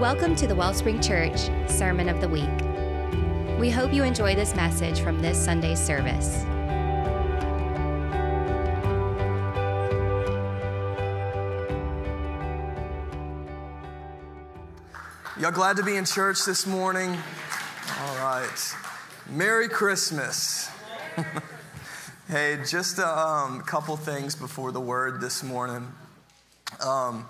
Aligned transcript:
Welcome 0.00 0.36
to 0.36 0.46
the 0.46 0.54
Wellspring 0.54 1.00
Church 1.00 1.50
Sermon 1.66 2.08
of 2.08 2.20
the 2.20 2.28
Week. 2.28 2.48
We 3.58 3.68
hope 3.68 3.92
you 3.92 4.04
enjoy 4.04 4.36
this 4.36 4.54
message 4.54 5.00
from 5.00 5.20
this 5.20 5.36
Sunday's 5.36 5.80
service. 5.80 6.44
Y'all 15.36 15.50
glad 15.50 15.76
to 15.78 15.82
be 15.82 15.96
in 15.96 16.04
church 16.04 16.44
this 16.44 16.64
morning? 16.64 17.18
All 18.00 18.16
right. 18.18 18.76
Merry 19.28 19.68
Christmas. 19.68 20.70
hey, 22.28 22.60
just 22.64 23.00
a 23.00 23.18
um, 23.18 23.62
couple 23.62 23.96
things 23.96 24.36
before 24.36 24.70
the 24.70 24.80
word 24.80 25.20
this 25.20 25.42
morning. 25.42 25.88
Um, 26.86 27.26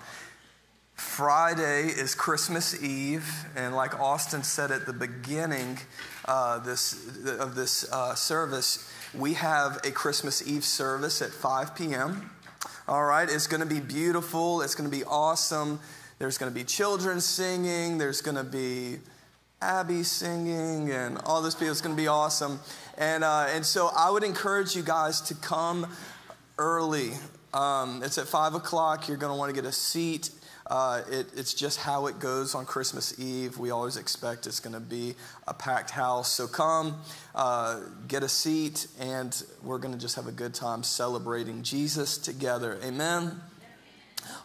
Friday 1.19 1.87
is 1.87 2.15
Christmas 2.15 2.81
Eve, 2.81 3.29
and 3.53 3.75
like 3.75 3.99
Austin 3.99 4.41
said 4.41 4.71
at 4.71 4.85
the 4.85 4.93
beginning 4.93 5.77
uh, 6.23 6.59
this, 6.59 6.93
of 7.41 7.55
this 7.55 7.91
uh, 7.91 8.15
service, 8.15 8.89
we 9.13 9.33
have 9.33 9.81
a 9.83 9.91
Christmas 9.91 10.47
Eve 10.47 10.63
service 10.63 11.21
at 11.21 11.31
5 11.31 11.75
p.m. 11.75 12.31
All 12.87 13.03
right, 13.03 13.29
it's 13.29 13.47
going 13.47 13.59
to 13.59 13.67
be 13.67 13.81
beautiful, 13.81 14.61
it's 14.61 14.75
going 14.75 14.89
to 14.89 14.97
be 14.97 15.03
awesome. 15.03 15.81
There's 16.19 16.37
going 16.37 16.53
to 16.53 16.57
be 16.57 16.63
children 16.63 17.19
singing, 17.19 17.97
there's 17.97 18.21
going 18.21 18.37
to 18.37 18.45
be 18.45 18.99
Abby 19.61 20.03
singing, 20.03 20.89
and 20.89 21.17
all 21.25 21.41
this 21.41 21.53
people. 21.53 21.71
It's 21.71 21.81
going 21.81 21.97
to 21.97 22.01
be 22.01 22.07
awesome. 22.07 22.61
And, 22.97 23.25
uh, 23.25 23.47
and 23.49 23.65
so 23.65 23.89
I 23.93 24.09
would 24.09 24.23
encourage 24.23 24.73
you 24.73 24.83
guys 24.83 25.19
to 25.23 25.35
come 25.35 25.85
early. 26.57 27.11
Um, 27.53 28.03
it's 28.03 28.17
at 28.17 28.27
5 28.29 28.53
o'clock. 28.53 29.09
You're 29.09 29.17
going 29.17 29.33
to 29.33 29.37
want 29.37 29.53
to 29.53 29.61
get 29.61 29.67
a 29.67 29.73
seat. 29.73 30.29
Uh, 30.69 31.01
it, 31.09 31.27
it's 31.35 31.55
just 31.55 31.79
how 31.79 32.05
it 32.05 32.19
goes 32.19 32.53
on 32.53 32.63
Christmas 32.63 33.19
Eve. 33.19 33.57
We 33.57 33.71
always 33.71 33.97
expect 33.97 34.45
it's 34.45 34.59
going 34.59 34.75
to 34.75 34.79
be 34.79 35.15
a 35.47 35.53
packed 35.53 35.89
house. 35.89 36.31
So 36.31 36.47
come, 36.47 37.01
uh, 37.33 37.81
get 38.07 38.21
a 38.21 38.29
seat, 38.29 38.85
and 38.99 39.41
we're 39.63 39.79
going 39.79 39.93
to 39.93 39.99
just 39.99 40.15
have 40.15 40.27
a 40.27 40.31
good 40.31 40.53
time 40.53 40.83
celebrating 40.83 41.63
Jesus 41.63 42.19
together. 42.19 42.77
Amen? 42.83 43.41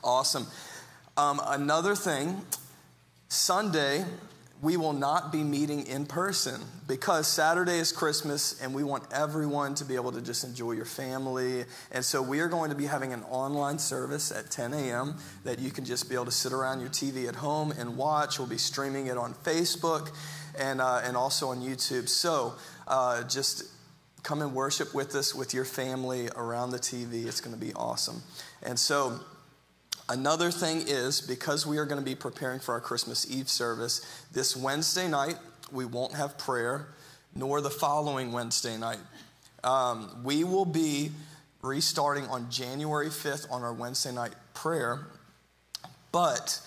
Awesome. 0.03 0.47
Um, 1.19 1.43
another 1.45 1.95
thing, 1.95 2.41
Sunday, 3.29 4.07
we 4.63 4.77
will 4.77 4.93
not 4.93 5.31
be 5.31 5.43
meeting 5.43 5.87
in 5.87 6.07
person 6.07 6.61
because 6.89 7.27
Saturday 7.27 7.79
is 7.79 7.93
Christmas 7.93 8.61
and 8.63 8.75
we 8.75 8.83
want 8.83 9.05
everyone 9.13 9.75
to 9.75 9.85
be 9.85 9.95
able 9.95 10.13
to 10.13 10.23
just 10.23 10.45
enjoy 10.45 10.73
your 10.73 10.85
family. 10.85 11.65
And 11.93 12.05
so 12.05 12.23
we 12.23 12.41
are 12.41 12.49
going 12.49 12.71
to 12.71 12.77
be 12.77 12.87
having 12.87 13.13
an 13.13 13.23
online 13.25 13.79
service 13.79 14.33
at 14.33 14.51
10 14.51 14.73
a.m. 14.73 15.17
that 15.45 15.59
you 15.59 15.71
can 15.71 15.85
just 15.85 16.09
be 16.09 16.15
able 16.15 16.27
to 16.27 16.31
sit 16.31 16.53
around 16.53 16.81
your 16.81 16.89
TV 16.89 17.29
at 17.29 17.35
home 17.35 17.73
and 17.73 17.97
watch. 17.97 18.39
We'll 18.39 18.49
be 18.49 18.59
streaming 18.59 19.09
it 19.09 19.19
on 19.19 19.35
Facebook 19.35 20.11
and, 20.59 20.81
uh, 20.81 21.03
and 21.05 21.17
also 21.17 21.49
on 21.49 21.61
YouTube. 21.61 22.09
So 22.09 22.55
uh, 22.89 23.23
just 23.25 23.65
come 24.23 24.41
and 24.41 24.55
worship 24.55 24.95
with 24.95 25.15
us, 25.15 25.35
with 25.35 25.53
your 25.53 25.67
family 25.67 26.29
around 26.37 26.71
the 26.71 26.79
TV. 26.79 27.27
It's 27.27 27.41
going 27.41 27.55
to 27.55 27.61
be 27.61 27.75
awesome. 27.75 28.23
And 28.63 28.79
so, 28.79 29.21
Another 30.09 30.51
thing 30.51 30.83
is 30.87 31.23
because 31.23 31.67
we 31.67 31.79
are 31.79 31.87
going 31.87 31.99
to 32.01 32.05
be 32.05 32.15
preparing 32.15 32.61
for 32.61 32.75
our 32.75 32.81
Christmas 32.81 33.31
Eve 33.31 33.49
service, 33.49 34.05
this 34.33 34.55
Wednesday 34.55 35.09
night 35.09 35.37
we 35.73 35.87
won't 35.87 36.15
have 36.15 36.37
prayer, 36.37 36.89
nor 37.35 37.63
the 37.63 37.71
following 37.71 38.31
Wednesday 38.31 38.77
night. 38.77 38.99
Um, 39.63 40.23
we 40.23 40.45
will 40.45 40.67
be 40.67 41.11
restarting 41.63 42.27
on 42.27 42.51
January 42.51 43.09
5th 43.09 43.51
on 43.51 43.63
our 43.63 43.73
Wednesday 43.73 44.13
night 44.13 44.35
prayer, 44.53 45.07
but 46.13 46.61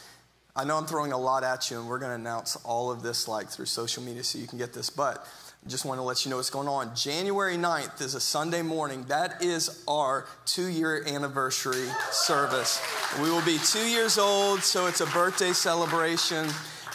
I 0.55 0.63
know 0.63 0.75
I'm 0.75 0.87
throwing 0.87 1.11
a 1.11 1.17
lot 1.17 1.43
at 1.43 1.69
you, 1.69 1.79
and 1.79 1.87
we're 1.87 1.99
going 1.99 2.09
to 2.09 2.15
announce 2.15 2.55
all 2.57 2.89
of 2.89 3.03
this 3.03 3.27
like 3.27 3.49
through 3.49 3.67
social 3.67 4.01
media 4.01 4.23
so 4.23 4.39
you 4.39 4.47
can 4.47 4.57
get 4.57 4.73
this. 4.73 4.89
But 4.89 5.23
just 5.67 5.85
want 5.85 5.99
to 5.99 6.03
let 6.03 6.23
you 6.23 6.29
know 6.29 6.37
what's 6.37 6.49
going 6.49 6.67
on. 6.67 6.95
January 6.95 7.57
9th 7.57 8.01
is 8.01 8.15
a 8.15 8.19
Sunday 8.19 8.61
morning. 8.61 9.03
That 9.09 9.43
is 9.43 9.83
our 9.87 10.25
two 10.45 10.67
year 10.67 11.03
anniversary 11.05 11.87
service. 12.11 12.81
We 13.21 13.29
will 13.29 13.43
be 13.43 13.57
two 13.59 13.87
years 13.87 14.17
old, 14.17 14.61
so 14.61 14.87
it's 14.87 15.01
a 15.01 15.05
birthday 15.07 15.51
celebration. 15.51 16.47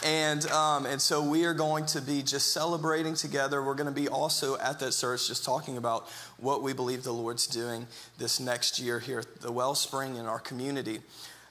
And, 0.03 0.45
um, 0.47 0.85
and 0.85 1.01
so 1.01 1.23
we 1.23 1.45
are 1.45 1.53
going 1.53 1.85
to 1.87 2.01
be 2.01 2.23
just 2.23 2.51
celebrating 2.51 3.13
together. 3.13 3.63
We're 3.63 3.75
going 3.75 3.93
to 3.93 4.01
be 4.01 4.09
also 4.09 4.57
at 4.57 4.79
that 4.79 4.93
service 4.93 5.27
just 5.27 5.45
talking 5.45 5.77
about 5.77 6.09
what 6.37 6.61
we 6.61 6.73
believe 6.73 7.03
the 7.03 7.13
Lord's 7.13 7.47
doing 7.47 7.87
this 8.17 8.39
next 8.39 8.79
year 8.79 8.99
here 8.99 9.19
at 9.19 9.41
the 9.41 9.51
Wellspring 9.51 10.17
in 10.17 10.25
our 10.25 10.39
community. 10.39 10.99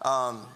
Um, 0.03 0.47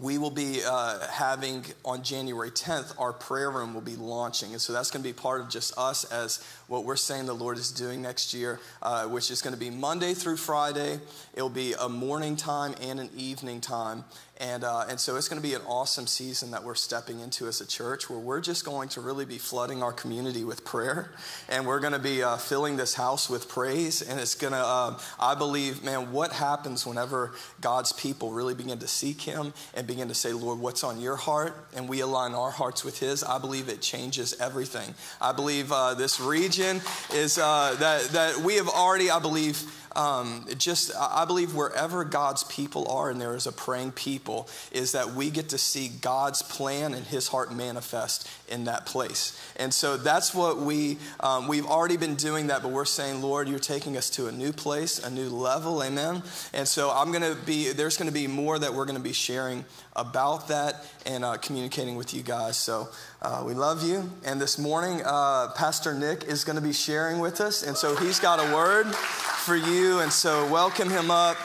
we 0.00 0.18
will 0.18 0.30
be 0.30 0.60
uh, 0.64 1.06
having 1.08 1.64
on 1.84 2.02
January 2.02 2.50
10th, 2.50 2.94
our 2.98 3.12
prayer 3.12 3.50
room 3.50 3.74
will 3.74 3.80
be 3.80 3.96
launching. 3.96 4.52
And 4.52 4.60
so 4.60 4.72
that's 4.72 4.90
going 4.90 5.02
to 5.02 5.08
be 5.08 5.12
part 5.12 5.40
of 5.40 5.48
just 5.48 5.76
us 5.78 6.04
as 6.04 6.44
what 6.68 6.84
we're 6.84 6.96
saying 6.96 7.26
the 7.26 7.34
Lord 7.34 7.58
is 7.58 7.70
doing 7.70 8.02
next 8.02 8.34
year, 8.34 8.58
uh, 8.82 9.04
which 9.04 9.30
is 9.30 9.40
going 9.40 9.54
to 9.54 9.60
be 9.60 9.70
Monday 9.70 10.14
through 10.14 10.36
Friday. 10.36 10.98
It'll 11.34 11.48
be 11.48 11.74
a 11.74 11.88
morning 11.88 12.34
time 12.34 12.74
and 12.80 12.98
an 12.98 13.10
evening 13.16 13.60
time. 13.60 14.04
And, 14.38 14.64
uh, 14.64 14.84
and 14.90 15.00
so 15.00 15.16
it's 15.16 15.28
going 15.28 15.40
to 15.40 15.48
be 15.48 15.54
an 15.54 15.62
awesome 15.66 16.06
season 16.06 16.50
that 16.50 16.62
we're 16.62 16.74
stepping 16.74 17.20
into 17.20 17.46
as 17.46 17.62
a 17.62 17.66
church 17.66 18.10
where 18.10 18.18
we're 18.18 18.42
just 18.42 18.66
going 18.66 18.90
to 18.90 19.00
really 19.00 19.24
be 19.24 19.38
flooding 19.38 19.82
our 19.82 19.92
community 19.92 20.44
with 20.44 20.62
prayer. 20.62 21.10
And 21.48 21.66
we're 21.66 21.80
going 21.80 21.94
to 21.94 21.98
be 21.98 22.22
uh, 22.22 22.36
filling 22.36 22.76
this 22.76 22.94
house 22.94 23.30
with 23.30 23.48
praise. 23.48 24.02
And 24.02 24.20
it's 24.20 24.34
going 24.34 24.52
to, 24.52 24.58
uh, 24.58 24.98
I 25.18 25.36
believe, 25.36 25.82
man, 25.82 26.12
what 26.12 26.32
happens 26.32 26.84
whenever 26.84 27.32
God's 27.62 27.92
people 27.92 28.32
really 28.32 28.52
begin 28.52 28.78
to 28.80 28.88
seek 28.88 29.22
Him 29.22 29.54
and 29.72 29.86
begin 29.86 30.08
to 30.08 30.14
say, 30.14 30.34
Lord, 30.34 30.58
what's 30.58 30.84
on 30.84 31.00
your 31.00 31.16
heart? 31.16 31.54
And 31.74 31.88
we 31.88 32.00
align 32.00 32.34
our 32.34 32.50
hearts 32.50 32.84
with 32.84 32.98
His. 33.00 33.24
I 33.24 33.38
believe 33.38 33.70
it 33.70 33.80
changes 33.80 34.38
everything. 34.38 34.94
I 35.18 35.32
believe 35.32 35.72
uh, 35.72 35.94
this 35.94 36.20
region 36.20 36.55
is 36.58 37.38
uh, 37.38 37.76
that, 37.78 38.02
that 38.12 38.38
we 38.38 38.56
have 38.56 38.68
already, 38.68 39.10
I 39.10 39.18
believe, 39.18 39.85
um, 39.96 40.44
just 40.58 40.92
I 40.94 41.24
believe 41.24 41.54
wherever 41.54 42.04
God's 42.04 42.44
people 42.44 42.88
are 42.88 43.10
and 43.10 43.20
there 43.20 43.34
is 43.34 43.46
a 43.46 43.52
praying 43.52 43.92
people, 43.92 44.48
is 44.70 44.92
that 44.92 45.14
we 45.14 45.30
get 45.30 45.48
to 45.50 45.58
see 45.58 45.88
God's 45.88 46.42
plan 46.42 46.94
and 46.94 47.06
His 47.06 47.28
heart 47.28 47.52
manifest 47.52 48.28
in 48.48 48.64
that 48.64 48.86
place. 48.86 49.40
And 49.56 49.72
so 49.72 49.96
that's 49.96 50.34
what 50.34 50.58
we 50.58 50.98
um, 51.20 51.48
we've 51.48 51.66
already 51.66 51.96
been 51.96 52.14
doing 52.16 52.48
that, 52.48 52.62
but 52.62 52.70
we're 52.70 52.84
saying, 52.84 53.22
Lord, 53.22 53.48
you're 53.48 53.58
taking 53.58 53.96
us 53.96 54.10
to 54.10 54.26
a 54.28 54.32
new 54.32 54.52
place, 54.52 55.02
a 55.02 55.10
new 55.10 55.28
level, 55.28 55.82
Amen. 55.82 56.22
And 56.52 56.68
so 56.68 56.90
I'm 56.90 57.10
going 57.10 57.22
to 57.22 57.40
be 57.46 57.72
there's 57.72 57.96
going 57.96 58.08
to 58.08 58.14
be 58.14 58.26
more 58.26 58.58
that 58.58 58.74
we're 58.74 58.84
going 58.84 58.98
to 58.98 59.02
be 59.02 59.12
sharing 59.12 59.64
about 59.94 60.48
that 60.48 60.84
and 61.06 61.24
uh, 61.24 61.38
communicating 61.38 61.96
with 61.96 62.12
you 62.12 62.22
guys. 62.22 62.56
So 62.56 62.88
uh, 63.22 63.42
we 63.46 63.54
love 63.54 63.82
you. 63.82 64.10
And 64.24 64.40
this 64.40 64.58
morning, 64.58 65.00
uh, 65.04 65.48
Pastor 65.56 65.94
Nick 65.94 66.24
is 66.24 66.44
going 66.44 66.56
to 66.56 66.62
be 66.62 66.72
sharing 66.74 67.18
with 67.18 67.40
us, 67.40 67.62
and 67.62 67.76
so 67.76 67.96
he's 67.96 68.20
got 68.20 68.38
a 68.38 68.54
word 68.54 68.86
for 68.94 69.56
you. 69.56 69.85
And 69.86 70.12
so 70.12 70.50
welcome 70.50 70.90
him 70.90 71.12
up 71.12 71.36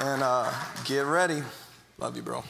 and 0.00 0.20
uh, 0.20 0.52
get 0.84 1.06
ready. 1.06 1.44
Love 1.96 2.16
you, 2.16 2.22
bro. 2.22 2.42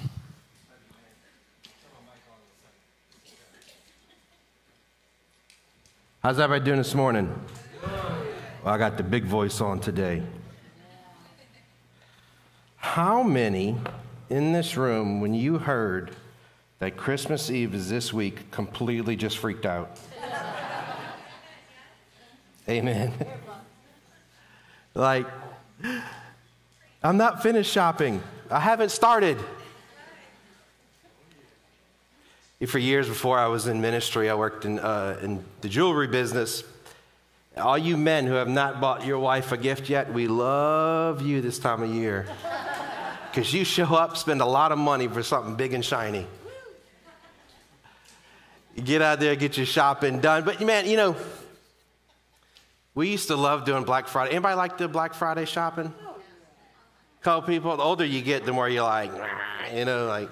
How's 6.23 6.39
everybody 6.39 6.65
doing 6.65 6.79
this 6.79 6.95
morning? 6.95 7.33
Well, 8.65 8.75
I 8.75 8.79
got 8.79 8.97
the 8.97 9.03
big 9.03 9.25
voice 9.25 9.61
on 9.61 9.81
today. 9.81 10.23
How 12.77 13.23
many 13.23 13.77
in 14.31 14.53
this 14.53 14.79
room, 14.79 15.21
when 15.21 15.35
you 15.35 15.59
heard 15.59 16.17
that 16.79 16.97
Christmas 16.97 17.51
Eve 17.51 17.75
is 17.75 17.91
this 17.91 18.15
week, 18.15 18.51
completely 18.51 19.15
just 19.15 19.37
freaked 19.37 19.67
out? 19.67 19.99
Amen. 22.67 23.13
Like, 24.97 25.27
I'm 27.03 27.17
not 27.17 27.43
finished 27.43 27.71
shopping, 27.71 28.23
I 28.51 28.61
haven't 28.61 28.91
started. 28.91 29.39
For 32.67 32.79
years 32.79 33.07
before 33.07 33.39
I 33.39 33.49
was 33.49 33.67
in 33.67 33.83
ministry, 33.83 34.31
I 34.31 34.35
worked 34.35 34.65
in, 34.65 34.79
uh, 34.79 35.19
in 35.23 35.45
the 35.61 35.69
jewelry 35.69 36.07
business. 36.07 36.65
All 37.57 37.77
you 37.77 37.99
men 37.99 38.27
who 38.27 38.33
have 38.33 38.49
not 38.49 38.81
bought 38.81 39.05
your 39.05 39.19
wife 39.19 39.53
a 39.53 39.59
gift 39.59 39.91
yet, 39.91 40.13
we 40.13 40.27
love 40.27 41.21
you 41.21 41.43
this 41.43 41.59
time 41.59 41.83
of 41.83 41.95
year. 41.95 42.27
Because 43.31 43.53
you 43.53 43.65
show 43.65 43.95
up, 43.95 44.17
spend 44.17 44.41
a 44.41 44.47
lot 44.47 44.73
of 44.73 44.79
money 44.79 45.07
for 45.07 45.23
something 45.23 45.55
big 45.55 45.75
and 45.75 45.85
shiny. 45.85 46.27
You 48.75 48.83
get 48.83 49.03
out 49.03 49.21
there, 49.21 49.37
get 49.37 49.59
your 49.59 49.67
shopping 49.67 50.21
done. 50.21 50.45
But 50.45 50.61
man, 50.63 50.87
you 50.87 50.97
know, 50.97 51.17
we 52.97 53.11
used 53.11 53.29
to 53.29 53.37
love 53.37 53.67
doing 53.67 53.85
Black 53.85 54.09
Friday. 54.09 54.33
Anybody 54.33 54.57
like 54.57 54.79
the 54.79 54.89
Black 54.89 55.13
Friday 55.13 55.45
shopping? 55.45 55.93
Couple 57.21 57.47
people. 57.47 57.77
The 57.77 57.83
older 57.83 58.07
you 58.07 58.23
get, 58.23 58.47
the 58.47 58.53
more 58.53 58.69
you're 58.69 58.83
like, 58.83 59.13
you 59.75 59.85
know, 59.85 60.07
like 60.07 60.31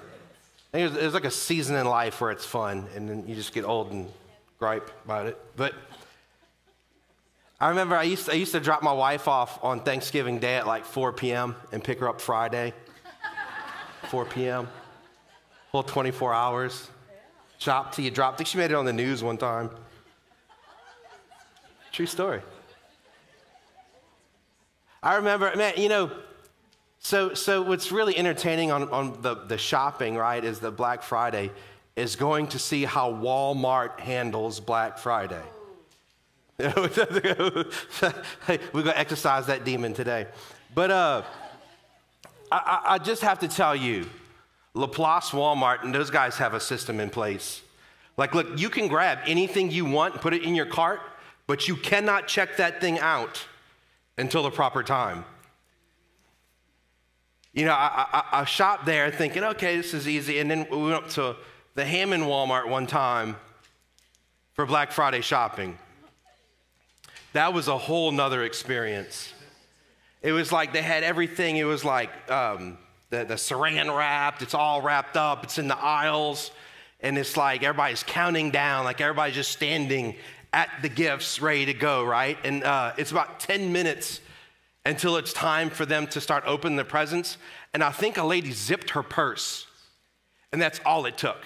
there's, 0.71 0.91
there's 0.91 1.13
like 1.13 1.25
a 1.25 1.31
season 1.31 1.75
in 1.75 1.85
life 1.85 2.19
where 2.19 2.31
it's 2.31 2.45
fun, 2.45 2.87
and 2.95 3.07
then 3.07 3.27
you 3.27 3.35
just 3.35 3.53
get 3.53 3.65
old 3.65 3.91
and 3.91 4.11
gripe 4.57 4.89
about 5.05 5.27
it. 5.27 5.37
But 5.55 5.75
I 7.59 7.69
remember 7.69 7.95
I 7.95 8.03
used, 8.03 8.25
to, 8.25 8.31
I 8.31 8.35
used 8.35 8.51
to 8.53 8.59
drop 8.59 8.81
my 8.81 8.93
wife 8.93 9.27
off 9.27 9.63
on 9.63 9.81
Thanksgiving 9.81 10.39
Day 10.39 10.55
at 10.55 10.65
like 10.65 10.85
4 10.85 11.13
p.m. 11.13 11.55
and 11.71 11.83
pick 11.83 11.99
her 11.99 12.09
up 12.09 12.19
Friday, 12.19 12.73
4 14.09 14.25
p.m. 14.25 14.67
whole 15.71 15.83
24 15.83 16.33
hours. 16.33 16.89
Shop 17.59 17.93
till 17.93 18.05
you 18.05 18.11
drop. 18.11 18.33
I 18.33 18.37
think 18.37 18.47
she 18.47 18.57
made 18.57 18.71
it 18.71 18.75
on 18.75 18.85
the 18.85 18.93
news 18.93 19.23
one 19.23 19.37
time. 19.37 19.69
True 21.91 22.07
story. 22.07 22.41
I 25.05 25.17
remember, 25.17 25.55
man, 25.55 25.73
you 25.77 25.87
know, 25.87 26.09
so, 26.97 27.35
so 27.35 27.61
what's 27.61 27.91
really 27.91 28.17
entertaining 28.17 28.71
on, 28.71 28.89
on 28.89 29.21
the, 29.21 29.35
the 29.35 29.59
shopping, 29.59 30.15
right, 30.15 30.43
is 30.43 30.59
the 30.59 30.71
Black 30.71 31.03
Friday, 31.03 31.51
is 31.95 32.15
going 32.15 32.47
to 32.47 32.59
see 32.59 32.85
how 32.85 33.13
Walmart 33.13 33.99
handles 33.99 34.59
Black 34.59 34.97
Friday. 34.97 35.43
We're 36.57 36.71
going 36.71 37.69
to 38.73 38.97
exercise 38.97 39.45
that 39.45 39.63
demon 39.63 39.93
today. 39.93 40.25
But 40.73 40.89
uh, 40.89 41.21
I, 42.51 42.81
I 42.85 42.97
just 42.97 43.21
have 43.21 43.37
to 43.39 43.47
tell 43.47 43.75
you, 43.75 44.07
Laplace 44.73 45.29
Walmart 45.29 45.83
and 45.83 45.93
those 45.93 46.09
guys 46.09 46.37
have 46.37 46.55
a 46.55 46.59
system 46.59 46.99
in 46.99 47.11
place. 47.11 47.61
Like, 48.17 48.33
look, 48.33 48.59
you 48.59 48.71
can 48.71 48.87
grab 48.87 49.19
anything 49.27 49.69
you 49.69 49.85
want 49.85 50.15
and 50.15 50.21
put 50.21 50.33
it 50.33 50.41
in 50.41 50.55
your 50.55 50.65
cart, 50.65 51.01
but 51.45 51.67
you 51.67 51.75
cannot 51.75 52.27
check 52.27 52.57
that 52.57 52.81
thing 52.81 52.97
out 52.97 53.45
until 54.17 54.43
the 54.43 54.51
proper 54.51 54.83
time. 54.83 55.25
You 57.53 57.65
know, 57.65 57.73
I, 57.73 58.05
I, 58.11 58.41
I 58.41 58.45
there 58.85 59.11
thinking, 59.11 59.43
okay, 59.43 59.77
this 59.77 59.93
is 59.93 60.07
easy. 60.07 60.39
And 60.39 60.51
then 60.51 60.67
we 60.69 60.77
went 60.77 60.93
up 60.93 61.09
to 61.11 61.37
the 61.73 61.85
Hammond 61.85 62.23
Walmart 62.23 62.67
one 62.67 62.85
time 62.85 63.37
for 64.53 64.65
Black 64.65 64.91
Friday 64.91 65.21
shopping. 65.21 65.77
That 67.33 67.53
was 67.53 67.67
a 67.67 67.77
whole 67.77 68.11
nother 68.11 68.43
experience. 68.43 69.33
It 70.21 70.31
was 70.31 70.51
like 70.51 70.73
they 70.73 70.81
had 70.81 71.03
everything. 71.03 71.57
It 71.57 71.65
was 71.65 71.85
like 71.85 72.09
um, 72.31 72.77
the, 73.09 73.25
the 73.25 73.35
saran 73.35 73.95
wrapped, 73.95 74.41
it's 74.41 74.53
all 74.53 74.81
wrapped 74.81 75.17
up, 75.17 75.43
it's 75.43 75.57
in 75.57 75.67
the 75.67 75.77
aisles. 75.77 76.51
And 77.01 77.17
it's 77.17 77.37
like 77.37 77.61
everybody's 77.61 78.03
counting 78.03 78.51
down, 78.51 78.85
like 78.85 78.99
everybody's 78.99 79.35
just 79.35 79.51
standing 79.51 80.15
at 80.55 80.69
the 80.81 80.87
gifts 80.87 81.41
ready 81.41 81.65
to 81.65 81.73
go, 81.73 82.05
right? 82.05 82.37
And 82.45 82.63
uh, 82.63 82.93
it's 82.97 83.11
about 83.11 83.41
10 83.41 83.73
minutes 83.73 84.21
until 84.85 85.17
it's 85.17 85.33
time 85.33 85.69
for 85.69 85.85
them 85.85 86.07
to 86.07 86.21
start 86.21 86.45
opening 86.47 86.77
the 86.77 86.85
presents. 86.85 87.37
And 87.73 87.83
I 87.83 87.91
think 87.91 88.17
a 88.17 88.23
lady 88.23 88.53
zipped 88.53 88.91
her 88.91 89.03
purse, 89.03 89.67
and 90.53 90.61
that's 90.61 90.79
all 90.85 91.05
it 91.07 91.17
took. 91.17 91.39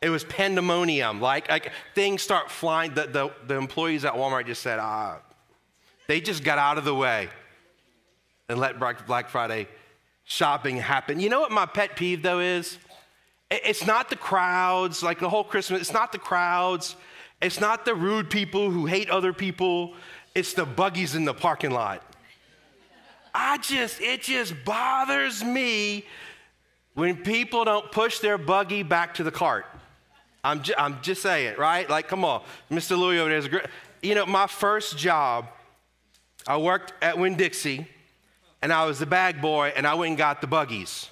It 0.00 0.10
was 0.10 0.22
pandemonium. 0.22 1.20
Like, 1.20 1.50
like 1.50 1.72
things 1.96 2.22
start 2.22 2.48
flying. 2.48 2.94
The, 2.94 3.08
the, 3.08 3.32
the 3.48 3.56
employees 3.56 4.04
at 4.04 4.14
Walmart 4.14 4.46
just 4.46 4.62
said, 4.62 4.78
ah, 4.78 5.18
they 6.06 6.20
just 6.20 6.44
got 6.44 6.58
out 6.58 6.78
of 6.78 6.84
the 6.84 6.94
way 6.94 7.28
and 8.48 8.60
let 8.60 8.78
Black 8.78 9.28
Friday 9.30 9.66
shopping 10.22 10.76
happen. 10.76 11.18
You 11.18 11.28
know 11.28 11.40
what 11.40 11.50
my 11.50 11.66
pet 11.66 11.96
peeve 11.96 12.22
though 12.22 12.38
is? 12.38 12.78
It's 13.50 13.84
not 13.84 14.10
the 14.10 14.16
crowds, 14.16 15.02
like 15.02 15.18
the 15.18 15.28
whole 15.28 15.44
Christmas, 15.44 15.80
it's 15.80 15.92
not 15.92 16.12
the 16.12 16.18
crowds. 16.18 16.94
It's 17.40 17.60
not 17.60 17.84
the 17.84 17.94
rude 17.94 18.30
people 18.30 18.70
who 18.70 18.86
hate 18.86 19.10
other 19.10 19.32
people. 19.32 19.94
It's 20.34 20.54
the 20.54 20.64
buggies 20.64 21.14
in 21.14 21.24
the 21.24 21.34
parking 21.34 21.70
lot. 21.70 22.02
I 23.34 23.58
just, 23.58 24.00
it 24.00 24.22
just 24.22 24.54
bothers 24.64 25.44
me 25.44 26.04
when 26.94 27.16
people 27.16 27.64
don't 27.64 27.92
push 27.92 28.20
their 28.20 28.38
buggy 28.38 28.82
back 28.82 29.14
to 29.14 29.22
the 29.22 29.30
cart. 29.30 29.66
I'm, 30.42 30.62
ju- 30.62 30.74
I'm 30.78 31.02
just 31.02 31.20
saying, 31.22 31.56
right? 31.58 31.88
Like, 31.88 32.08
come 32.08 32.24
on. 32.24 32.42
Mr. 32.70 32.96
Louis 32.96 33.18
over 33.18 33.28
there 33.28 33.38
is 33.38 33.44
a 33.46 33.48
great. 33.50 33.66
You 34.02 34.14
know, 34.14 34.24
my 34.24 34.46
first 34.46 34.96
job, 34.96 35.48
I 36.46 36.56
worked 36.56 36.94
at 37.02 37.18
Winn 37.18 37.36
Dixie, 37.36 37.86
and 38.62 38.72
I 38.72 38.86
was 38.86 38.98
the 38.98 39.06
bag 39.06 39.42
boy, 39.42 39.72
and 39.76 39.86
I 39.86 39.94
went 39.94 40.10
and 40.10 40.18
got 40.18 40.40
the 40.40 40.46
buggies. 40.46 41.10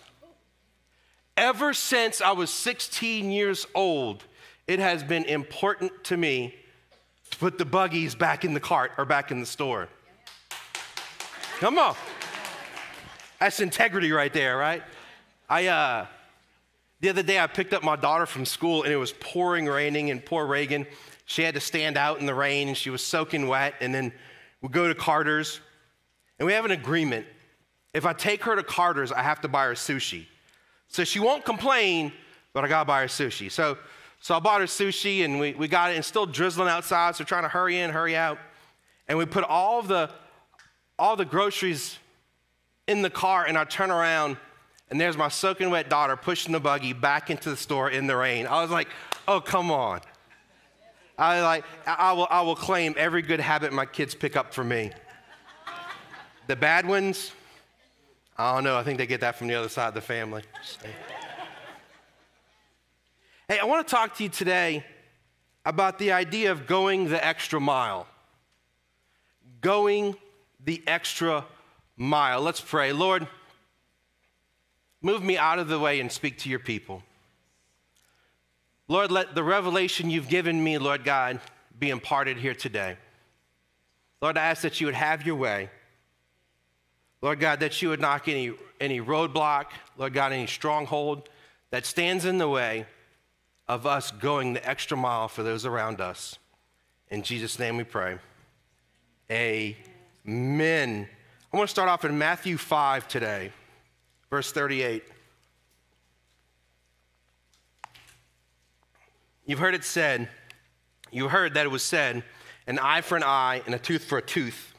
Ever 1.37 1.75
since 1.75 2.21
I 2.23 2.33
was 2.33 2.49
16 2.51 3.31
years 3.31 3.67
old, 3.75 4.25
it 4.67 4.79
has 4.79 5.03
been 5.03 5.25
important 5.25 6.05
to 6.05 6.17
me 6.17 6.55
to 7.31 7.39
put 7.39 7.59
the 7.59 7.65
buggies 7.65 8.15
back 8.15 8.45
in 8.45 8.55
the 8.55 8.61
cart 8.61 8.93
or 8.97 9.05
back 9.05 9.31
in 9.31 9.41
the 9.41 9.47
store. 9.47 9.89
Come 11.59 11.79
on. 11.79 11.95
That's 13.41 13.61
integrity 13.61 14.13
right 14.13 14.33
there, 14.33 14.57
right? 14.57 14.83
I, 15.49 15.67
uh, 15.67 16.07
the 17.01 17.11
other 17.11 17.23
day 17.23 17.39
I 17.39 17.47
picked 17.47 17.75
up 17.75 17.83
my 17.83 17.97
daughter 17.97 18.25
from 18.25 18.47
school 18.47 18.83
and 18.83 18.93
it 18.93 18.97
was 18.97 19.13
pouring 19.21 19.67
raining 19.67 20.11
and 20.11 20.25
poor 20.25 20.47
Reagan, 20.47 20.87
she 21.27 21.43
had 21.43 21.55
to 21.55 21.61
stand 21.61 21.97
out 21.97 22.21
in 22.21 22.27
the 22.27 22.35
rain 22.35 22.69
and 22.69 22.77
she 22.77 22.91
was 22.91 23.05
soaking 23.05 23.47
wet. 23.49 23.75
And 23.81 23.95
then 23.95 24.13
we 24.63 24.69
go 24.71 24.89
to 24.89 24.95
Carter's 24.95 25.61
and 26.39 26.47
we 26.47 26.53
have 26.53 26.65
an 26.65 26.71
agreement. 26.71 27.27
If 27.93 28.07
I 28.07 28.13
take 28.13 28.43
her 28.45 28.57
to 28.57 28.63
Carter's, 28.63 29.13
I 29.13 29.23
have 29.23 29.41
to 29.43 29.49
buy 29.49 29.65
her 29.67 29.75
sushi. 29.75 30.27
So 30.89 31.05
she 31.05 31.21
won't 31.21 31.45
complain, 31.45 32.13
but 32.53 32.65
I 32.65 32.69
gotta 32.69 32.87
buy 32.87 33.03
her 33.03 33.09
sushi. 33.09 33.51
So, 33.51 33.79
so 34.25 34.35
I 34.35 34.39
bought 34.39 34.63
her 34.63 34.67
sushi 34.67 35.23
and 35.23 35.39
we, 35.39 35.53
we 35.53 35.69
got 35.69 35.91
it 35.91 35.97
and 35.97 36.05
still 36.05 36.25
drizzling 36.25 36.67
outside, 36.67 37.15
so 37.15 37.25
trying 37.25 37.43
to 37.43 37.49
hurry 37.51 37.79
in, 37.79 37.91
hurry 37.91 38.17
out. 38.17 38.39
And 39.07 39.19
we 39.19 39.27
put 39.27 39.45
all 39.45 39.83
the 39.83 40.09
all 40.99 41.15
the 41.15 41.27
groceries 41.27 41.99
in 42.87 43.03
the 43.03 43.11
car 43.11 43.45
and 43.45 43.59
I 43.59 43.65
turn 43.65 43.91
around 43.91 44.39
and 44.89 44.99
there's 44.99 45.19
my 45.19 45.29
soaking 45.29 45.69
wet 45.69 45.91
daughter 45.91 46.17
pushing 46.17 46.53
the 46.53 46.61
buggy 46.61 46.95
back 46.95 47.29
into 47.29 47.51
the 47.51 47.57
store 47.57 47.91
in 47.91 48.07
the 48.07 48.17
rain. 48.17 48.47
I 48.47 48.63
was 48.63 48.71
like, 48.71 48.89
oh 49.29 49.43
come 49.43 49.71
on. 49.71 50.01
I 51.19 51.43
like 51.43 51.67
I 51.87 52.15
will 52.15 52.27
I 52.31 52.41
will 52.41 52.57
claim 52.57 52.95
every 52.97 53.21
good 53.21 53.41
habit 53.41 53.75
my 53.75 53.85
kids 53.85 54.15
pick 54.15 54.37
up 54.37 54.55
from 54.55 54.69
me. 54.69 54.91
The 56.47 56.57
bad 56.57 56.89
ones, 56.89 57.31
I 58.39 58.55
don't 58.55 58.65
know. 58.65 58.79
I 58.79 58.85
think 58.85 58.97
they 58.97 59.07
get 59.07 59.21
that 59.21 59.37
from 59.37 59.49
the 59.49 59.55
other 59.55 59.69
side 59.69 59.89
of 59.89 59.95
the 59.95 60.01
family. 60.01 60.45
Hey, 63.49 63.59
I 63.59 63.65
want 63.65 63.87
to 63.87 63.95
talk 63.95 64.17
to 64.17 64.23
you 64.23 64.29
today 64.29 64.85
about 65.65 65.99
the 65.99 66.13
idea 66.13 66.53
of 66.53 66.67
going 66.67 67.09
the 67.09 67.25
extra 67.25 67.61
mile. 67.61 68.07
Going 69.61 70.17
the 70.65 70.83
extra 70.87 71.45
mile. 71.97 72.41
Let's 72.41 72.61
pray. 72.61 72.93
Lord, 72.93 73.27
move 75.03 75.23
me 75.23 75.37
out 75.37 75.59
of 75.59 75.69
the 75.69 75.79
way 75.79 76.01
and 76.01 76.11
speak 76.11 76.39
to 76.39 76.49
your 76.49 76.59
people. 76.59 77.03
Lord, 78.89 79.11
let 79.11 79.35
the 79.35 79.43
revelation 79.43 80.11
you've 80.11 80.29
given 80.29 80.63
me, 80.63 80.77
Lord 80.79 81.05
God, 81.05 81.41
be 81.79 81.91
imparted 81.91 82.37
here 82.37 82.55
today. 82.55 82.97
Lord, 84.21 84.39
I 84.39 84.47
ask 84.47 84.63
that 84.63 84.81
you 84.81 84.87
would 84.87 84.95
have 84.95 85.27
your 85.27 85.37
way. 85.37 85.71
Lord 87.23 87.41
God, 87.41 87.61
that 87.61 87.81
you 87.81 87.89
would 87.89 88.01
knock 88.01 88.29
any, 88.29 88.53
any 88.81 89.01
roadblock, 89.01 89.67
Lord 89.97 90.13
God, 90.13 90.33
any 90.33 90.47
stronghold 90.47 91.29
that 91.71 91.87
stands 91.87 92.27
in 92.27 92.37
the 92.37 92.49
way 92.49 92.87
of 93.67 93.87
us 93.87 94.11
going 94.11 94.53
the 94.53 94.69
extra 94.69 94.97
mile 94.97 95.29
for 95.29 95.43
those 95.43 95.65
around 95.65 96.01
us. 96.01 96.39
In 97.09 97.23
Jesus' 97.23 97.59
name 97.59 97.77
we 97.77 97.85
pray. 97.85 98.19
Amen. 99.31 101.09
I 101.53 101.57
want 101.57 101.69
to 101.69 101.71
start 101.71 101.89
off 101.89 102.05
in 102.05 102.19
Matthew 102.19 102.59
5 102.59 103.09
today, 103.09 103.53
verse 104.29 104.53
38. 104.53 105.05
You've 109.47 109.59
heard 109.59 109.75
it 109.75 109.85
said, 109.85 110.29
you 111.11 111.29
heard 111.29 111.55
that 111.55 111.67
it 111.67 111.71
was 111.71 111.83
said, 111.83 112.25
an 112.67 112.79
eye 112.79 113.03
for 113.03 113.17
an 113.17 113.23
eye 113.23 113.63
and 113.67 113.75
a 113.75 113.79
tooth 113.79 114.05
for 114.05 114.19
a 114.19 114.23
tooth. 114.23 114.75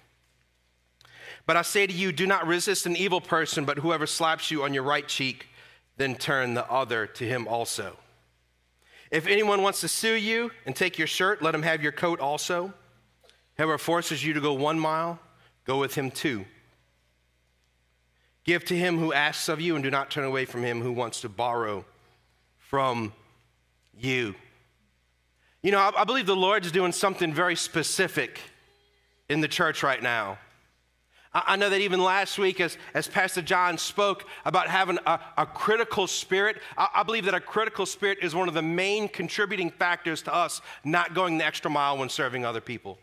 But 1.46 1.56
I 1.56 1.62
say 1.62 1.86
to 1.86 1.94
you, 1.94 2.12
do 2.12 2.26
not 2.26 2.48
resist 2.48 2.86
an 2.86 2.98
evil 2.98 3.22
person, 3.22 3.66
but 3.66 3.78
whoever 3.78 4.08
slaps 4.08 4.50
you 4.50 4.64
on 4.64 4.74
your 4.74 4.84
right 4.84 5.08
cheek, 5.08 5.48
then 5.98 6.16
turn 6.16 6.56
the 6.56 6.70
other 6.70 7.06
to 7.08 7.24
him 7.24 7.48
also. 7.48 7.98
If 9.12 9.28
anyone 9.28 9.62
wants 9.62 9.82
to 9.82 9.88
sue 9.88 10.16
you 10.16 10.52
and 10.66 10.76
take 10.76 10.98
your 10.98 11.08
shirt, 11.08 11.42
let 11.42 11.54
him 11.56 11.64
have 11.64 11.82
your 11.82 11.92
coat 11.92 12.20
also. 12.20 12.74
Whoever 13.58 13.78
forces 13.78 14.24
you 14.24 14.34
to 14.34 14.42
go 14.42 14.54
one 14.54 14.80
mile, 14.80 15.20
go 15.66 15.80
with 15.80 15.96
him 15.96 16.12
two. 16.12 16.46
Give 18.44 18.64
to 18.66 18.76
him 18.76 19.00
who 19.00 19.14
asks 19.14 19.50
of 19.50 19.60
you, 19.62 19.76
and 19.76 19.84
do 19.84 19.90
not 19.90 20.12
turn 20.12 20.24
away 20.24 20.46
from 20.46 20.64
him 20.64 20.82
who 20.82 20.92
wants 20.92 21.22
to 21.22 21.30
borrow 21.30 21.86
from 22.58 23.14
you. 23.98 24.36
You 25.64 25.72
know, 25.72 25.80
I, 25.80 26.02
I 26.02 26.04
believe 26.04 26.28
the 26.28 26.36
Lord 26.36 26.66
is 26.66 26.72
doing 26.72 26.92
something 26.92 27.34
very 27.34 27.56
specific 27.56 28.40
in 29.30 29.42
the 29.42 29.48
church 29.48 29.82
right 29.82 30.02
now. 30.02 30.38
I 31.38 31.58
know 31.58 31.70
that 31.70 31.82
even 31.82 32.02
last 32.02 32.40
week, 32.40 32.62
as, 32.62 32.78
as 32.94 33.10
Pastor 33.10 33.42
John 33.42 33.78
spoke 33.78 34.26
about 34.46 34.70
having 34.70 34.98
a, 35.06 35.20
a 35.38 35.46
critical 35.46 36.08
spirit, 36.08 36.62
I, 36.78 36.88
I, 36.96 37.04
believe 37.04 37.26
that 37.26 37.34
a 37.34 37.42
critical 37.42 37.86
spirit 37.86 38.20
is 38.22 38.34
one 38.34 38.48
of 38.48 38.54
the 38.54 38.62
main 38.62 39.10
contributing 39.10 39.70
factors 39.70 40.22
to 40.24 40.34
us 40.34 40.62
not 40.86 41.14
going 41.14 41.38
the 41.38 41.46
extra 41.46 41.70
mile 41.70 41.98
when 41.98 42.08
serving 42.08 42.46
other 42.46 42.62
people. 42.62 42.98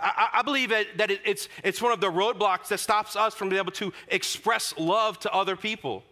I, 0.00 0.28
I 0.34 0.42
believe 0.42 0.70
that, 0.70 0.86
that 0.98 1.10
it, 1.10 1.20
it's, 1.24 1.48
it's 1.64 1.82
one 1.82 1.90
of 1.90 2.00
the 2.00 2.12
roadblocks 2.12 2.68
that 2.68 2.78
stops 2.78 3.16
us 3.16 3.34
from 3.34 3.48
being 3.48 3.60
able 3.60 3.72
to 3.72 3.92
express 4.06 4.72
love 4.78 5.18
to 5.20 5.32
other 5.32 5.56
people. 5.56 6.04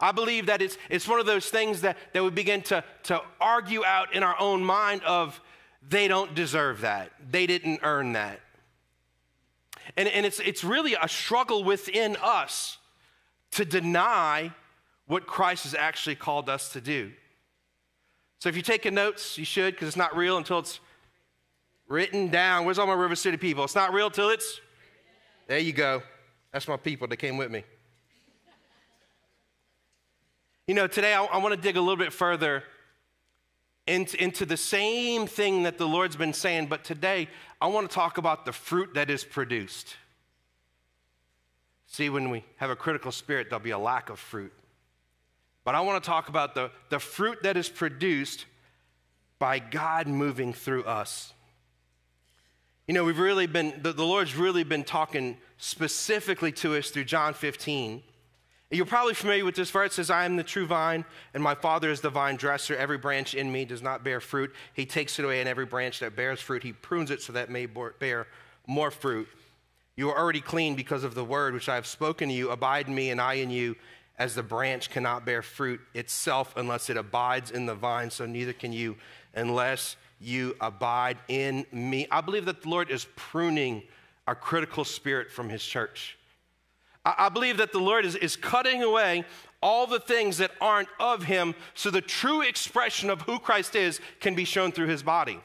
I 0.00 0.12
believe 0.12 0.46
that 0.46 0.62
it's, 0.62 0.78
it's 0.90 1.08
one 1.08 1.18
of 1.18 1.26
those 1.26 1.48
things 1.48 1.80
that, 1.80 1.96
that 2.12 2.22
we 2.22 2.30
begin 2.30 2.62
to, 2.62 2.84
to 3.04 3.20
argue 3.40 3.84
out 3.84 4.14
in 4.14 4.22
our 4.22 4.38
own 4.38 4.64
mind 4.64 5.02
of 5.02 5.40
they 5.86 6.06
don't 6.06 6.36
deserve 6.36 6.82
that. 6.82 7.10
They 7.32 7.48
didn't 7.48 7.80
earn 7.82 8.12
that. 8.12 8.40
And, 9.96 10.08
and 10.08 10.24
it's, 10.24 10.40
it's 10.40 10.64
really 10.64 10.94
a 11.00 11.08
struggle 11.08 11.64
within 11.64 12.16
us 12.22 12.78
to 13.52 13.64
deny 13.64 14.52
what 15.06 15.26
Christ 15.26 15.64
has 15.64 15.74
actually 15.74 16.14
called 16.14 16.48
us 16.48 16.72
to 16.72 16.80
do. 16.80 17.12
So 18.38 18.48
if 18.48 18.56
you're 18.56 18.62
taking 18.62 18.94
notes, 18.94 19.38
you 19.38 19.44
should, 19.44 19.74
because 19.74 19.88
it's 19.88 19.96
not 19.96 20.16
real 20.16 20.36
until 20.36 20.58
it's 20.58 20.80
written 21.88 22.28
down. 22.28 22.64
Where's 22.64 22.78
all 22.78 22.86
my 22.86 22.94
River 22.94 23.14
City 23.14 23.36
people? 23.36 23.64
It's 23.64 23.74
not 23.74 23.92
real 23.92 24.10
till 24.10 24.30
it's. 24.30 24.60
There 25.46 25.58
you 25.58 25.72
go. 25.72 26.02
That's 26.52 26.66
my 26.66 26.76
people. 26.76 27.08
that 27.08 27.18
came 27.18 27.36
with 27.36 27.50
me. 27.50 27.64
You 30.66 30.74
know, 30.74 30.86
today 30.86 31.12
I, 31.12 31.24
I 31.24 31.38
want 31.38 31.54
to 31.54 31.60
dig 31.60 31.76
a 31.76 31.80
little 31.80 31.96
bit 31.96 32.12
further 32.12 32.64
into, 33.86 34.22
into 34.22 34.46
the 34.46 34.56
same 34.56 35.26
thing 35.26 35.64
that 35.64 35.78
the 35.78 35.86
Lord's 35.86 36.16
been 36.16 36.32
saying, 36.32 36.66
but 36.66 36.84
today 36.84 37.28
I 37.60 37.66
want 37.66 37.88
to 37.88 37.94
talk 37.94 38.18
about 38.18 38.44
the 38.44 38.52
fruit 38.52 38.94
that 38.94 39.10
is 39.10 39.24
produced. 39.24 39.96
See, 41.86 42.08
when 42.08 42.30
we 42.30 42.44
have 42.56 42.70
a 42.70 42.76
critical 42.76 43.12
spirit, 43.12 43.48
there'll 43.50 43.62
be 43.62 43.70
a 43.70 43.78
lack 43.78 44.08
of 44.08 44.18
fruit. 44.18 44.52
But 45.64 45.74
I 45.74 45.80
want 45.80 46.02
to 46.02 46.08
talk 46.08 46.28
about 46.28 46.54
the, 46.54 46.70
the 46.88 46.98
fruit 46.98 47.42
that 47.42 47.56
is 47.56 47.68
produced 47.68 48.46
by 49.38 49.58
God 49.58 50.06
moving 50.06 50.52
through 50.52 50.84
us. 50.84 51.32
You 52.86 52.94
know, 52.94 53.04
we've 53.04 53.18
really 53.18 53.46
been, 53.46 53.74
the, 53.82 53.92
the 53.92 54.04
Lord's 54.04 54.36
really 54.36 54.64
been 54.64 54.84
talking 54.84 55.36
specifically 55.58 56.50
to 56.52 56.76
us 56.76 56.90
through 56.90 57.04
John 57.04 57.34
15. 57.34 58.02
You're 58.72 58.86
probably 58.86 59.12
familiar 59.12 59.44
with 59.44 59.54
this 59.54 59.70
verse. 59.70 59.92
It 59.92 59.94
says, 59.96 60.10
I 60.10 60.24
am 60.24 60.36
the 60.36 60.42
true 60.42 60.64
vine, 60.64 61.04
and 61.34 61.42
my 61.42 61.54
Father 61.54 61.90
is 61.90 62.00
the 62.00 62.08
vine 62.08 62.36
dresser. 62.36 62.74
Every 62.74 62.96
branch 62.96 63.34
in 63.34 63.52
me 63.52 63.66
does 63.66 63.82
not 63.82 64.02
bear 64.02 64.18
fruit. 64.18 64.50
He 64.72 64.86
takes 64.86 65.18
it 65.18 65.26
away, 65.26 65.40
and 65.40 65.48
every 65.48 65.66
branch 65.66 66.00
that 66.00 66.16
bears 66.16 66.40
fruit, 66.40 66.62
he 66.62 66.72
prunes 66.72 67.10
it 67.10 67.20
so 67.20 67.34
that 67.34 67.44
it 67.44 67.50
may 67.50 67.66
bear 67.66 68.26
more 68.66 68.90
fruit. 68.90 69.28
You 69.94 70.08
are 70.08 70.18
already 70.18 70.40
clean 70.40 70.74
because 70.74 71.04
of 71.04 71.14
the 71.14 71.22
word 71.24 71.52
which 71.52 71.68
I 71.68 71.74
have 71.74 71.86
spoken 71.86 72.30
to 72.30 72.34
you. 72.34 72.50
Abide 72.50 72.88
in 72.88 72.94
me, 72.94 73.10
and 73.10 73.20
I 73.20 73.34
in 73.34 73.50
you, 73.50 73.76
as 74.18 74.34
the 74.34 74.42
branch 74.42 74.88
cannot 74.88 75.26
bear 75.26 75.42
fruit 75.42 75.80
itself 75.92 76.54
unless 76.56 76.88
it 76.88 76.96
abides 76.96 77.50
in 77.50 77.66
the 77.66 77.74
vine, 77.74 78.10
so 78.10 78.24
neither 78.24 78.54
can 78.54 78.72
you 78.72 78.96
unless 79.34 79.96
you 80.18 80.56
abide 80.62 81.18
in 81.28 81.66
me. 81.72 82.06
I 82.10 82.22
believe 82.22 82.46
that 82.46 82.62
the 82.62 82.70
Lord 82.70 82.90
is 82.90 83.06
pruning 83.16 83.82
our 84.26 84.34
critical 84.34 84.84
spirit 84.84 85.30
from 85.30 85.50
his 85.50 85.62
church. 85.62 86.16
I 87.04 87.28
believe 87.28 87.56
that 87.56 87.72
the 87.72 87.80
Lord 87.80 88.04
is, 88.04 88.14
is 88.14 88.36
cutting 88.36 88.82
away 88.82 89.24
all 89.60 89.86
the 89.86 90.00
things 90.00 90.38
that 90.38 90.52
aren't 90.60 90.88
of 91.00 91.24
him 91.24 91.54
so 91.74 91.90
the 91.90 92.00
true 92.00 92.42
expression 92.42 93.10
of 93.10 93.22
who 93.22 93.38
Christ 93.38 93.74
is 93.74 94.00
can 94.20 94.34
be 94.34 94.44
shown 94.44 94.72
through 94.72 94.88
his 94.88 95.02
body. 95.02 95.40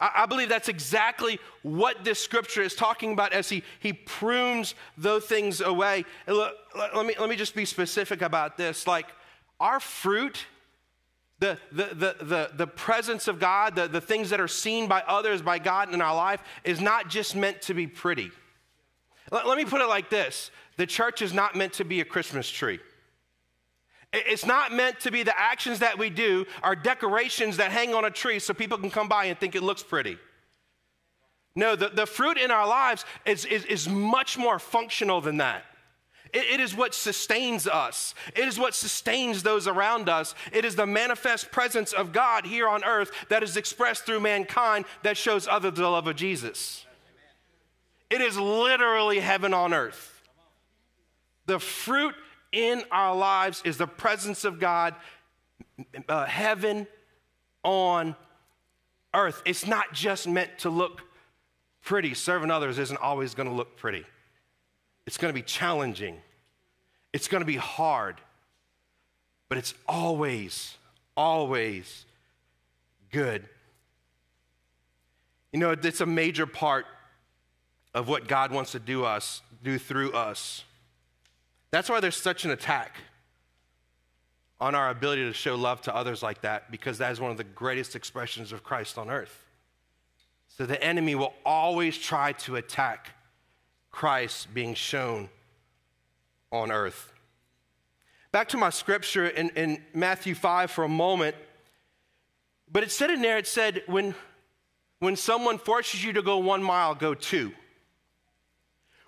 I, 0.00 0.26
believe 0.26 0.48
that's 0.48 0.68
exactly 0.68 1.38
what 1.62 2.04
this 2.04 2.18
scripture 2.22 2.62
is 2.62 2.74
talking 2.74 3.12
about 3.12 3.32
as 3.32 3.48
he, 3.48 3.62
he 3.78 3.92
prunes 3.92 4.74
those 4.98 5.24
things 5.24 5.60
away. 5.60 6.04
Look, 6.26 6.54
let, 6.76 7.06
me, 7.06 7.14
let 7.18 7.28
me 7.28 7.36
just 7.36 7.54
be 7.54 7.64
specific 7.64 8.20
about 8.20 8.56
this. 8.56 8.86
Like, 8.88 9.06
our 9.60 9.78
fruit, 9.78 10.46
the, 11.38 11.58
the, 11.70 11.84
the, 11.84 12.24
the, 12.24 12.50
the 12.54 12.66
presence 12.66 13.28
of 13.28 13.38
God, 13.38 13.76
the, 13.76 13.86
the 13.86 14.00
things 14.00 14.30
that 14.30 14.40
are 14.40 14.48
seen 14.48 14.88
by 14.88 15.02
others, 15.06 15.42
by 15.42 15.58
God 15.58 15.92
in 15.92 16.00
our 16.00 16.14
life, 16.14 16.42
is 16.64 16.80
not 16.80 17.08
just 17.08 17.36
meant 17.36 17.62
to 17.62 17.74
be 17.74 17.86
pretty. 17.86 18.32
Let, 19.30 19.46
let 19.46 19.56
me 19.56 19.64
put 19.64 19.80
it 19.80 19.86
like 19.86 20.10
this 20.10 20.50
the 20.76 20.86
church 20.86 21.22
is 21.22 21.32
not 21.32 21.54
meant 21.54 21.74
to 21.74 21.84
be 21.84 22.00
a 22.00 22.04
Christmas 22.04 22.48
tree. 22.48 22.80
It's 24.12 24.46
not 24.46 24.72
meant 24.72 25.00
to 25.00 25.10
be 25.10 25.24
the 25.24 25.38
actions 25.38 25.80
that 25.80 25.98
we 25.98 26.08
do 26.08 26.46
are 26.62 26.76
decorations 26.76 27.56
that 27.56 27.72
hang 27.72 27.94
on 27.94 28.04
a 28.04 28.10
tree 28.10 28.38
so 28.38 28.54
people 28.54 28.78
can 28.78 28.90
come 28.90 29.08
by 29.08 29.24
and 29.24 29.38
think 29.38 29.56
it 29.56 29.62
looks 29.62 29.82
pretty. 29.82 30.18
No, 31.56 31.74
the, 31.74 31.88
the 31.88 32.06
fruit 32.06 32.38
in 32.38 32.50
our 32.50 32.66
lives 32.66 33.04
is, 33.24 33.44
is, 33.44 33.64
is 33.64 33.88
much 33.88 34.38
more 34.38 34.58
functional 34.58 35.20
than 35.20 35.38
that. 35.38 35.64
It, 36.32 36.54
it 36.54 36.60
is 36.60 36.76
what 36.76 36.94
sustains 36.94 37.66
us, 37.66 38.14
it 38.36 38.46
is 38.46 38.58
what 38.58 38.74
sustains 38.74 39.42
those 39.42 39.66
around 39.66 40.08
us. 40.08 40.34
It 40.52 40.64
is 40.64 40.76
the 40.76 40.86
manifest 40.86 41.50
presence 41.50 41.92
of 41.92 42.12
God 42.12 42.44
here 42.44 42.68
on 42.68 42.84
earth 42.84 43.10
that 43.30 43.42
is 43.42 43.56
expressed 43.56 44.04
through 44.04 44.20
mankind 44.20 44.84
that 45.02 45.16
shows 45.16 45.48
others 45.48 45.74
the 45.74 45.88
love 45.88 46.06
of 46.06 46.16
Jesus. 46.16 46.83
It 48.14 48.20
is 48.20 48.38
literally 48.38 49.18
heaven 49.18 49.52
on 49.52 49.74
earth. 49.74 50.22
The 51.46 51.58
fruit 51.58 52.14
in 52.52 52.84
our 52.92 53.12
lives 53.12 53.60
is 53.64 53.76
the 53.76 53.88
presence 53.88 54.44
of 54.44 54.60
God, 54.60 54.94
uh, 56.08 56.24
heaven 56.24 56.86
on 57.64 58.14
earth. 59.12 59.42
It's 59.44 59.66
not 59.66 59.92
just 59.92 60.28
meant 60.28 60.60
to 60.60 60.70
look 60.70 61.02
pretty. 61.82 62.14
Serving 62.14 62.52
others 62.52 62.78
isn't 62.78 62.98
always 62.98 63.34
going 63.34 63.48
to 63.48 63.54
look 63.54 63.76
pretty, 63.76 64.04
it's 65.08 65.18
going 65.18 65.34
to 65.34 65.36
be 65.36 65.44
challenging, 65.44 66.16
it's 67.12 67.26
going 67.26 67.40
to 67.40 67.46
be 67.46 67.56
hard, 67.56 68.20
but 69.48 69.58
it's 69.58 69.74
always, 69.88 70.76
always 71.16 72.06
good. 73.10 73.48
You 75.52 75.58
know, 75.58 75.72
it's 75.72 76.00
a 76.00 76.06
major 76.06 76.46
part 76.46 76.86
of 77.94 78.08
what 78.08 78.26
God 78.26 78.50
wants 78.50 78.72
to 78.72 78.78
do 78.78 79.04
us, 79.04 79.40
do 79.62 79.78
through 79.78 80.12
us. 80.12 80.64
That's 81.70 81.88
why 81.88 82.00
there's 82.00 82.16
such 82.16 82.44
an 82.44 82.50
attack 82.50 82.96
on 84.60 84.74
our 84.74 84.90
ability 84.90 85.24
to 85.24 85.32
show 85.32 85.54
love 85.54 85.80
to 85.82 85.94
others 85.94 86.22
like 86.22 86.42
that, 86.42 86.70
because 86.70 86.98
that 86.98 87.12
is 87.12 87.20
one 87.20 87.30
of 87.30 87.36
the 87.36 87.44
greatest 87.44 87.96
expressions 87.96 88.52
of 88.52 88.62
Christ 88.62 88.98
on 88.98 89.10
earth. 89.10 89.44
So 90.48 90.66
the 90.66 90.82
enemy 90.82 91.14
will 91.14 91.34
always 91.44 91.98
try 91.98 92.32
to 92.32 92.56
attack 92.56 93.10
Christ 93.90 94.52
being 94.54 94.74
shown 94.74 95.28
on 96.52 96.70
earth. 96.70 97.12
Back 98.30 98.48
to 98.48 98.56
my 98.56 98.70
scripture 98.70 99.26
in, 99.26 99.50
in 99.50 99.82
Matthew 99.92 100.34
5 100.34 100.70
for 100.70 100.84
a 100.84 100.88
moment. 100.88 101.36
But 102.70 102.82
it 102.82 102.90
said 102.90 103.10
in 103.10 103.22
there, 103.22 103.38
it 103.38 103.46
said, 103.46 103.82
when, 103.86 104.14
when 104.98 105.14
someone 105.14 105.58
forces 105.58 106.02
you 106.02 106.12
to 106.14 106.22
go 106.22 106.38
one 106.38 106.62
mile, 106.62 106.94
go 106.94 107.14
two. 107.14 107.52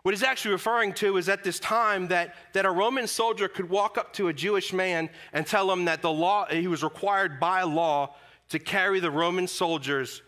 What 0.06 0.14
he's 0.14 0.22
actually 0.22 0.52
referring 0.52 0.92
to 0.92 1.16
is 1.16 1.28
at 1.28 1.42
this 1.42 1.58
time 1.58 2.06
that, 2.06 2.36
that 2.52 2.64
a 2.64 2.70
Roman 2.70 3.08
soldier 3.08 3.48
could 3.48 3.68
walk 3.68 3.98
up 3.98 4.12
to 4.12 4.28
a 4.28 4.32
Jewish 4.32 4.72
man 4.72 5.10
and 5.32 5.44
tell 5.44 5.68
him 5.68 5.86
that 5.86 6.00
the 6.00 6.12
law, 6.12 6.46
he 6.46 6.68
was 6.68 6.84
required 6.84 7.40
by 7.40 7.64
law 7.64 8.14
to 8.50 8.60
carry 8.60 9.00
the 9.00 9.10
Roman 9.10 9.48
soldier's 9.48 10.22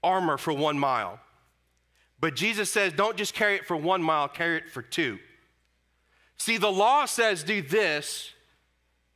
armor 0.00 0.36
for 0.36 0.52
one 0.52 0.78
mile. 0.78 1.18
But 2.20 2.36
Jesus 2.36 2.70
says, 2.70 2.92
don't 2.92 3.16
just 3.16 3.34
carry 3.34 3.56
it 3.56 3.66
for 3.66 3.76
one 3.76 4.00
mile, 4.00 4.28
carry 4.28 4.58
it 4.58 4.70
for 4.70 4.80
two. 4.80 5.18
See, 6.36 6.56
the 6.56 6.70
law 6.70 7.04
says 7.04 7.42
do 7.42 7.62
this, 7.62 8.30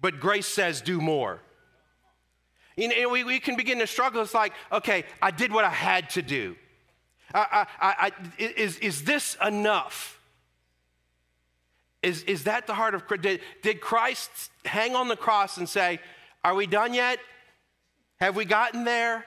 but 0.01 0.19
grace 0.19 0.49
says 0.49 0.81
do 0.81 1.01
more. 1.01 1.41
You 2.77 2.89
know, 2.89 3.11
we, 3.11 3.23
we 3.23 3.39
can 3.39 3.55
begin 3.57 3.79
to 3.79 3.87
struggle. 3.87 4.23
It's 4.23 4.35
like, 4.35 4.55
okay, 4.73 5.05
I 5.23 5.31
did 5.31 5.53
what 5.53 5.65
I 5.65 5.71
had 5.71 6.11
to 6.11 6.23
do. 6.23 6.57
I, 7.35 7.67
I, 7.81 7.95
I, 8.07 8.13
is, 8.39 8.79
is 8.79 9.05
this 9.05 9.37
enough? 9.45 10.19
Is, 12.03 12.23
is 12.25 12.45
that 12.45 12.67
the 12.67 12.75
heart 12.75 12.95
of 12.95 13.07
Christ? 13.07 13.23
Did, 13.23 13.41
did 13.63 13.81
Christ 13.81 14.31
hang 14.65 14.97
on 14.97 15.09
the 15.09 15.17
cross 15.17 15.59
and 15.59 15.69
say, 15.69 16.01
Are 16.43 16.55
we 16.55 16.67
done 16.67 16.95
yet? 16.95 17.19
Have 18.21 18.37
we 18.37 18.45
gotten 18.45 18.85
there? 18.85 19.25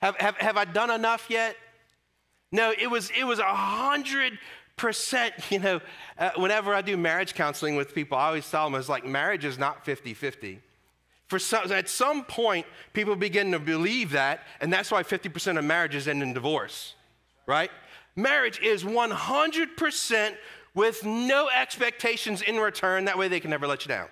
Have, 0.00 0.16
have, 0.16 0.36
have 0.36 0.56
I 0.56 0.64
done 0.64 0.90
enough 0.90 1.26
yet? 1.28 1.56
No, 2.50 2.72
it 2.78 2.90
was 2.90 3.10
it 3.18 3.24
was 3.24 3.38
a 3.38 3.54
hundred 3.54 4.38
percent. 4.76 5.34
You 5.50 5.58
know, 5.58 5.80
uh, 6.18 6.30
whenever 6.36 6.74
I 6.74 6.82
do 6.82 6.96
marriage 6.96 7.34
counseling 7.34 7.76
with 7.76 7.94
people, 7.94 8.16
I 8.16 8.28
always 8.28 8.48
tell 8.50 8.64
them 8.64 8.78
it's 8.78 8.88
like 8.88 9.04
marriage 9.04 9.44
is 9.44 9.58
not 9.58 9.84
50 9.84 10.14
50. 10.14 10.60
For 11.26 11.38
some, 11.38 11.70
at 11.70 11.90
some 11.90 12.24
point, 12.24 12.64
people 12.94 13.14
begin 13.14 13.52
to 13.52 13.58
believe 13.58 14.12
that, 14.12 14.44
and 14.62 14.72
that's 14.72 14.90
why 14.90 15.02
50% 15.02 15.58
of 15.58 15.64
marriages 15.64 16.08
end 16.08 16.22
in 16.22 16.32
divorce 16.32 16.94
right? 17.48 17.70
Marriage 18.14 18.60
is 18.60 18.84
100% 18.84 20.36
with 20.74 21.04
no 21.04 21.48
expectations 21.48 22.42
in 22.42 22.58
return. 22.58 23.06
That 23.06 23.18
way 23.18 23.26
they 23.26 23.40
can 23.40 23.50
never 23.50 23.66
let 23.66 23.84
you 23.84 23.88
down. 23.88 24.08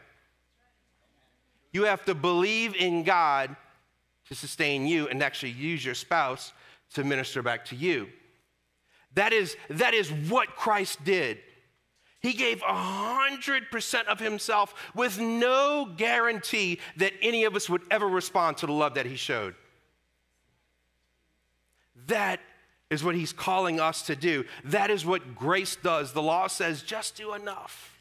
You 1.73 1.85
have 1.85 2.05
to 2.07 2.15
believe 2.15 2.75
in 2.75 3.05
God 3.05 3.55
to 4.29 4.35
sustain 4.35 4.87
you 4.87 5.07
and 5.07 5.23
actually 5.23 5.53
use 5.53 5.85
your 5.85 5.95
spouse 5.95 6.53
to 6.95 7.05
minister 7.05 7.43
back 7.43 7.67
to 7.67 7.77
you. 7.77 8.09
That 9.15 9.33
is, 9.33 9.57
that 9.69 9.95
is 9.95 10.11
what 10.11 10.57
Christ 10.57 11.05
did. 11.05 11.39
He 12.21 12.33
gave 12.33 12.61
100% 12.61 14.07
of 14.07 14.19
himself 14.19 14.75
with 14.95 15.21
no 15.21 15.93
guarantee 15.97 16.81
that 16.97 17.13
any 17.21 17.45
of 17.45 17.55
us 17.55 17.69
would 17.69 17.83
ever 17.91 18.09
respond 18.09 18.57
to 18.59 18.67
the 18.67 18.73
love 18.73 18.95
that 18.95 19.07
he 19.07 19.17
showed. 19.17 19.55
That 22.07 22.41
is 22.91 23.03
what 23.03 23.15
he's 23.15 23.33
calling 23.33 23.81
us 23.81 24.03
to 24.03 24.17
do. 24.17 24.45
That 24.65 24.91
is 24.91 25.05
what 25.05 25.35
grace 25.35 25.77
does. 25.77 26.13
The 26.13 26.23
law 26.23 26.47
says 26.47 26.83
just 26.83 27.17
do 27.17 27.35
enough. 27.35 27.97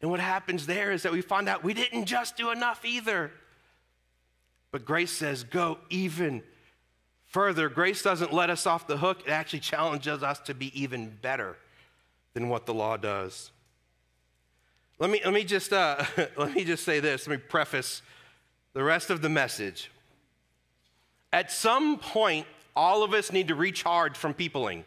And 0.00 0.10
what 0.10 0.20
happens 0.20 0.66
there 0.66 0.92
is 0.92 1.02
that 1.04 1.12
we 1.12 1.20
find 1.20 1.48
out 1.48 1.64
we 1.64 1.74
didn't 1.74 2.06
just 2.06 2.36
do 2.36 2.50
enough 2.50 2.84
either. 2.84 3.30
But 4.72 4.84
grace 4.84 5.12
says 5.12 5.44
go 5.44 5.78
even 5.90 6.42
further. 7.24 7.68
Grace 7.68 8.02
doesn't 8.02 8.32
let 8.32 8.50
us 8.50 8.66
off 8.66 8.86
the 8.86 8.96
hook, 8.96 9.22
it 9.26 9.30
actually 9.30 9.60
challenges 9.60 10.22
us 10.22 10.38
to 10.40 10.54
be 10.54 10.78
even 10.80 11.16
better 11.22 11.56
than 12.34 12.48
what 12.48 12.66
the 12.66 12.74
law 12.74 12.96
does. 12.96 13.50
Let 14.98 15.10
me, 15.10 15.20
let 15.24 15.34
me, 15.34 15.44
just, 15.44 15.72
uh, 15.72 16.04
let 16.36 16.54
me 16.54 16.64
just 16.64 16.84
say 16.84 17.00
this. 17.00 17.26
Let 17.26 17.38
me 17.38 17.44
preface 17.48 18.02
the 18.72 18.82
rest 18.82 19.10
of 19.10 19.22
the 19.22 19.28
message. 19.28 19.90
At 21.32 21.50
some 21.50 21.98
point, 21.98 22.46
all 22.76 23.02
of 23.02 23.14
us 23.14 23.32
need 23.32 23.48
to 23.48 23.54
recharge 23.54 24.16
from 24.16 24.34
peopling, 24.34 24.84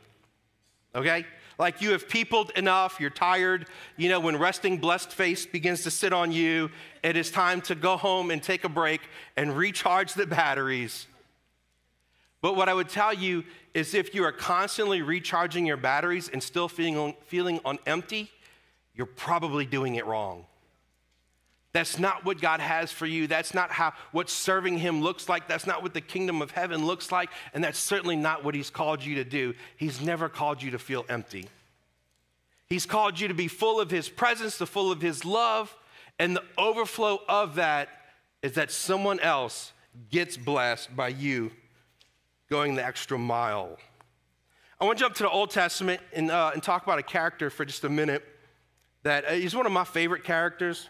okay? 0.96 1.26
Like 1.58 1.82
you 1.82 1.92
have 1.92 2.08
peopled 2.08 2.52
enough, 2.52 3.00
you're 3.02 3.10
tired. 3.10 3.68
You 3.98 4.08
know, 4.08 4.22
when 4.22 4.38
resting 4.38 4.78
blessed 4.78 5.12
face 5.12 5.46
begins 5.46 5.84
to 5.84 5.92
sit 5.92 6.14
on 6.14 6.32
you, 6.32 6.72
it 7.04 7.18
is 7.18 7.32
time 7.32 7.60
to 7.64 7.76
go 7.76 7.98
home 7.98 8.32
and 8.32 8.42
take 8.42 8.64
a 8.64 8.70
break 8.70 9.02
and 9.36 9.58
recharge 9.58 10.14
the 10.14 10.26
batteries. 10.26 11.08
But 12.42 12.56
what 12.56 12.70
I 12.70 12.74
would 12.74 12.88
tell 12.88 13.14
you 13.14 13.44
is 13.74 13.94
if 13.94 14.16
you 14.16 14.24
are 14.24 14.32
constantly 14.32 15.02
recharging 15.02 15.66
your 15.66 15.76
batteries 15.76 16.30
and 16.30 16.42
still 16.42 16.70
feeling, 16.70 17.16
feeling 17.26 17.60
on 17.66 17.78
empty, 17.86 18.32
you're 18.96 19.06
probably 19.06 19.66
doing 19.66 19.96
it 19.96 20.06
wrong. 20.06 20.46
That's 21.72 22.00
not 22.00 22.26
what 22.26 22.42
God 22.42 22.62
has 22.62 22.92
for 22.92 23.06
you. 23.06 23.28
That's 23.28 23.54
not 23.54 23.72
how 23.72 23.94
what 24.12 24.30
serving 24.30 24.80
him 24.80 25.02
looks 25.02 25.30
like. 25.30 25.48
That's 25.48 25.68
not 25.68 25.84
what 25.84 25.94
the 25.94 26.02
kingdom 26.02 26.42
of 26.42 26.52
heaven 26.52 26.86
looks 26.86 27.12
like, 27.12 27.30
and 27.54 27.64
that's 27.64 27.78
certainly 27.78 28.16
not 28.16 28.44
what 28.44 28.56
he's 28.56 28.72
called 28.72 29.04
you 29.04 29.16
to 29.16 29.24
do. 29.24 29.54
He's 29.78 30.02
never 30.02 30.30
called 30.30 30.64
you 30.64 30.72
to 30.72 30.80
feel 30.80 31.06
empty. 31.10 31.48
He's 32.68 32.86
called 32.86 33.20
you 33.20 33.28
to 33.28 33.34
be 33.34 33.48
full 33.48 33.80
of 33.80 33.92
his 33.92 34.10
presence, 34.10 34.58
to 34.58 34.66
full 34.66 34.92
of 34.92 35.02
his 35.02 35.26
love, 35.26 35.76
and 36.18 36.36
the 36.36 36.44
overflow 36.58 37.22
of 37.30 37.56
that 37.56 37.90
is 38.42 38.54
that 38.54 38.72
someone 38.72 39.20
else 39.20 39.72
gets 40.10 40.38
blessed 40.38 40.96
by 40.96 41.10
you 41.10 41.52
going 42.50 42.76
the 42.76 42.86
extra 42.86 43.18
mile. 43.18 43.78
I 44.82 44.86
want 44.86 44.98
to 44.98 45.04
jump 45.04 45.16
to 45.16 45.24
the 45.24 45.30
Old 45.30 45.52
Testament 45.52 46.02
and, 46.14 46.32
uh, 46.32 46.52
and 46.54 46.64
talk 46.64 46.84
about 46.84 47.00
a 47.00 47.04
character 47.04 47.50
for 47.50 47.66
just 47.66 47.84
a 47.84 47.90
minute 47.90 48.26
that 49.04 49.26
uh, 49.26 49.32
he's 49.32 49.56
one 49.56 49.66
of 49.66 49.72
my 49.72 49.84
favorite 49.84 50.24
characters. 50.24 50.90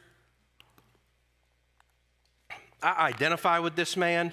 I 2.82 3.08
identify 3.08 3.60
with 3.60 3.76
this 3.76 3.98
man 3.98 4.32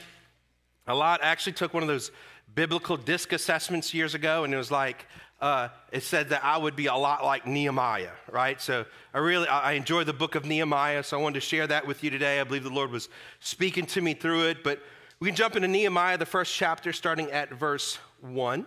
a 0.86 0.94
lot. 0.94 1.22
I 1.22 1.28
actually 1.28 1.54
took 1.54 1.74
one 1.74 1.82
of 1.82 1.88
those 1.88 2.10
biblical 2.54 2.96
disc 2.96 3.32
assessments 3.32 3.92
years 3.92 4.14
ago, 4.14 4.44
and 4.44 4.54
it 4.54 4.56
was 4.56 4.70
like, 4.70 5.06
uh, 5.40 5.68
it 5.92 6.02
said 6.02 6.30
that 6.30 6.44
I 6.44 6.56
would 6.56 6.76
be 6.76 6.86
a 6.86 6.94
lot 6.94 7.24
like 7.24 7.46
Nehemiah, 7.46 8.12
right? 8.30 8.60
So 8.60 8.86
I 9.12 9.18
really, 9.18 9.48
I 9.48 9.72
enjoy 9.72 10.04
the 10.04 10.12
book 10.12 10.34
of 10.34 10.44
Nehemiah, 10.44 11.02
so 11.02 11.18
I 11.18 11.22
wanted 11.22 11.34
to 11.34 11.46
share 11.46 11.66
that 11.66 11.86
with 11.86 12.02
you 12.04 12.10
today. 12.10 12.40
I 12.40 12.44
believe 12.44 12.62
the 12.62 12.70
Lord 12.70 12.90
was 12.90 13.08
speaking 13.40 13.84
to 13.86 14.00
me 14.00 14.14
through 14.14 14.48
it, 14.48 14.64
but 14.64 14.80
we 15.18 15.28
can 15.28 15.36
jump 15.36 15.56
into 15.56 15.68
Nehemiah, 15.68 16.18
the 16.18 16.26
first 16.26 16.54
chapter, 16.54 16.92
starting 16.92 17.30
at 17.30 17.50
verse 17.50 17.98
1. 18.20 18.66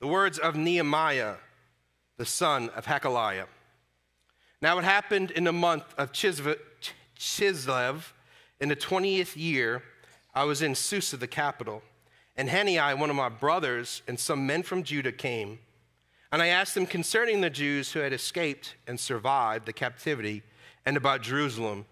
The 0.00 0.06
words 0.06 0.38
of 0.38 0.56
Nehemiah, 0.56 1.34
the 2.16 2.24
son 2.26 2.70
of 2.70 2.86
Hacaliah. 2.86 3.46
Now 4.60 4.78
it 4.78 4.84
happened 4.84 5.30
in 5.30 5.44
the 5.44 5.52
month 5.52 5.84
of 5.96 6.12
Chislev, 6.12 6.56
in 8.60 8.68
the 8.68 8.76
20th 8.76 9.36
year, 9.36 9.82
I 10.34 10.44
was 10.44 10.62
in 10.62 10.74
Susa, 10.74 11.16
the 11.16 11.28
capital, 11.28 11.82
and 12.36 12.50
Hanani, 12.50 12.78
one 12.98 13.10
of 13.10 13.16
my 13.16 13.28
brothers, 13.28 14.02
and 14.08 14.18
some 14.18 14.46
men 14.46 14.64
from 14.64 14.82
Judah 14.82 15.12
came. 15.12 15.60
And 16.32 16.42
I 16.42 16.48
asked 16.48 16.74
them 16.74 16.86
concerning 16.86 17.40
the 17.40 17.50
Jews 17.50 17.92
who 17.92 18.00
had 18.00 18.12
escaped 18.12 18.74
and 18.86 18.98
survived 18.98 19.66
the 19.66 19.72
captivity 19.72 20.42
and 20.84 20.96
about 20.96 21.22
Jerusalem. 21.22 21.86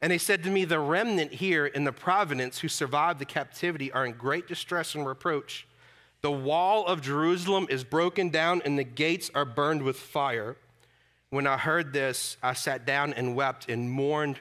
And 0.00 0.12
they 0.12 0.18
said 0.18 0.44
to 0.44 0.50
me, 0.50 0.64
The 0.64 0.78
remnant 0.78 1.32
here 1.32 1.66
in 1.66 1.84
the 1.84 1.92
province 1.92 2.60
who 2.60 2.68
survived 2.68 3.18
the 3.18 3.24
captivity 3.24 3.90
are 3.92 4.06
in 4.06 4.12
great 4.12 4.46
distress 4.46 4.94
and 4.94 5.04
reproach. 5.04 5.66
The 6.20 6.30
wall 6.30 6.86
of 6.86 7.02
Jerusalem 7.02 7.66
is 7.68 7.84
broken 7.84 8.30
down, 8.30 8.62
and 8.64 8.78
the 8.78 8.84
gates 8.84 9.30
are 9.34 9.44
burned 9.44 9.82
with 9.82 9.96
fire. 9.96 10.56
When 11.30 11.46
I 11.46 11.58
heard 11.58 11.92
this, 11.92 12.36
I 12.42 12.54
sat 12.54 12.86
down 12.86 13.12
and 13.12 13.36
wept 13.36 13.68
and 13.68 13.90
mourned 13.90 14.38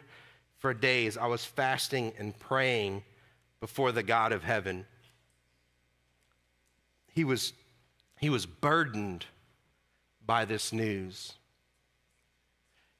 for 0.57 0.73
days. 0.73 1.17
I 1.17 1.27
was 1.27 1.43
fasting 1.43 2.13
and 2.17 2.37
praying 2.37 3.03
before 3.59 3.91
the 3.91 4.03
God 4.03 4.31
of 4.31 4.43
heaven. 4.43 4.85
He 7.13 7.23
was, 7.23 7.53
he 8.19 8.29
was 8.29 8.45
burdened 8.45 9.25
by 10.25 10.45
this 10.45 10.71
news. 10.71 11.33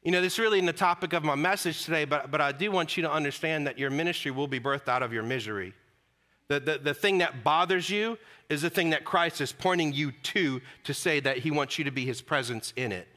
You 0.03 0.11
know, 0.11 0.21
this 0.21 0.33
is 0.33 0.39
really 0.39 0.61
the 0.61 0.73
topic 0.73 1.13
of 1.13 1.23
my 1.23 1.35
message 1.35 1.83
today, 1.83 2.05
but, 2.05 2.31
but 2.31 2.41
I 2.41 2.51
do 2.51 2.71
want 2.71 2.97
you 2.97 3.03
to 3.03 3.11
understand 3.11 3.67
that 3.67 3.77
your 3.77 3.89
ministry 3.89 4.31
will 4.31 4.47
be 4.47 4.59
birthed 4.59 4.87
out 4.87 5.03
of 5.03 5.11
your 5.13 5.23
misery. 5.23 5.73
The, 6.47 6.59
the, 6.59 6.77
the 6.77 6.93
thing 6.93 7.17
that 7.17 7.43
bothers 7.43 7.89
you 7.89 8.17
is 8.49 8.61
the 8.61 8.69
thing 8.69 8.91
that 8.91 9.03
Christ 9.03 9.41
is 9.41 9.51
pointing 9.51 9.91
you 9.91 10.11
to 10.11 10.61
to 10.85 10.93
say 10.93 11.19
that 11.19 11.39
he 11.39 11.51
wants 11.51 11.77
you 11.77 11.83
to 11.83 11.91
be 11.91 12.05
his 12.05 12.21
presence 12.21 12.71
in 12.77 12.91
it. 12.93 13.16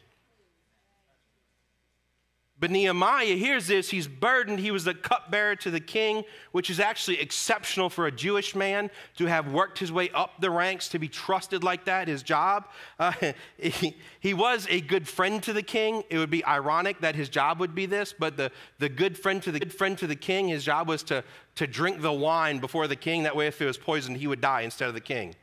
But 2.61 2.71
Nehemiah 2.71 3.37
hears 3.37 3.69
this. 3.69 3.89
He's 3.89 4.07
burdened. 4.07 4.61
He 4.61 4.71
was 4.71 4.85
the 4.85 4.93
cupbearer 4.93 5.57
to 5.57 5.71
the 5.71 5.81
king, 5.81 6.25
which 6.53 6.69
is 6.69 6.79
actually 6.79 7.19
exceptional 7.19 7.89
for 7.89 8.07
a 8.07 8.13
Jewish 8.13 8.55
man 8.55 8.91
to 9.17 9.25
have 9.25 9.51
worked 9.51 9.79
his 9.79 9.91
way 9.91 10.11
up 10.11 10.43
the 10.43 10.51
ranks 10.51 10.87
to 10.91 10.99
be 10.99 11.09
trusted 11.09 11.65
like 11.65 11.87
that, 11.87 12.07
his 12.07 12.23
job. 12.23 12.69
Uh, 12.99 13.13
he, 13.57 13.97
he, 14.21 14.35
was 14.35 14.67
a 14.69 14.83
good 14.83 15.09
friend 15.09 15.43
to 15.43 15.55
the 15.55 15.63
king. 15.63 16.05
It 16.11 16.19
would 16.19 16.29
be 16.29 16.45
ironic 16.45 17.01
that 17.01 17.15
his 17.15 17.31
job 17.31 17.61
would 17.61 17.75
be 17.75 17.87
this, 17.87 18.13
but 18.17 18.37
the, 18.37 18.53
the 18.79 18.91
good 18.91 19.17
friend 19.17 19.43
to 19.43 19.51
the 19.51 19.59
good 19.59 19.73
friend 19.73 19.97
to 19.97 20.07
the 20.07 20.17
king, 20.17 20.49
his 20.49 20.63
job 20.63 20.87
was 20.87 21.03
to, 21.05 21.25
to 21.55 21.67
drink 21.67 22.03
the 22.03 22.13
wine 22.13 22.59
before 22.59 22.87
the 22.87 22.97
king. 22.97 23.23
That 23.23 23.35
way, 23.35 23.47
if 23.47 23.63
it 23.63 23.67
was 23.67 23.79
poisoned, 23.79 24.19
he 24.19 24.27
would 24.27 24.43
die 24.43 24.63
instead 24.63 24.89
of 24.89 24.95
the 24.95 25.01
king. 25.01 25.35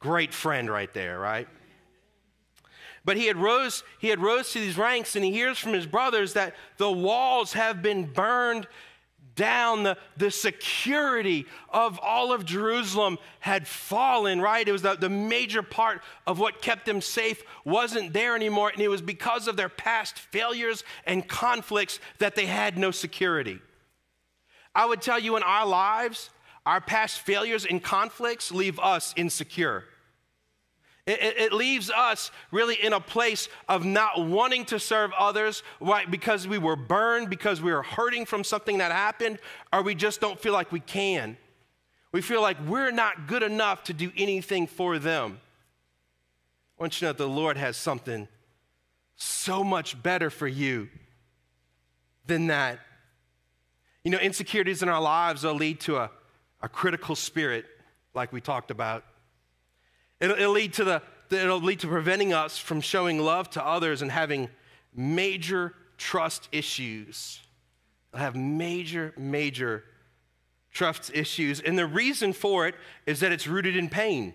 Great 0.00 0.32
friend 0.32 0.70
right 0.70 0.92
there, 0.94 1.18
right? 1.18 1.48
But 3.04 3.16
he 3.16 3.26
had 3.26 3.36
rose, 3.36 3.82
he 3.98 4.08
had 4.08 4.20
rose 4.20 4.52
to 4.52 4.60
these 4.60 4.78
ranks, 4.78 5.16
and 5.16 5.24
he 5.24 5.32
hears 5.32 5.58
from 5.58 5.72
his 5.72 5.86
brothers 5.86 6.34
that 6.34 6.54
the 6.76 6.90
walls 6.90 7.52
have 7.54 7.82
been 7.82 8.06
burned 8.06 8.68
down. 9.34 9.82
The, 9.82 9.96
the 10.16 10.30
security 10.30 11.46
of 11.68 11.98
all 12.00 12.32
of 12.32 12.44
Jerusalem 12.44 13.18
had 13.40 13.66
fallen, 13.66 14.40
right? 14.40 14.66
It 14.66 14.72
was 14.72 14.82
the, 14.82 14.94
the 14.94 15.08
major 15.08 15.62
part 15.62 16.02
of 16.26 16.38
what 16.38 16.62
kept 16.62 16.86
them 16.86 17.00
safe 17.00 17.42
wasn't 17.64 18.12
there 18.12 18.36
anymore. 18.36 18.70
And 18.70 18.80
it 18.80 18.88
was 18.88 19.02
because 19.02 19.48
of 19.48 19.56
their 19.56 19.68
past 19.68 20.18
failures 20.18 20.84
and 21.04 21.26
conflicts 21.26 21.98
that 22.18 22.36
they 22.36 22.46
had 22.46 22.78
no 22.78 22.92
security. 22.92 23.60
I 24.74 24.86
would 24.86 25.02
tell 25.02 25.18
you 25.18 25.36
in 25.36 25.42
our 25.42 25.66
lives, 25.66 26.30
our 26.64 26.80
past 26.80 27.18
failures 27.20 27.66
and 27.66 27.82
conflicts 27.82 28.52
leave 28.52 28.78
us 28.78 29.12
insecure. 29.16 29.84
It, 31.04 31.36
it, 31.36 31.52
leaves 31.52 31.90
us 31.90 32.30
really 32.52 32.76
in 32.76 32.92
a 32.92 33.00
place 33.00 33.48
of 33.68 33.84
not 33.84 34.24
wanting 34.24 34.64
to 34.66 34.78
serve 34.78 35.10
others, 35.18 35.64
right? 35.80 36.08
Because 36.08 36.46
we 36.46 36.58
were 36.58 36.76
burned, 36.76 37.28
because 37.28 37.60
we 37.60 37.72
were 37.72 37.82
hurting 37.82 38.24
from 38.24 38.44
something 38.44 38.78
that 38.78 38.92
happened, 38.92 39.40
or 39.72 39.82
we 39.82 39.96
just 39.96 40.20
don't 40.20 40.38
feel 40.38 40.52
like 40.52 40.70
we 40.70 40.78
can. 40.78 41.36
We 42.12 42.20
feel 42.20 42.40
like 42.40 42.56
we're 42.68 42.92
not 42.92 43.26
good 43.26 43.42
enough 43.42 43.82
to 43.84 43.92
do 43.92 44.12
anything 44.16 44.68
for 44.68 45.00
them. 45.00 45.40
I 46.78 46.82
want 46.82 46.94
you 46.94 46.98
to 47.00 47.04
know 47.06 47.12
that 47.12 47.18
the 47.18 47.28
Lord 47.28 47.56
has 47.56 47.76
something 47.76 48.28
so 49.16 49.64
much 49.64 50.00
better 50.00 50.30
for 50.30 50.46
you 50.46 50.88
than 52.26 52.46
that. 52.46 52.78
You 54.04 54.12
know, 54.12 54.18
insecurities 54.18 54.84
in 54.84 54.88
our 54.88 55.00
lives 55.00 55.42
will 55.42 55.54
lead 55.54 55.80
to 55.80 55.96
a, 55.96 56.10
a 56.60 56.68
critical 56.68 57.16
spirit, 57.16 57.66
like 58.14 58.32
we 58.32 58.40
talked 58.40 58.70
about. 58.70 59.04
It'll, 60.22 60.36
it'll, 60.36 60.52
lead 60.52 60.72
to 60.74 60.84
the, 60.84 61.02
it'll 61.30 61.60
lead 61.60 61.80
to 61.80 61.88
preventing 61.88 62.32
us 62.32 62.56
from 62.56 62.80
showing 62.80 63.18
love 63.18 63.50
to 63.50 63.66
others 63.66 64.02
and 64.02 64.10
having 64.10 64.48
major 64.94 65.74
trust 65.98 66.48
issues. 66.52 67.40
It'll 68.12 68.22
have 68.22 68.36
major, 68.36 69.12
major 69.18 69.82
trust 70.72 71.10
issues. 71.12 71.58
And 71.60 71.76
the 71.76 71.86
reason 71.86 72.32
for 72.32 72.68
it 72.68 72.76
is 73.04 73.18
that 73.20 73.32
it's 73.32 73.48
rooted 73.48 73.76
in 73.76 73.88
pain. 73.88 74.32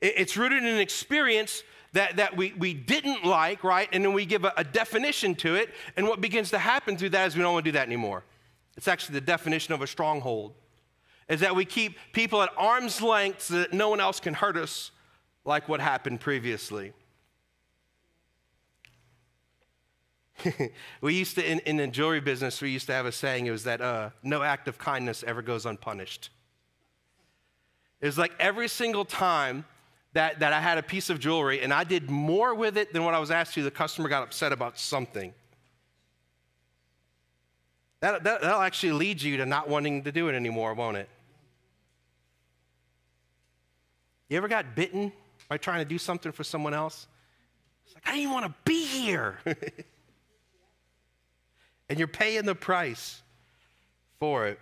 It's 0.00 0.36
rooted 0.36 0.58
in 0.58 0.68
an 0.68 0.80
experience 0.80 1.62
that, 1.92 2.16
that 2.16 2.36
we, 2.36 2.54
we 2.58 2.74
didn't 2.74 3.24
like, 3.24 3.62
right? 3.62 3.88
And 3.92 4.04
then 4.04 4.14
we 4.14 4.26
give 4.26 4.44
a, 4.44 4.52
a 4.56 4.64
definition 4.64 5.36
to 5.36 5.54
it. 5.54 5.70
And 5.96 6.08
what 6.08 6.20
begins 6.20 6.50
to 6.50 6.58
happen 6.58 6.96
through 6.96 7.10
that 7.10 7.28
is 7.28 7.36
we 7.36 7.42
don't 7.42 7.52
want 7.52 7.64
to 7.64 7.70
do 7.70 7.78
that 7.78 7.86
anymore. 7.86 8.24
It's 8.76 8.88
actually 8.88 9.14
the 9.14 9.26
definition 9.26 9.74
of 9.74 9.80
a 9.80 9.86
stronghold 9.86 10.54
is 11.28 11.40
that 11.40 11.54
we 11.54 11.64
keep 11.64 11.96
people 12.12 12.42
at 12.42 12.50
arm's 12.56 13.00
length 13.00 13.42
so 13.42 13.54
that 13.54 13.72
no 13.72 13.88
one 13.88 14.00
else 14.00 14.20
can 14.20 14.34
hurt 14.34 14.56
us 14.56 14.90
like 15.44 15.68
what 15.68 15.80
happened 15.80 16.20
previously. 16.20 16.92
we 21.00 21.14
used 21.14 21.36
to, 21.36 21.48
in, 21.48 21.60
in, 21.60 21.76
the 21.76 21.86
jewelry 21.86 22.20
business, 22.20 22.60
we 22.60 22.70
used 22.70 22.86
to 22.86 22.92
have 22.92 23.06
a 23.06 23.12
saying, 23.12 23.46
it 23.46 23.50
was 23.50 23.64
that 23.64 23.80
uh, 23.80 24.10
no 24.22 24.42
act 24.42 24.68
of 24.68 24.78
kindness 24.78 25.24
ever 25.26 25.42
goes 25.42 25.66
unpunished. 25.66 26.30
It 28.00 28.06
was 28.06 28.18
like 28.18 28.32
every 28.38 28.68
single 28.68 29.04
time 29.04 29.64
that, 30.12 30.40
that 30.40 30.52
I 30.52 30.60
had 30.60 30.78
a 30.78 30.82
piece 30.82 31.10
of 31.10 31.18
jewelry 31.18 31.62
and 31.62 31.72
I 31.72 31.84
did 31.84 32.10
more 32.10 32.54
with 32.54 32.76
it 32.76 32.92
than 32.92 33.04
what 33.04 33.14
I 33.14 33.18
was 33.18 33.30
asked 33.30 33.54
to, 33.54 33.62
the 33.62 33.70
customer 33.70 34.08
got 34.08 34.22
upset 34.22 34.52
about 34.52 34.78
something. 34.78 35.32
That, 38.02 38.22
that, 38.24 38.42
that'll 38.42 38.60
actually 38.60 38.92
lead 38.92 39.22
you 39.22 39.38
to 39.38 39.46
not 39.46 39.68
wanting 39.68 40.02
to 40.02 40.10
do 40.10 40.28
it 40.28 40.34
anymore, 40.34 40.74
won't 40.74 40.96
it? 40.96 41.08
You 44.28 44.36
ever 44.36 44.48
got 44.48 44.74
bitten 44.74 45.12
by 45.48 45.56
trying 45.56 45.78
to 45.78 45.84
do 45.84 45.98
something 45.98 46.32
for 46.32 46.42
someone 46.42 46.74
else? 46.74 47.06
It's 47.86 47.94
like, 47.94 48.08
I 48.08 48.16
didn't 48.16 48.32
want 48.32 48.46
to 48.46 48.54
be 48.64 48.84
here. 48.84 49.38
and 51.88 51.96
you're 51.96 52.08
paying 52.08 52.44
the 52.44 52.56
price 52.56 53.22
for 54.18 54.48
it. 54.48 54.58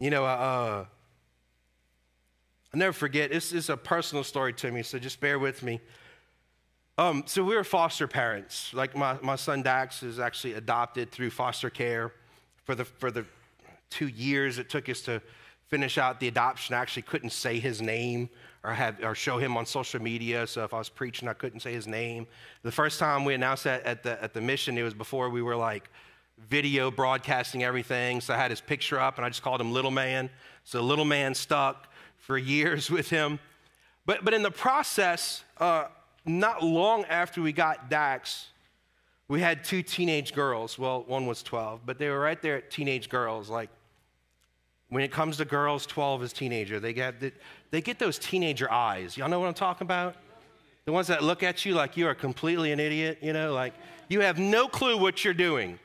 You 0.00 0.10
know, 0.10 0.24
uh, 0.24 0.28
uh 0.28 0.84
I'll 2.74 2.78
never 2.78 2.92
forget, 2.92 3.30
this 3.30 3.52
is 3.52 3.68
a 3.68 3.76
personal 3.76 4.24
story 4.24 4.54
to 4.54 4.72
me, 4.72 4.82
so 4.82 4.98
just 4.98 5.20
bear 5.20 5.38
with 5.38 5.62
me. 5.62 5.80
Um, 7.02 7.24
so 7.26 7.42
we 7.42 7.56
were 7.56 7.64
foster 7.64 8.06
parents. 8.06 8.72
Like 8.72 8.96
my, 8.96 9.18
my 9.22 9.34
son 9.34 9.60
Dax 9.62 10.04
is 10.04 10.20
actually 10.20 10.52
adopted 10.54 11.10
through 11.10 11.30
foster 11.30 11.68
care 11.68 12.12
for 12.62 12.76
the, 12.76 12.84
for 12.84 13.10
the 13.10 13.24
two 13.90 14.06
years 14.06 14.58
it 14.58 14.70
took 14.70 14.88
us 14.88 15.00
to 15.02 15.20
finish 15.66 15.98
out 15.98 16.20
the 16.20 16.28
adoption. 16.28 16.76
I 16.76 16.78
actually 16.78 17.02
couldn't 17.02 17.30
say 17.30 17.58
his 17.58 17.82
name 17.82 18.30
or, 18.62 18.72
have, 18.72 19.02
or 19.02 19.16
show 19.16 19.38
him 19.38 19.56
on 19.56 19.66
social 19.66 20.00
media. 20.00 20.46
So 20.46 20.62
if 20.62 20.72
I 20.72 20.78
was 20.78 20.88
preaching, 20.88 21.26
I 21.26 21.32
couldn't 21.32 21.58
say 21.58 21.72
his 21.72 21.88
name. 21.88 22.28
The 22.62 22.70
first 22.70 23.00
time 23.00 23.24
we 23.24 23.34
announced 23.34 23.64
that 23.64 23.82
at 23.82 24.04
the, 24.04 24.22
at 24.22 24.32
the 24.32 24.40
mission, 24.40 24.78
it 24.78 24.84
was 24.84 24.94
before 24.94 25.28
we 25.28 25.42
were 25.42 25.56
like 25.56 25.90
video 26.48 26.88
broadcasting 26.88 27.64
everything. 27.64 28.20
So 28.20 28.32
I 28.32 28.36
had 28.36 28.52
his 28.52 28.60
picture 28.60 29.00
up 29.00 29.16
and 29.16 29.26
I 29.26 29.28
just 29.28 29.42
called 29.42 29.60
him 29.60 29.72
Little 29.72 29.90
Man. 29.90 30.30
So 30.62 30.80
Little 30.80 31.04
Man 31.04 31.34
stuck 31.34 31.92
for 32.18 32.38
years 32.38 32.90
with 32.92 33.10
him. 33.10 33.40
But, 34.06 34.24
but 34.24 34.34
in 34.34 34.44
the 34.44 34.52
process, 34.52 35.42
uh, 35.58 35.86
not 36.24 36.62
long 36.62 37.04
after 37.04 37.42
we 37.42 37.52
got 37.52 37.90
Dax, 37.90 38.48
we 39.28 39.40
had 39.40 39.64
two 39.64 39.82
teenage 39.82 40.34
girls. 40.34 40.78
Well, 40.78 41.04
one 41.06 41.26
was 41.26 41.42
12, 41.42 41.80
but 41.84 41.98
they 41.98 42.08
were 42.08 42.20
right 42.20 42.40
there 42.40 42.56
at 42.56 42.70
teenage 42.70 43.08
girls. 43.08 43.48
Like, 43.48 43.70
when 44.88 45.02
it 45.02 45.10
comes 45.10 45.38
to 45.38 45.44
girls, 45.44 45.86
12 45.86 46.22
is 46.22 46.32
teenager. 46.32 46.78
They 46.78 46.92
get, 46.92 47.14
they 47.70 47.80
get 47.80 47.98
those 47.98 48.18
teenager 48.18 48.70
eyes. 48.70 49.16
Y'all 49.16 49.28
know 49.28 49.40
what 49.40 49.48
I'm 49.48 49.54
talking 49.54 49.86
about? 49.86 50.16
The 50.84 50.92
ones 50.92 51.06
that 51.06 51.22
look 51.22 51.42
at 51.42 51.64
you 51.64 51.74
like 51.74 51.96
you 51.96 52.06
are 52.08 52.14
completely 52.14 52.72
an 52.72 52.80
idiot, 52.80 53.18
you 53.22 53.32
know, 53.32 53.54
like 53.54 53.72
you 54.08 54.20
have 54.20 54.38
no 54.38 54.68
clue 54.68 54.98
what 54.98 55.24
you're 55.24 55.32
doing. 55.32 55.78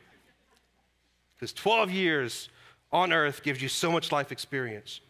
Because 1.36 1.54
12 1.54 1.92
years 1.92 2.50
on 2.92 3.14
earth 3.14 3.44
gives 3.44 3.62
you 3.62 3.70
so 3.70 3.92
much 3.92 4.12
life 4.12 4.32
experience. 4.32 5.02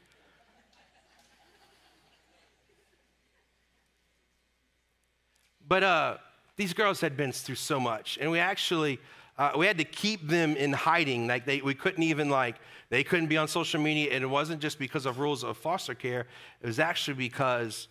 But 5.68 5.84
uh, 5.84 6.18
these 6.56 6.74
girls 6.74 7.02
had 7.02 7.18
been 7.18 7.32
through 7.32 7.56
so 7.56 7.80
much, 7.80 8.18
and 8.22 8.32
we 8.32 8.40
actually 8.40 9.00
uh, 9.38 9.52
we 9.58 9.68
had 9.68 9.78
to 9.78 9.84
keep 9.84 10.28
them 10.28 10.56
in 10.56 10.74
hiding. 10.74 11.28
Like 11.28 11.46
they, 11.46 11.62
we 11.62 11.74
couldn't 11.74 12.04
even 12.04 12.30
like 12.30 12.56
they 12.90 13.04
couldn't 13.04 13.28
be 13.28 13.38
on 13.38 13.48
social 13.48 13.82
media, 13.82 14.12
and 14.14 14.24
it 14.24 14.28
wasn't 14.28 14.62
just 14.62 14.80
because 14.80 15.06
of 15.06 15.20
rules 15.20 15.44
of 15.44 15.58
foster 15.58 15.94
care. 15.94 16.28
It 16.62 16.68
was 16.68 16.80
actually 16.80 17.16
because 17.16 17.88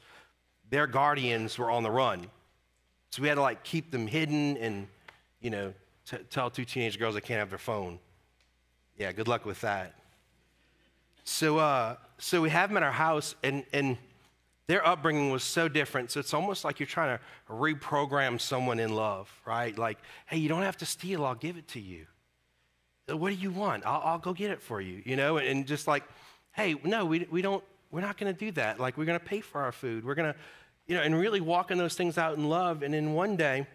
their 0.70 0.86
guardians 0.86 1.58
were 1.58 1.70
on 1.70 1.82
the 1.82 1.90
run, 1.90 2.26
so 3.10 3.22
we 3.22 3.28
had 3.28 3.36
to 3.36 3.42
like 3.42 3.62
keep 3.62 3.90
them 3.90 4.06
hidden 4.06 4.56
and 4.56 4.88
you 5.40 5.50
know 5.50 5.72
t- 6.08 6.18
tell 6.30 6.50
two 6.50 6.64
teenage 6.64 6.98
girls 6.98 7.14
they 7.14 7.20
can't 7.20 7.38
have 7.38 7.50
their 7.50 7.58
phone. 7.58 7.98
Yeah, 8.98 9.12
good 9.12 9.28
luck 9.28 9.44
with 9.44 9.60
that. 9.60 9.94
So 11.24 11.58
uh, 11.58 11.96
so 12.18 12.40
we 12.40 12.50
have 12.50 12.70
them 12.70 12.78
at 12.78 12.82
our 12.82 12.90
house, 12.90 13.34
and 13.44 13.64
and 13.72 13.98
their 14.68 14.86
upbringing 14.86 15.30
was 15.30 15.44
so 15.44 15.68
different. 15.68 16.10
So 16.10 16.20
it's 16.20 16.34
almost 16.34 16.64
like 16.64 16.80
you're 16.80 16.86
trying 16.86 17.18
to 17.18 17.52
reprogram 17.52 18.40
someone 18.40 18.80
in 18.80 18.94
love, 18.94 19.30
right? 19.44 19.76
Like, 19.76 19.98
hey, 20.26 20.38
you 20.38 20.48
don't 20.48 20.62
have 20.62 20.76
to 20.78 20.86
steal, 20.86 21.24
I'll 21.24 21.34
give 21.34 21.56
it 21.56 21.68
to 21.68 21.80
you. 21.80 22.06
Uh, 23.10 23.16
what 23.16 23.30
do 23.30 23.36
you 23.36 23.50
want? 23.50 23.86
I'll, 23.86 24.02
I'll 24.04 24.18
go 24.18 24.32
get 24.32 24.50
it 24.50 24.60
for 24.60 24.80
you, 24.80 25.02
you 25.04 25.14
know? 25.14 25.38
And 25.38 25.66
just 25.66 25.86
like, 25.86 26.02
hey, 26.52 26.74
no, 26.82 27.04
we, 27.04 27.26
we 27.30 27.42
don't, 27.42 27.62
we're 27.92 28.00
not 28.00 28.18
going 28.18 28.32
to 28.32 28.38
do 28.38 28.50
that. 28.52 28.80
Like, 28.80 28.96
we're 28.96 29.04
going 29.04 29.18
to 29.18 29.24
pay 29.24 29.40
for 29.40 29.60
our 29.60 29.72
food. 29.72 30.04
We're 30.04 30.16
going 30.16 30.32
to, 30.32 30.38
you 30.88 30.96
know, 30.96 31.02
and 31.02 31.16
really 31.16 31.40
walking 31.40 31.78
those 31.78 31.94
things 31.94 32.18
out 32.18 32.36
in 32.36 32.48
love. 32.48 32.82
And 32.82 32.92
then 32.92 33.12
one 33.12 33.36
day, 33.36 33.66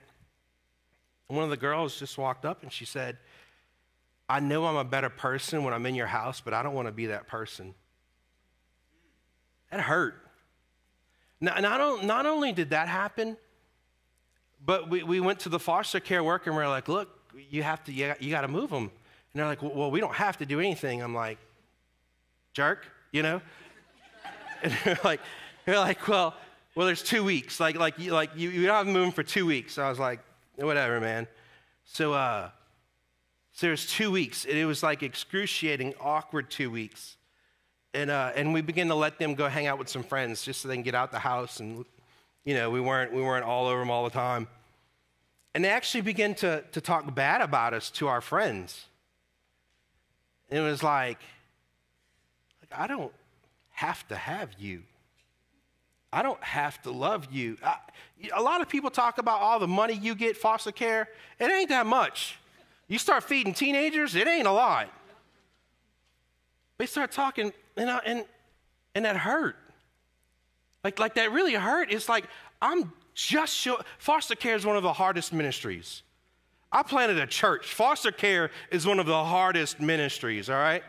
one 1.28 1.46
of 1.46 1.50
the 1.50 1.58
girls 1.58 1.98
just 1.98 2.18
walked 2.18 2.44
up 2.44 2.64
and 2.64 2.72
she 2.72 2.84
said, 2.84 3.18
I 4.28 4.42
know 4.42 4.66
I'm 4.66 4.76
a 4.76 4.84
better 4.84 5.10
person 5.10 5.64
when 5.64 5.74
I'm 5.74 5.86
in 5.86 5.96
your 5.96 6.08
house, 6.08 6.42
but 6.42 6.54
I 6.54 6.64
don't 6.64 6.74
want 6.74 6.88
to 6.88 6.92
be 6.92 7.08
that 7.08 7.28
person. 7.28 7.74
That 9.72 9.80
hurt. 9.82 10.16
Now, 11.42 11.60
not, 11.60 12.04
not 12.06 12.26
only 12.28 12.52
did 12.52 12.70
that 12.70 12.88
happen, 12.88 13.36
but 14.64 14.90
we, 14.90 15.02
we 15.02 15.20
went 15.20 15.40
to 15.42 15.50
the 15.50 15.60
foster 15.60 16.00
care 16.00 16.24
worker 16.24 16.52
and 16.52 16.58
we 16.58 16.64
are 16.64 16.70
like, 16.70 16.88
look, 16.88 17.10
you 17.50 17.64
have 17.64 17.84
to, 17.86 17.92
you, 17.92 18.14
you 18.20 18.30
got 18.30 18.42
to 18.42 18.48
move 18.48 18.70
them. 18.70 18.84
And 18.84 19.40
they're 19.40 19.48
like, 19.48 19.62
well, 19.64 19.90
we 19.90 20.00
don't 20.00 20.14
have 20.14 20.38
to 20.38 20.46
do 20.46 20.60
anything. 20.60 21.02
I'm 21.02 21.16
like, 21.16 21.40
jerk, 22.54 22.86
you 23.12 23.24
know? 23.24 23.42
And 24.64 24.78
they're 24.84 25.00
like, 25.04 25.22
they're 25.66 25.80
like, 25.80 26.08
well, 26.08 26.36
well, 26.76 26.86
there's 26.86 27.02
two 27.02 27.24
weeks. 27.24 27.60
Like, 27.60 27.80
like, 27.80 27.98
you, 27.98 28.12
like 28.12 28.30
you, 28.36 28.52
you 28.52 28.68
don't 28.68 28.76
have 28.76 28.86
to 28.86 28.92
move 28.92 29.06
them 29.06 29.12
for 29.12 29.24
two 29.24 29.48
weeks. 29.48 29.74
So 29.74 29.82
I 29.82 29.90
was 29.90 29.98
like, 29.98 30.20
whatever, 30.56 31.00
man. 31.00 31.26
So, 31.84 32.14
uh, 32.14 32.50
so 33.54 33.66
there's 33.66 33.88
two 33.88 34.12
weeks. 34.12 34.46
And 34.46 34.56
it 34.56 34.66
was 34.66 34.84
like 34.84 35.02
excruciating, 35.02 35.96
awkward 36.00 36.52
two 36.52 36.70
weeks. 36.70 37.18
And, 37.94 38.10
uh, 38.10 38.32
and 38.36 38.54
we 38.54 38.62
began 38.62 38.88
to 38.88 38.96
let 38.96 39.20
them 39.20 39.36
go 39.36 39.48
hang 39.50 39.68
out 39.68 39.78
with 39.78 39.90
some 39.90 40.04
friends 40.04 40.44
just 40.44 40.62
so 40.62 40.68
they 40.68 40.76
can 40.76 40.84
get 40.84 40.96
out 40.96 41.12
the 41.12 41.20
house. 41.20 41.60
And, 41.60 41.86
you 42.46 42.54
know, 42.54 42.70
we 42.70 42.80
weren't, 42.80 43.12
we 43.14 43.22
weren't 43.22 43.44
all 43.44 43.68
over 43.68 43.80
them 43.80 43.92
all 43.92 44.04
the 44.04 44.10
time. 44.10 44.48
And 45.54 45.66
they 45.66 45.70
actually 45.70 46.02
began 46.02 46.34
to, 46.36 46.64
to 46.72 46.80
talk 46.80 47.14
bad 47.14 47.42
about 47.42 47.74
us 47.74 47.90
to 47.92 48.08
our 48.08 48.22
friends. 48.22 48.86
And 50.50 50.60
it 50.60 50.64
was 50.64 50.82
like, 50.82 51.20
like, 52.62 52.80
I 52.80 52.88
don't 52.88 53.12
have 53.72 54.08
to 54.08 54.16
have 54.16 54.50
you. 54.58 54.84
I 56.14 56.22
don't 56.22 56.42
have 56.44 56.82
to 56.84 56.92
love 56.92 57.28
you. 57.32 57.58
I, 57.64 57.78
a 58.36 58.42
lot 58.42 58.62
of 58.62 58.70
people 58.70 58.90
talk 58.90 59.18
about 59.18 59.42
all 59.42 59.60
the 59.60 59.68
money 59.68 59.94
you 59.94 60.14
get 60.16 60.38
foster 60.38 60.72
care. 60.72 61.10
It 61.40 61.52
ain't 61.52 61.70
that 61.70 61.86
much. 61.86 62.38
You 62.88 62.98
start 62.98 63.24
feeding 63.24 63.54
teenagers, 63.54 64.16
it 64.16 64.28
ain't 64.28 64.48
a 64.48 64.52
lot. 64.52 64.90
They 66.78 66.86
start 66.86 67.12
talking 67.12 67.54
and, 67.78 67.90
I, 67.90 67.98
and, 68.06 68.26
and 68.96 69.06
that 69.06 69.18
hurt. 69.18 69.56
Like, 70.84 71.00
like 71.00 71.16
that 71.16 71.32
really 71.32 71.54
hurt. 71.54 71.92
It's 71.92 72.10
like, 72.10 72.26
I'm 72.62 72.92
just 73.14 73.56
sure. 73.56 73.80
Foster 73.98 74.36
care 74.36 74.56
is 74.56 74.66
one 74.66 74.78
of 74.78 74.84
the 74.84 74.94
hardest 74.94 75.34
ministries. 75.34 76.04
I 76.72 76.84
planted 76.84 77.20
a 77.20 77.28
church. 77.28 77.74
Foster 77.74 78.12
care 78.12 78.52
is 78.72 78.88
one 78.88 79.00
of 79.00 79.06
the 79.06 79.24
hardest 79.24 79.80
ministries, 79.80 80.50
all 80.50 80.56
right? 80.56 80.84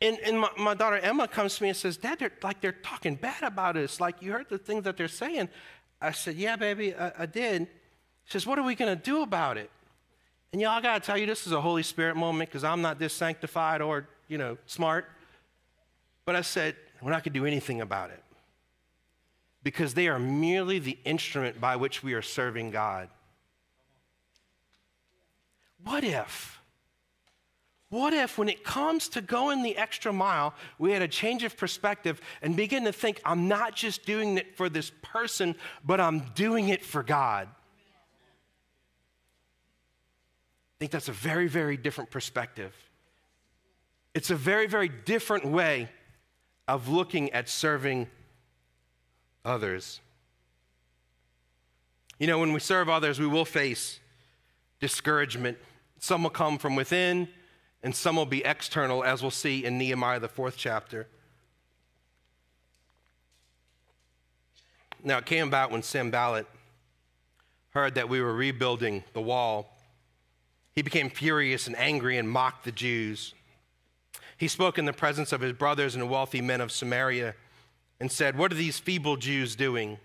And, 0.00 0.18
and 0.20 0.40
my, 0.40 0.50
my, 0.58 0.74
daughter 0.74 0.98
Emma 0.98 1.26
comes 1.26 1.56
to 1.56 1.62
me 1.62 1.70
and 1.70 1.76
says, 1.76 1.96
Dad, 1.96 2.18
they're, 2.18 2.32
like 2.42 2.60
they're 2.60 2.72
talking 2.72 3.14
bad 3.14 3.42
about 3.42 3.76
us. 3.76 4.00
Like 4.00 4.20
you 4.20 4.32
heard 4.32 4.48
the 4.48 4.58
things 4.58 4.84
that 4.84 4.96
they're 4.96 5.08
saying. 5.08 5.48
I 6.00 6.12
said, 6.12 6.36
Yeah, 6.36 6.56
baby, 6.56 6.94
I, 6.94 7.12
I 7.20 7.26
did. 7.26 7.66
She 8.24 8.32
says, 8.32 8.46
What 8.46 8.58
are 8.58 8.64
we 8.64 8.74
going 8.74 8.94
to 8.94 9.02
do 9.02 9.22
about 9.22 9.56
it? 9.56 9.70
And 10.52 10.60
y'all, 10.60 10.72
I 10.72 10.80
got 10.80 11.02
to 11.02 11.06
tell 11.06 11.18
you, 11.18 11.26
this 11.26 11.46
is 11.46 11.52
a 11.52 11.60
Holy 11.60 11.82
Spirit 11.82 12.16
moment 12.16 12.50
because 12.50 12.64
I'm 12.64 12.82
not 12.82 12.98
this 12.98 13.12
sanctified 13.12 13.80
or 13.80 14.08
you 14.28 14.38
know, 14.38 14.56
smart. 14.66 15.06
But 16.24 16.36
I 16.36 16.40
said, 16.40 16.76
we're 17.02 17.10
not 17.10 17.24
going 17.24 17.34
to 17.34 17.40
do 17.40 17.46
anything 17.46 17.80
about 17.80 18.10
it 18.10 18.22
because 19.62 19.94
they 19.94 20.08
are 20.08 20.18
merely 20.18 20.78
the 20.78 20.98
instrument 21.04 21.60
by 21.60 21.76
which 21.76 22.02
we 22.02 22.14
are 22.14 22.22
serving 22.22 22.70
God. 22.70 23.08
What 25.82 26.04
if? 26.04 26.60
What 27.90 28.12
if, 28.12 28.38
when 28.38 28.48
it 28.48 28.64
comes 28.64 29.08
to 29.10 29.20
going 29.20 29.62
the 29.62 29.76
extra 29.76 30.12
mile, 30.12 30.54
we 30.78 30.92
had 30.92 31.02
a 31.02 31.08
change 31.08 31.44
of 31.44 31.56
perspective 31.56 32.20
and 32.42 32.56
begin 32.56 32.84
to 32.84 32.92
think, 32.92 33.20
I'm 33.24 33.46
not 33.46 33.76
just 33.76 34.04
doing 34.04 34.36
it 34.36 34.56
for 34.56 34.68
this 34.68 34.90
person, 35.02 35.54
but 35.84 36.00
I'm 36.00 36.20
doing 36.34 36.70
it 36.70 36.84
for 36.84 37.02
God? 37.02 37.48
I 40.72 40.76
think 40.80 40.90
that's 40.90 41.08
a 41.08 41.12
very, 41.12 41.46
very 41.46 41.76
different 41.76 42.10
perspective. 42.10 42.74
It's 44.14 44.30
a 44.30 44.36
very, 44.36 44.66
very 44.66 44.88
different 44.88 45.44
way 45.44 45.88
of 46.68 46.88
looking 46.88 47.32
at 47.32 47.48
serving 47.48 48.06
others. 49.44 50.00
You 52.18 52.28
know, 52.28 52.38
when 52.38 52.52
we 52.52 52.60
serve 52.60 52.88
others, 52.88 53.18
we 53.18 53.26
will 53.26 53.44
face 53.44 53.98
discouragement. 54.80 55.58
Some 55.98 56.22
will 56.22 56.30
come 56.30 56.58
from 56.58 56.76
within, 56.76 57.28
and 57.82 57.94
some 57.94 58.16
will 58.16 58.24
be 58.24 58.44
external, 58.44 59.02
as 59.02 59.20
we'll 59.20 59.30
see 59.30 59.64
in 59.64 59.78
Nehemiah, 59.78 60.20
the 60.20 60.28
fourth 60.28 60.56
chapter. 60.56 61.08
Now, 65.02 65.18
it 65.18 65.26
came 65.26 65.48
about 65.48 65.70
when 65.70 65.82
Sanballat 65.82 66.46
heard 67.70 67.96
that 67.96 68.08
we 68.08 68.20
were 68.20 68.32
rebuilding 68.32 69.02
the 69.12 69.20
wall. 69.20 69.76
He 70.74 70.82
became 70.82 71.10
furious 71.10 71.66
and 71.66 71.76
angry 71.76 72.16
and 72.16 72.28
mocked 72.28 72.64
the 72.64 72.72
Jews. 72.72 73.34
He 74.36 74.48
spoke 74.48 74.78
in 74.78 74.84
the 74.84 74.92
presence 74.92 75.32
of 75.32 75.40
his 75.40 75.52
brothers 75.52 75.94
and 75.94 76.08
wealthy 76.08 76.40
men 76.40 76.60
of 76.60 76.72
Samaria 76.72 77.34
and 78.00 78.10
said, 78.10 78.36
What 78.36 78.52
are 78.52 78.56
these 78.56 78.78
feeble 78.78 79.16
Jews 79.16 79.54
doing? 79.56 79.98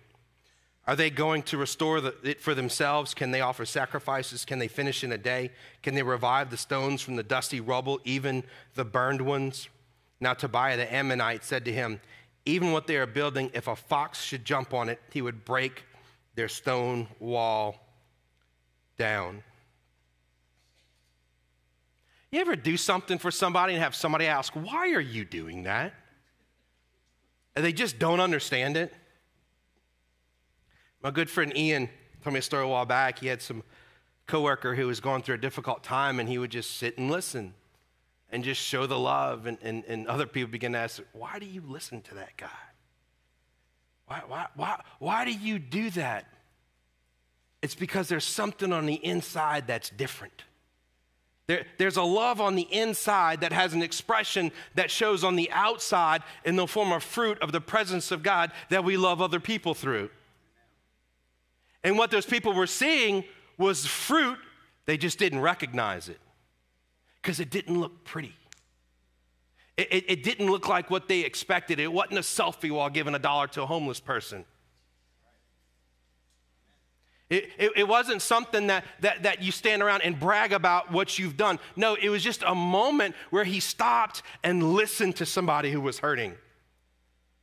Are 0.87 0.95
they 0.95 1.09
going 1.09 1.43
to 1.43 1.57
restore 1.57 2.01
the, 2.01 2.15
it 2.23 2.41
for 2.41 2.55
themselves? 2.55 3.13
Can 3.13 3.31
they 3.31 3.41
offer 3.41 3.65
sacrifices? 3.65 4.43
Can 4.45 4.57
they 4.57 4.67
finish 4.67 5.03
in 5.03 5.11
a 5.11 5.17
day? 5.17 5.51
Can 5.83 5.93
they 5.93 6.01
revive 6.01 6.49
the 6.49 6.57
stones 6.57 7.01
from 7.01 7.15
the 7.15 7.23
dusty 7.23 7.59
rubble, 7.59 7.99
even 8.05 8.43
the 8.73 8.85
burned 8.85 9.21
ones? 9.21 9.69
Now 10.19 10.33
Tobiah 10.33 10.77
the 10.77 10.91
Ammonite 10.91 11.43
said 11.43 11.65
to 11.65 11.71
him, 11.71 12.01
even 12.45 12.71
what 12.71 12.87
they 12.87 12.97
are 12.97 13.05
building, 13.05 13.51
if 13.53 13.67
a 13.67 13.75
fox 13.75 14.23
should 14.23 14.45
jump 14.45 14.73
on 14.73 14.89
it, 14.89 14.99
he 15.11 15.21
would 15.21 15.45
break 15.45 15.83
their 16.35 16.47
stone 16.47 17.07
wall 17.19 17.75
down. 18.97 19.43
You 22.31 22.39
ever 22.41 22.55
do 22.55 22.77
something 22.77 23.17
for 23.17 23.31
somebody 23.31 23.73
and 23.73 23.81
have 23.81 23.95
somebody 23.95 24.25
ask, 24.25 24.53
Why 24.53 24.93
are 24.93 25.01
you 25.01 25.25
doing 25.25 25.63
that? 25.63 25.93
And 27.55 27.65
they 27.65 27.73
just 27.73 27.97
don't 27.97 28.19
understand 28.19 28.77
it? 28.77 28.93
My 31.01 31.11
good 31.11 31.29
friend 31.29 31.55
Ian 31.57 31.89
told 32.23 32.33
me 32.33 32.39
a 32.39 32.41
story 32.41 32.63
a 32.63 32.67
while 32.67 32.85
back. 32.85 33.19
He 33.19 33.27
had 33.27 33.41
some 33.41 33.63
coworker 34.27 34.75
who 34.75 34.85
was 34.85 34.99
going 34.99 35.23
through 35.23 35.35
a 35.35 35.39
difficult 35.39 35.83
time, 35.83 36.19
and 36.19 36.29
he 36.29 36.37
would 36.37 36.51
just 36.51 36.77
sit 36.77 36.97
and 36.97 37.09
listen 37.09 37.53
and 38.31 38.43
just 38.43 38.61
show 38.61 38.85
the 38.85 38.99
love. 38.99 39.47
And, 39.47 39.57
and, 39.61 39.83
and 39.85 40.07
other 40.07 40.27
people 40.27 40.51
begin 40.51 40.73
to 40.73 40.79
ask, 40.79 41.01
Why 41.13 41.39
do 41.39 41.47
you 41.47 41.63
listen 41.65 42.01
to 42.03 42.15
that 42.15 42.37
guy? 42.37 42.47
Why, 44.05 44.21
why, 44.27 44.47
why, 44.55 44.81
why 44.99 45.25
do 45.25 45.31
you 45.31 45.57
do 45.57 45.89
that? 45.91 46.27
It's 47.61 47.75
because 47.75 48.07
there's 48.07 48.23
something 48.23 48.71
on 48.71 48.85
the 48.85 49.03
inside 49.05 49.67
that's 49.67 49.89
different. 49.89 50.43
There, 51.49 51.65
there's 51.79 51.97
a 51.97 52.03
love 52.03 52.39
on 52.39 52.53
the 52.53 52.67
inside 52.71 53.41
that 53.41 53.51
has 53.51 53.73
an 53.73 53.81
expression 53.81 54.51
that 54.75 54.91
shows 54.91 55.23
on 55.23 55.35
the 55.35 55.49
outside 55.49 56.21
in 56.45 56.55
the 56.55 56.67
form 56.67 56.91
of 56.91 57.01
fruit 57.01 57.39
of 57.39 57.51
the 57.51 57.59
presence 57.59 58.11
of 58.11 58.21
God 58.21 58.51
that 58.69 58.83
we 58.83 58.97
love 58.97 59.19
other 59.19 59.39
people 59.39 59.73
through. 59.73 60.11
And 61.83 61.97
what 61.97 62.11
those 62.11 62.27
people 62.27 62.53
were 62.53 62.67
seeing 62.67 63.23
was 63.57 63.83
fruit, 63.83 64.37
they 64.85 64.95
just 64.95 65.17
didn't 65.17 65.39
recognize 65.39 66.07
it 66.07 66.19
because 67.19 67.39
it 67.39 67.49
didn't 67.49 67.79
look 67.79 68.03
pretty. 68.03 68.35
It, 69.75 69.87
it, 69.89 70.05
it, 70.07 70.23
didn't 70.23 70.51
look 70.51 70.69
like 70.69 70.91
what 70.91 71.07
they 71.07 71.21
expected. 71.21 71.79
It 71.79 71.91
wasn't 71.91 72.19
a 72.19 72.21
selfie 72.21 72.69
while 72.69 72.91
giving 72.91 73.15
a 73.15 73.19
dollar 73.19 73.47
to 73.47 73.63
a 73.63 73.65
homeless 73.65 73.99
person. 73.99 74.45
It, 77.29 77.51
it, 77.59 77.71
it, 77.75 77.87
wasn't 77.87 78.23
something 78.23 78.67
that, 78.67 78.85
that, 79.01 79.21
that 79.23 79.43
you 79.43 79.51
stand 79.51 79.83
around 79.83 80.01
and 80.01 80.19
brag 80.19 80.51
about 80.51 80.91
what 80.91 81.19
you've 81.19 81.37
done. 81.37 81.59
No, 81.75 81.93
it 81.93 82.09
was 82.09 82.23
just 82.23 82.41
a 82.41 82.55
moment 82.55 83.13
where 83.29 83.43
he 83.43 83.59
stopped 83.59 84.23
and 84.43 84.73
listened 84.73 85.15
to 85.17 85.27
somebody 85.27 85.71
who 85.71 85.79
was 85.79 85.99
hurting. 85.99 86.33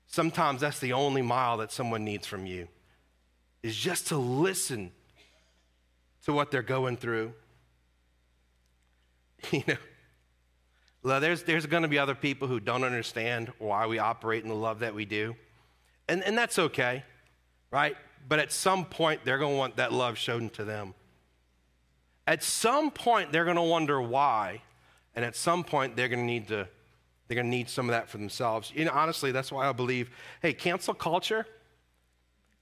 Sometimes 0.08 0.60
that's 0.60 0.80
the 0.80 0.92
only 0.92 1.22
mile 1.22 1.58
that 1.58 1.70
someone 1.70 2.04
needs 2.04 2.26
from 2.26 2.46
you, 2.46 2.66
is 3.62 3.76
just 3.76 4.08
to 4.08 4.16
listen 4.16 4.90
to 6.24 6.32
what 6.32 6.50
they're 6.50 6.62
going 6.62 6.96
through. 6.96 7.32
You 9.52 9.62
know, 11.12 11.20
there's, 11.20 11.44
there's 11.44 11.66
going 11.66 11.82
to 11.84 11.88
be 11.88 12.00
other 12.00 12.16
people 12.16 12.48
who 12.48 12.58
don't 12.58 12.82
understand 12.82 13.52
why 13.58 13.86
we 13.86 14.00
operate 14.00 14.42
in 14.42 14.48
the 14.48 14.56
love 14.56 14.80
that 14.80 14.92
we 14.92 15.04
do. 15.04 15.36
And, 16.08 16.24
and 16.24 16.36
that's 16.36 16.58
okay, 16.58 17.04
right? 17.70 17.96
But 18.28 18.38
at 18.38 18.52
some 18.52 18.84
point 18.84 19.20
they're 19.24 19.38
going 19.38 19.52
to 19.52 19.58
want 19.58 19.76
that 19.76 19.92
love 19.92 20.18
shown 20.18 20.50
to 20.50 20.64
them. 20.64 20.94
At 22.26 22.42
some 22.42 22.90
point 22.90 23.32
they're 23.32 23.44
going 23.44 23.56
to 23.56 23.62
wonder 23.62 24.00
why, 24.00 24.62
and 25.14 25.24
at 25.24 25.36
some 25.36 25.64
point 25.64 25.96
they're 25.96 26.08
going 26.08 26.20
to 26.20 26.26
need 26.26 26.48
to 26.48 26.68
they're 27.28 27.34
going 27.34 27.46
to 27.46 27.56
need 27.56 27.68
some 27.68 27.88
of 27.88 27.92
that 27.92 28.08
for 28.08 28.18
themselves. 28.18 28.72
Know, 28.76 28.90
honestly, 28.92 29.32
that's 29.32 29.50
why 29.50 29.68
I 29.68 29.72
believe, 29.72 30.10
hey, 30.42 30.52
cancel 30.52 30.94
culture. 30.94 31.44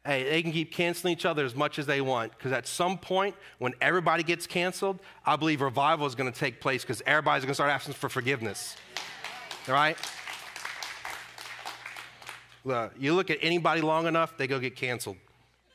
Hey, 0.06 0.24
they 0.24 0.42
can 0.42 0.52
keep 0.52 0.72
canceling 0.72 1.12
each 1.12 1.24
other 1.24 1.44
as 1.44 1.54
much 1.54 1.78
as 1.78 1.86
they 1.86 2.00
want 2.00 2.32
because 2.32 2.52
at 2.52 2.66
some 2.66 2.98
point, 2.98 3.34
when 3.58 3.72
everybody 3.80 4.22
gets 4.22 4.46
canceled, 4.46 5.00
I 5.24 5.36
believe 5.36 5.60
revival 5.60 6.06
is 6.06 6.14
going 6.14 6.30
to 6.30 6.38
take 6.38 6.60
place 6.60 6.82
because 6.82 7.02
everybody's 7.06 7.44
going 7.44 7.50
to 7.50 7.54
start 7.54 7.70
asking 7.70 7.94
for 7.94 8.08
forgiveness. 8.08 8.76
All 9.68 9.74
right? 9.74 9.96
Look, 12.64 12.92
you 12.98 13.14
look 13.14 13.30
at 13.30 13.38
anybody 13.40 13.80
long 13.80 14.06
enough, 14.06 14.36
they 14.36 14.46
go 14.46 14.58
get 14.58 14.76
canceled. 14.76 15.16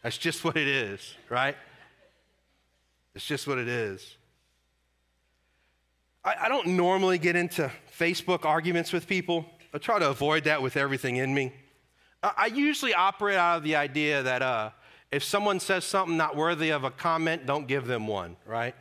That's 0.03 0.17
just 0.17 0.43
what 0.43 0.55
it 0.55 0.67
is, 0.67 1.15
right? 1.29 1.55
It's 3.15 3.25
just 3.25 3.47
what 3.47 3.57
it 3.57 3.67
is. 3.67 4.15
I, 6.23 6.35
I, 6.41 6.49
don't 6.49 6.67
normally 6.67 7.17
get 7.17 7.35
into 7.35 7.71
Facebook 7.97 8.45
arguments 8.45 8.93
with 8.93 9.07
people. 9.07 9.45
I 9.73 9.77
try 9.77 9.99
to 9.99 10.09
avoid 10.09 10.45
that 10.45 10.61
with 10.61 10.77
everything 10.77 11.17
in 11.17 11.33
me. 11.33 11.53
I, 12.23 12.31
I 12.37 12.45
usually 12.47 12.93
operate 12.93 13.37
out 13.37 13.57
of 13.57 13.63
the 13.63 13.75
idea 13.75 14.23
that 14.23 14.41
uh, 14.41 14.71
if 15.11 15.23
someone 15.23 15.59
says 15.59 15.85
something 15.85 16.17
not 16.17 16.35
worthy 16.35 16.69
of 16.69 16.83
a 16.83 16.91
comment, 16.91 17.45
don't 17.45 17.67
give 17.67 17.87
them 17.87 18.07
one, 18.07 18.35
right? 18.45 18.75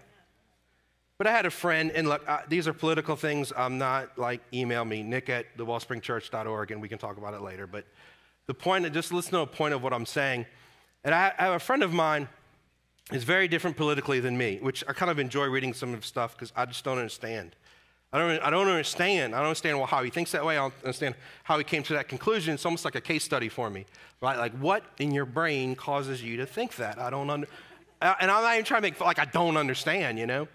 But 1.16 1.26
I 1.26 1.33
had 1.33 1.46
a 1.46 1.50
friend, 1.50 1.90
and 1.90 2.09
look, 2.09 2.24
these 2.48 2.68
are 2.68 2.72
political 2.72 3.16
things. 3.16 3.52
I'm 3.57 3.76
not 3.76 4.16
like, 4.18 4.40
email 4.52 4.85
me, 4.85 5.02
nick 5.02 5.28
at 5.28 5.46
thewellspringchurch.org, 5.59 6.70
and 6.70 6.81
we 6.81 6.88
can 6.88 6.98
talk 6.98 7.16
about 7.16 7.35
it 7.35 7.40
later. 7.40 7.66
But 7.66 7.87
the 8.46 8.54
point, 8.54 8.90
just 8.92 9.12
listen 9.12 9.33
to 9.33 9.40
a 9.40 9.46
point 9.46 9.74
of 9.74 9.83
what 9.83 9.92
I'm 9.92 10.07
saying. 10.07 10.46
And 11.05 11.15
I, 11.15 11.33
have 11.39 11.55
a 11.55 11.59
friend 11.59 11.83
of 11.83 11.93
mine 11.93 12.29
is 13.13 13.25
very 13.25 13.49
different 13.49 13.77
politically 13.77 14.21
than 14.21 14.37
me, 14.37 14.59
which 14.61 14.85
I 14.89 14.93
kind 14.93 15.11
of 15.11 15.19
enjoy 15.19 15.47
reading 15.47 15.73
some 15.73 15.91
of 15.95 16.01
his 16.01 16.07
stuff 16.07 16.35
because 16.37 16.53
I 16.57 16.67
just 16.67 16.85
don't 16.85 16.99
understand. 16.99 17.57
I 18.13 18.19
don't, 18.19 18.43
I 18.43 18.51
don't 18.51 18.69
understand. 18.69 19.35
I 19.35 19.39
don't 19.39 19.49
understand 19.49 19.81
how 19.87 20.03
he 20.03 20.11
thinks 20.11 20.33
that 20.33 20.45
way. 20.45 20.57
I 20.57 20.61
don't 20.61 20.75
understand 20.83 21.15
how 21.45 21.59
he 21.59 21.65
came 21.65 21.83
to 21.85 21.93
that 21.95 22.09
conclusion. 22.09 22.55
It's 22.55 22.65
almost 22.65 22.85
like 22.85 22.95
a 22.95 23.01
case 23.01 23.23
study 23.23 23.49
for 23.49 23.69
me, 23.69 23.85
right? 24.21 24.39
Like, 24.39 24.57
what 24.59 24.85
in 24.99 25.13
your 25.13 25.27
brain 25.27 25.75
causes 25.75 26.23
you 26.23 26.39
to 26.39 26.47
think 26.47 26.77
that? 26.77 26.99
I 26.99 27.11
don't 27.11 27.29
under, 27.29 27.47
and 28.01 28.31
I'm 28.31 28.43
not 28.43 28.55
even 28.55 28.65
trying 28.65 28.83
to 28.83 28.89
make 28.89 29.01
like 29.01 29.19
I 29.19 29.27
don't 29.27 29.57
understand, 29.57 30.19
you 30.19 30.27
know. 30.27 30.49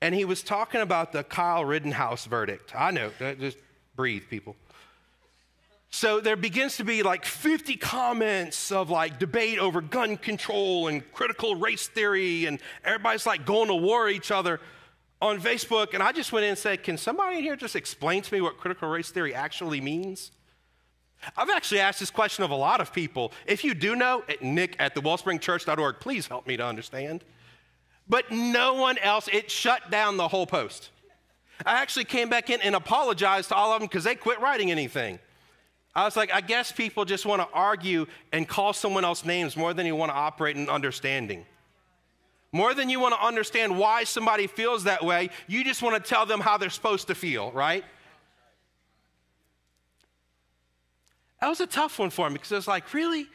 And 0.00 0.14
he 0.14 0.24
was 0.24 0.42
talking 0.42 0.80
about 0.80 1.12
the 1.12 1.24
Kyle 1.24 1.64
Rittenhouse 1.64 2.26
verdict. 2.26 2.74
I 2.74 2.90
know, 2.90 3.10
just 3.18 3.58
breathe, 3.94 4.24
people. 4.30 4.56
So 5.90 6.20
there 6.20 6.36
begins 6.36 6.76
to 6.76 6.84
be 6.84 7.02
like 7.02 7.24
50 7.24 7.76
comments 7.76 8.70
of 8.70 8.90
like 8.90 9.18
debate 9.18 9.58
over 9.58 9.80
gun 9.80 10.16
control 10.16 10.88
and 10.88 11.10
critical 11.12 11.54
race 11.54 11.88
theory, 11.88 12.46
and 12.46 12.58
everybody's 12.84 13.26
like 13.26 13.46
going 13.46 13.68
to 13.68 13.74
war 13.74 14.08
each 14.08 14.30
other 14.30 14.60
on 15.22 15.40
Facebook. 15.40 15.94
And 15.94 16.02
I 16.02 16.12
just 16.12 16.32
went 16.32 16.44
in 16.44 16.50
and 16.50 16.58
said, 16.58 16.82
Can 16.82 16.98
somebody 16.98 17.38
in 17.38 17.42
here 17.42 17.56
just 17.56 17.76
explain 17.76 18.22
to 18.22 18.34
me 18.34 18.40
what 18.40 18.58
critical 18.58 18.88
race 18.88 19.10
theory 19.10 19.34
actually 19.34 19.80
means? 19.80 20.32
I've 21.36 21.50
actually 21.50 21.80
asked 21.80 22.00
this 22.00 22.10
question 22.10 22.44
of 22.44 22.50
a 22.50 22.56
lot 22.56 22.80
of 22.80 22.92
people. 22.92 23.32
If 23.46 23.64
you 23.64 23.74
do 23.74 23.96
know, 23.96 24.22
at 24.28 24.42
nick 24.42 24.76
at 24.78 24.94
thewellspringchurch.org, 24.94 26.00
please 26.00 26.26
help 26.26 26.46
me 26.46 26.56
to 26.56 26.64
understand. 26.64 27.24
But 28.08 28.30
no 28.30 28.74
one 28.74 28.98
else, 28.98 29.28
it 29.32 29.50
shut 29.50 29.90
down 29.90 30.16
the 30.16 30.28
whole 30.28 30.46
post. 30.46 30.90
I 31.64 31.80
actually 31.80 32.04
came 32.04 32.28
back 32.28 32.50
in 32.50 32.60
and 32.60 32.74
apologized 32.74 33.48
to 33.48 33.54
all 33.54 33.72
of 33.72 33.80
them 33.80 33.88
because 33.88 34.04
they 34.04 34.14
quit 34.14 34.40
writing 34.40 34.70
anything. 34.70 35.18
I 35.96 36.04
was 36.04 36.14
like, 36.14 36.30
I 36.30 36.42
guess 36.42 36.70
people 36.70 37.06
just 37.06 37.24
want 37.24 37.40
to 37.40 37.48
argue 37.54 38.06
and 38.30 38.46
call 38.46 38.74
someone 38.74 39.02
else 39.02 39.24
names 39.24 39.56
more 39.56 39.72
than 39.72 39.86
you 39.86 39.96
want 39.96 40.10
to 40.12 40.14
operate 40.14 40.54
in 40.54 40.68
understanding. 40.68 41.46
More 42.52 42.74
than 42.74 42.90
you 42.90 43.00
want 43.00 43.14
to 43.14 43.26
understand 43.26 43.78
why 43.78 44.04
somebody 44.04 44.46
feels 44.46 44.84
that 44.84 45.02
way, 45.02 45.30
you 45.46 45.64
just 45.64 45.80
want 45.80 45.96
to 45.96 46.06
tell 46.06 46.26
them 46.26 46.38
how 46.38 46.58
they're 46.58 46.68
supposed 46.68 47.06
to 47.06 47.14
feel, 47.14 47.50
right? 47.52 47.82
That 51.40 51.48
was 51.48 51.62
a 51.62 51.66
tough 51.66 51.98
one 51.98 52.10
for 52.10 52.28
me 52.28 52.34
because 52.34 52.52
it 52.52 52.56
was 52.56 52.68
like, 52.68 52.92
really? 52.92 53.26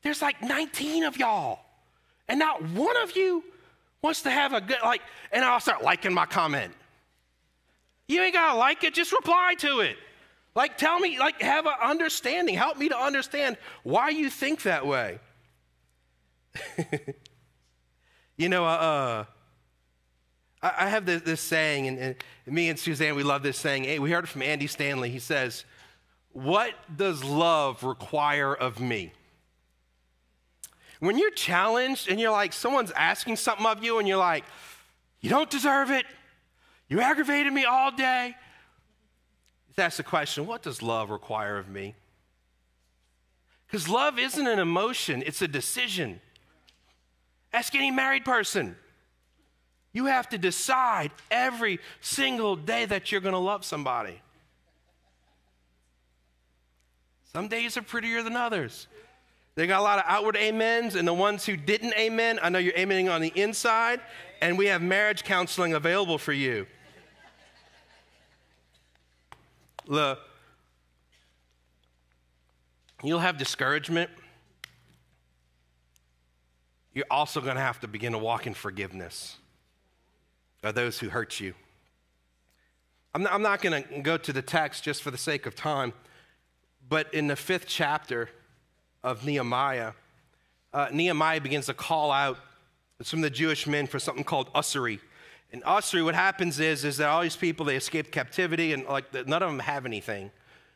There's 0.00 0.22
like 0.22 0.40
19 0.40 1.04
of 1.04 1.18
y'all, 1.18 1.60
and 2.28 2.38
not 2.38 2.62
one 2.70 2.96
of 2.96 3.14
you 3.14 3.44
wants 4.00 4.22
to 4.22 4.30
have 4.30 4.54
a 4.54 4.62
good, 4.62 4.78
like, 4.82 5.02
and 5.32 5.44
I'll 5.44 5.60
start 5.60 5.84
liking 5.84 6.14
my 6.14 6.24
comment. 6.24 6.72
You 8.08 8.22
ain't 8.22 8.32
got 8.32 8.54
to 8.54 8.58
like 8.58 8.84
it, 8.84 8.94
just 8.94 9.12
reply 9.12 9.54
to 9.58 9.80
it. 9.80 9.98
Like, 10.56 10.78
tell 10.78 10.98
me, 10.98 11.18
like, 11.18 11.42
have 11.42 11.66
an 11.66 11.74
understanding. 11.82 12.54
Help 12.54 12.78
me 12.78 12.88
to 12.88 12.96
understand 12.98 13.58
why 13.82 14.08
you 14.08 14.30
think 14.30 14.62
that 14.62 14.86
way. 14.86 15.18
you 18.38 18.48
know, 18.48 18.64
uh, 18.64 19.26
uh, 20.62 20.70
I 20.78 20.88
have 20.88 21.04
this, 21.04 21.20
this 21.20 21.42
saying, 21.42 21.88
and, 21.88 21.98
and, 21.98 22.16
me 22.46 22.70
and 22.70 22.78
Suzanne, 22.78 23.14
we 23.14 23.22
love 23.22 23.42
this 23.42 23.58
saying. 23.58 24.00
We 24.00 24.10
heard 24.10 24.24
it 24.24 24.28
from 24.28 24.40
Andy 24.40 24.66
Stanley. 24.66 25.10
He 25.10 25.18
says, 25.18 25.66
What 26.32 26.72
does 26.96 27.22
love 27.22 27.84
require 27.84 28.54
of 28.54 28.80
me? 28.80 29.12
When 31.00 31.18
you're 31.18 31.32
challenged 31.32 32.08
and 32.08 32.18
you're 32.18 32.32
like, 32.32 32.54
someone's 32.54 32.92
asking 32.92 33.36
something 33.36 33.66
of 33.66 33.84
you, 33.84 33.98
and 33.98 34.08
you're 34.08 34.16
like, 34.16 34.44
You 35.20 35.28
don't 35.28 35.50
deserve 35.50 35.90
it. 35.90 36.06
You 36.88 37.02
aggravated 37.02 37.52
me 37.52 37.66
all 37.66 37.90
day 37.90 38.34
ask 39.78 39.98
the 39.98 40.02
question 40.02 40.46
what 40.46 40.62
does 40.62 40.82
love 40.82 41.10
require 41.10 41.58
of 41.58 41.68
me? 41.68 41.94
Because 43.66 43.88
love 43.88 44.18
isn't 44.18 44.46
an 44.46 44.58
emotion, 44.58 45.22
it's 45.26 45.42
a 45.42 45.48
decision. 45.48 46.20
Ask 47.52 47.74
any 47.74 47.90
married 47.90 48.24
person. 48.24 48.76
You 49.92 50.06
have 50.06 50.28
to 50.28 50.38
decide 50.38 51.10
every 51.30 51.80
single 52.00 52.54
day 52.54 52.84
that 52.84 53.10
you're 53.10 53.20
going 53.20 53.32
to 53.32 53.38
love 53.38 53.64
somebody. 53.64 54.20
Some 57.32 57.48
days 57.48 57.76
are 57.76 57.82
prettier 57.82 58.22
than 58.22 58.36
others. 58.36 58.88
They 59.54 59.66
got 59.66 59.80
a 59.80 59.82
lot 59.82 59.98
of 59.98 60.04
outward 60.06 60.36
amens, 60.36 60.96
and 60.96 61.08
the 61.08 61.14
ones 61.14 61.46
who 61.46 61.56
didn't 61.56 61.94
amen, 61.94 62.38
I 62.42 62.50
know 62.50 62.58
you're 62.58 62.74
amening 62.74 63.10
on 63.10 63.22
the 63.22 63.32
inside, 63.34 64.00
and 64.42 64.58
we 64.58 64.66
have 64.66 64.82
marriage 64.82 65.24
counseling 65.24 65.72
available 65.72 66.18
for 66.18 66.34
you. 66.34 66.66
Look, 69.86 70.18
you'll 73.04 73.20
have 73.20 73.38
discouragement. 73.38 74.10
You're 76.92 77.06
also 77.10 77.40
going 77.40 77.56
to 77.56 77.62
have 77.62 77.80
to 77.80 77.88
begin 77.88 78.12
to 78.12 78.18
walk 78.18 78.46
in 78.46 78.54
forgiveness 78.54 79.36
of 80.62 80.74
those 80.74 80.98
who 80.98 81.08
hurt 81.08 81.38
you. 81.38 81.54
I'm 83.14 83.22
not, 83.22 83.40
not 83.40 83.62
going 83.62 83.84
to 83.84 84.00
go 84.00 84.16
to 84.16 84.32
the 84.32 84.42
text 84.42 84.82
just 84.82 85.02
for 85.02 85.10
the 85.10 85.18
sake 85.18 85.46
of 85.46 85.54
time, 85.54 85.92
but 86.88 87.12
in 87.14 87.28
the 87.28 87.36
fifth 87.36 87.66
chapter 87.66 88.28
of 89.04 89.24
Nehemiah, 89.24 89.92
uh, 90.74 90.88
Nehemiah 90.92 91.40
begins 91.40 91.66
to 91.66 91.74
call 91.74 92.10
out 92.10 92.38
some 93.02 93.20
of 93.20 93.22
the 93.22 93.30
Jewish 93.30 93.66
men 93.66 93.86
for 93.86 93.98
something 93.98 94.24
called 94.24 94.50
usury. 94.54 95.00
In 95.52 95.62
usury, 95.66 96.02
what 96.02 96.14
happens 96.14 96.60
is, 96.60 96.84
is 96.84 96.96
that 96.96 97.08
all 97.08 97.22
these 97.22 97.36
people, 97.36 97.66
they 97.66 97.76
escape 97.76 98.10
captivity 98.10 98.72
and 98.72 98.84
like 98.86 99.12
none 99.26 99.42
of 99.42 99.50
them 99.50 99.60
have 99.60 99.86
anything. 99.86 100.30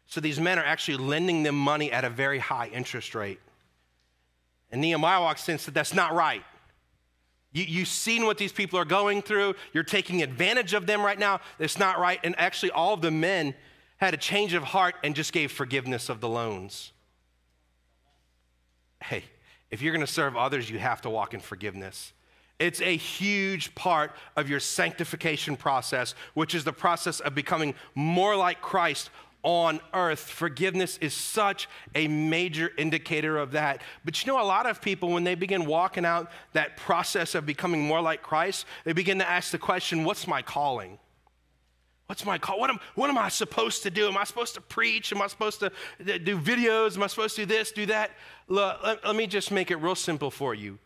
So 0.06 0.20
these 0.20 0.40
men 0.40 0.59
are 0.59 0.64
actually 0.64 0.98
lending 0.98 1.42
them 1.42 1.56
money 1.56 1.92
at 1.92 2.04
a 2.04 2.11
very 2.11 2.38
high 2.38 2.68
interest 2.68 3.14
rate. 3.14 3.40
And 4.72 4.80
Nehemiah 4.80 5.20
walks 5.20 5.48
in 5.48 5.52
and 5.52 5.61
said, 5.61 5.74
that's 5.74 5.94
not 5.94 6.14
right. 6.14 6.44
You, 7.52 7.64
you've 7.64 7.88
seen 7.88 8.26
what 8.26 8.38
these 8.38 8.52
people 8.52 8.78
are 8.78 8.85
going 8.85 9.22
through. 9.22 9.54
You're 9.72 9.83
taking 9.83 10.22
advantage 10.22 10.72
of 10.74 10.87
them 10.87 11.02
right 11.02 11.18
now. 11.18 11.40
It's 11.59 11.78
not 11.78 11.98
right. 11.98 12.20
And 12.22 12.38
actually, 12.38 12.70
all 12.70 12.94
of 12.94 13.02
the 13.02 13.11
men 13.11 13.54
had 13.96 14.14
a 14.14 14.16
change 14.16 14.54
of 14.54 14.62
heart 14.62 14.94
and 15.02 15.14
just 15.14 15.33
gave 15.33 15.50
forgiveness 15.50 16.09
of 16.09 16.20
the 16.20 16.28
loans. 16.28 16.92
Hey, 19.02 19.24
if 19.70 19.83
you're 19.83 19.92
going 19.92 20.06
to 20.06 20.12
serve 20.12 20.37
others, 20.37 20.70
you 20.70 20.78
have 20.78 21.02
to 21.02 21.11
walk 21.11 21.35
in 21.35 21.40
forgiveness. 21.40 22.12
It's 22.61 22.83
a 22.83 22.94
huge 22.94 23.75
part 23.75 24.12
of 24.37 24.51
your 24.51 24.61
sanctification 24.61 25.57
process, 25.57 26.14
which 26.35 26.55
is 26.55 26.62
the 26.62 26.75
process 26.75 27.18
of 27.18 27.35
becoming 27.35 27.75
more 27.94 28.37
like 28.37 28.61
Christ 28.61 29.09
on 29.42 29.81
earth. 29.94 30.20
Forgiveness 30.20 30.99
is 30.99 31.14
such 31.14 31.70
a 31.94 32.07
major 32.07 32.70
indicator 32.77 33.38
of 33.38 33.53
that. 33.53 33.81
But 34.05 34.23
you 34.23 34.31
know, 34.31 34.40
a 34.40 34.44
lot 34.44 34.66
of 34.66 34.83
people, 34.83 35.09
when 35.09 35.25
they 35.25 35.35
begin 35.35 35.64
walking 35.64 36.05
out 36.05 36.31
that 36.53 36.77
process 36.77 37.35
of 37.35 37.46
becoming 37.46 37.81
more 37.81 38.03
like 38.03 38.23
Christ, 38.23 38.66
they 38.85 38.92
begin 38.92 39.18
to 39.20 39.29
ask 39.29 39.51
the 39.51 39.59
question 39.59 40.05
what's 40.05 40.27
my 40.27 40.42
calling? 40.42 40.99
What's 42.11 42.27
my 42.27 42.37
call? 42.37 42.61
What 42.61 42.68
am, 42.68 42.81
what 42.94 43.09
am 43.09 43.16
I 43.16 43.31
supposed 43.31 43.85
to 43.85 43.90
do? 43.90 44.09
Am 44.09 44.18
I 44.18 44.25
supposed 44.25 44.55
to 44.55 44.61
preach? 44.61 45.12
Am 45.12 45.23
I 45.23 45.29
supposed 45.29 45.61
to 45.61 45.66
uh, 45.66 46.18
do 46.23 46.38
videos? 46.38 46.96
Am 46.96 47.05
I 47.05 47.07
supposed 47.07 47.37
to 47.37 47.46
do 47.46 47.55
this, 47.55 47.73
do 47.73 47.87
that? 47.87 48.11
Look, 48.49 48.83
let, 48.83 49.07
let 49.07 49.16
me 49.16 49.27
just 49.27 49.51
make 49.51 49.70
it 49.70 49.77
real 49.77 49.94
simple 49.94 50.31
for 50.31 50.53
you. 50.53 50.79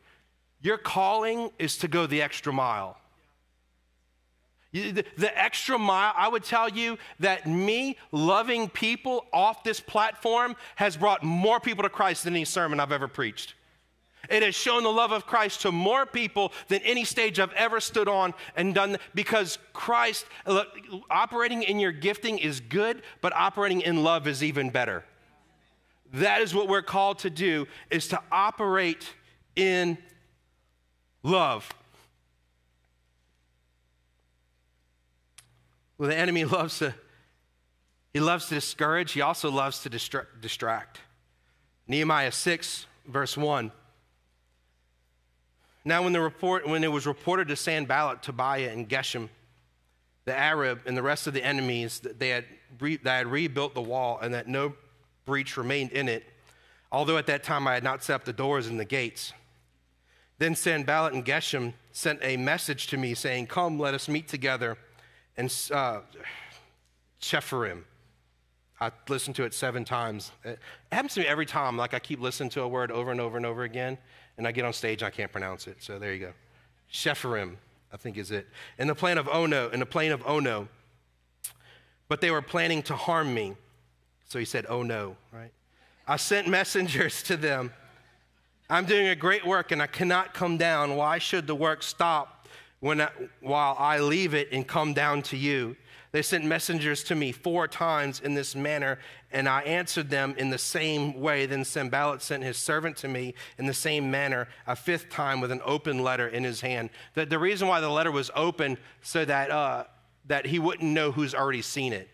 Your 0.65 0.79
calling 0.79 1.51
is 1.59 1.77
to 1.79 1.89
go 1.89 2.07
the 2.07 2.23
extra 2.23 2.51
mile. 2.51 2.97
The, 4.73 5.05
extra 5.37 5.79
mile, 5.79 6.15
I 6.17 6.27
would 6.27 6.43
tell 6.43 6.71
you 6.71 6.97
that 7.21 7.47
me 7.47 7.99
loving 8.11 8.71
people 8.71 9.27
off 9.31 9.63
this 9.63 9.79
platform 9.79 10.57
has 10.77 10.97
brought 10.97 11.23
more 11.23 11.61
people 11.61 11.83
to 11.83 11.91
Christ 11.91 12.25
than 12.25 12.35
any 12.35 12.47
sermon 12.47 12.81
I've 12.81 12.93
ever 12.93 13.07
preached. 13.07 13.55
It 14.31 14.43
has 14.43 14.55
shown 14.55 14.85
the 14.85 14.91
love 14.91 15.13
of 15.13 15.27
Christ 15.27 15.61
to 15.61 15.71
more 15.71 16.07
people 16.07 16.51
than 16.69 16.81
any 16.81 17.05
stage 17.05 17.39
I've 17.39 17.53
ever 17.53 17.79
stood 17.79 18.09
on 18.09 18.33
and 18.57 18.75
done 18.75 18.97
because 19.15 19.59
Christ, 19.75 20.25
look, 20.47 20.69
operating 21.11 21.63
in 21.63 21.79
your 21.79 21.93
gifting 21.93 22.39
is 22.39 22.61
good, 22.61 23.03
but 23.21 23.35
operating 23.35 23.83
in 23.83 24.03
love 24.03 24.27
is 24.27 24.43
even 24.43 24.71
better. 24.71 25.05
That 26.15 26.41
is 26.41 26.55
what 26.55 26.69
we're 26.69 26.81
called 26.81 27.19
to 27.19 27.29
do 27.29 27.67
is 27.91 28.09
to 28.09 28.21
operate 28.33 29.07
in 29.57 29.99
love. 31.25 31.69
Well, 35.99 36.09
the 36.09 36.17
enemy 36.17 36.45
loves 36.45 36.79
to, 36.79 36.95
he 38.13 38.21
loves 38.21 38.47
to 38.47 38.55
discourage. 38.55 39.13
He 39.13 39.21
also 39.21 39.51
loves 39.51 39.83
to 39.83 39.89
distract. 39.89 41.01
Nehemiah 41.89 42.33
6, 42.33 42.87
verse 43.07 43.37
1. 43.37 43.73
Now, 45.85 46.03
when, 46.03 46.13
the 46.13 46.21
report, 46.21 46.67
when 46.67 46.83
it 46.83 46.91
was 46.91 47.07
reported 47.07 47.49
to 47.49 47.57
Sanballat, 47.57 48.23
Tobiah, 48.23 48.71
and 48.71 48.89
Geshem, 48.89 49.29
the 50.25 50.37
Arab, 50.37 50.81
and 50.87 50.97
the 50.97 51.03
rest 51.03 51.27
of 51.27 51.35
the 51.35 51.45
enemies 51.45 52.01
that 52.01 52.19
they 52.19 52.31
had, 52.31 52.47
re, 52.81 52.97
that 52.99 53.19
had 53.19 53.27
rebuilt 53.27 53.75
the 53.75 53.83
wall 53.83 54.19
and 54.23 54.33
that 54.33 54.49
no 54.49 54.73
breach 55.27 55.59
remained 55.59 55.93
in 55.93 56.09
it, 56.09 56.25
although 56.91 57.19
at 57.19 57.27
that 57.27 57.43
time 57.43 57.69
I 57.69 57.75
had 57.75 57.85
not 57.85 58.03
set 58.03 58.15
up 58.15 58.25
the 58.25 58.33
doors 58.33 58.67
and 58.67 58.81
the 58.81 58.87
gates. 58.87 59.35
Then 60.39 60.55
Sanballat 60.55 61.13
and 61.13 61.25
Geshem 61.25 61.75
sent 61.93 62.19
a 62.23 62.37
message 62.37 62.89
to 62.89 62.97
me 62.97 63.15
saying, 63.15 63.47
Come, 63.47 63.79
let 63.79 63.95
us 63.95 64.09
meet 64.09 64.29
together 64.29 64.77
and 65.37 65.53
uh, 65.73 66.01
Shepharim. 67.21 67.83
I 68.81 68.91
listened 69.09 69.37
to 69.37 69.45
it 69.45 69.55
seven 69.55 69.85
times. 69.85 70.33
It 70.45 70.59
happens 70.93 71.15
to 71.15 71.21
me 71.21 71.27
every 71.27 71.47
time. 71.47 71.77
Like 71.77 71.95
I 71.95 71.99
keep 71.99 72.21
listening 72.21 72.51
to 72.51 72.63
a 72.63 72.69
word 72.69 72.91
over 72.91 73.11
and 73.11 73.21
over 73.21 73.37
and 73.37 73.47
over 73.47 73.63
again, 73.63 73.99
and 74.37 74.47
I 74.47 74.53
get 74.53 74.65
on 74.65 74.73
stage 74.73 75.03
and 75.03 75.07
I 75.07 75.11
can't 75.11 75.31
pronounce 75.31 75.67
it. 75.67 75.77
So 75.81 75.99
there 75.99 76.13
you 76.13 76.21
go. 76.21 76.33
Shepharim, 76.93 77.55
I 77.93 77.97
think 77.97 78.19
is 78.19 78.31
it. 78.31 78.47
In 78.79 78.89
the 78.89 78.95
plain 78.95 79.17
of 79.17 79.29
Ono, 79.29 79.71
in 79.71 79.81
the 79.81 79.87
plain 79.87 80.13
of 80.13 80.23
Ono. 80.27 80.69
But 82.09 82.21
they 82.21 82.31
were 82.31 82.43
planning 82.43 82.83
to 82.85 82.97
harm 82.97 83.33
me. 83.33 83.55
So 84.29 84.39
he 84.39 84.45
said, 84.45 84.67
Oh 84.69 84.83
no, 84.83 85.17
right? 85.33 85.53
I 86.07 86.17
sent 86.17 86.49
messengers 86.49 87.23
to 87.25 87.37
them. 87.37 87.73
I'm 88.71 88.87
doing 88.87 89.09
a 89.09 89.17
great 89.17 89.47
work 89.47 89.73
and 89.73 89.83
I 89.83 89.87
cannot 89.87 90.35
come 90.35 90.57
down. 90.57 90.97
Why 90.97 91.19
should 91.19 91.47
the 91.47 91.55
work 91.55 91.83
stop 91.83 92.35
when 92.85 93.01
I, 93.01 93.09
while 93.41 93.75
I 93.79 93.99
leave 94.01 94.35
it 94.35 94.53
and 94.53 94.69
come 94.69 94.93
down 94.93 95.23
to 95.23 95.39
you. 95.39 95.75
They 96.13 96.21
sent 96.21 96.45
messengers 96.45 97.03
to 97.05 97.15
me 97.15 97.33
four 97.33 97.67
times 97.67 98.21
in 98.21 98.35
this 98.35 98.55
manner, 98.55 98.99
and 99.33 99.49
I 99.49 99.63
answered 99.63 100.11
them 100.11 100.35
in 100.37 100.51
the 100.51 100.59
same 100.59 101.19
way. 101.19 101.47
Then 101.47 101.65
Sanballat 101.65 102.21
sent 102.21 102.43
his 102.43 102.59
servant 102.59 102.99
to 102.99 103.09
me 103.09 103.33
in 103.57 103.65
the 103.65 103.73
same 103.73 104.11
manner, 104.11 104.49
a 104.67 104.77
fifth 104.77 105.09
time 105.09 105.41
with 105.41 105.51
an 105.51 105.63
open 105.65 106.03
letter 106.03 106.29
in 106.29 106.45
his 106.45 106.61
hand. 106.61 106.91
The, 107.15 107.25
the 107.25 107.39
reason 107.39 107.69
why 107.69 107.81
the 107.81 107.89
letter 107.89 108.13
was 108.13 108.31
open, 108.37 108.77
so 109.01 109.25
that, 109.25 109.51
uh, 109.51 109.85
that 110.27 110.45
he 110.45 110.59
wouldn't 110.59 110.93
know 110.93 111.11
who's 111.11 111.35
already 111.35 111.63
seen 111.63 111.95
it. 111.95 112.11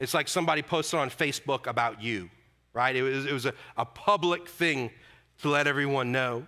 It's 0.00 0.14
like 0.14 0.26
somebody 0.26 0.62
posted 0.62 1.00
on 1.00 1.10
Facebook 1.10 1.66
about 1.66 2.02
you, 2.02 2.30
right? 2.72 2.96
It 2.96 3.02
was, 3.02 3.26
it 3.26 3.32
was 3.32 3.44
a, 3.44 3.52
a 3.76 3.84
public 3.84 4.48
thing 4.48 4.90
to 5.42 5.48
let 5.48 5.66
everyone 5.66 6.12
know 6.12 6.46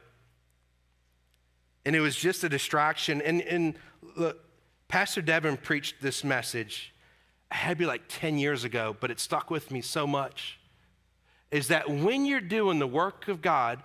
and 1.84 1.94
it 1.94 2.00
was 2.00 2.16
just 2.16 2.44
a 2.44 2.48
distraction. 2.48 3.20
And, 3.22 3.42
and 3.42 3.74
look, 4.16 4.40
Pastor 4.88 5.22
Devin 5.22 5.58
preached 5.58 5.96
this 6.00 6.24
message, 6.24 6.94
it 7.50 7.54
had 7.54 7.70
to 7.70 7.76
be 7.76 7.86
like 7.86 8.02
10 8.08 8.38
years 8.38 8.64
ago, 8.64 8.96
but 8.98 9.10
it 9.10 9.20
stuck 9.20 9.50
with 9.50 9.70
me 9.70 9.80
so 9.80 10.06
much. 10.06 10.58
Is 11.50 11.68
that 11.68 11.88
when 11.88 12.24
you're 12.24 12.40
doing 12.40 12.78
the 12.78 12.86
work 12.86 13.28
of 13.28 13.40
God, 13.40 13.82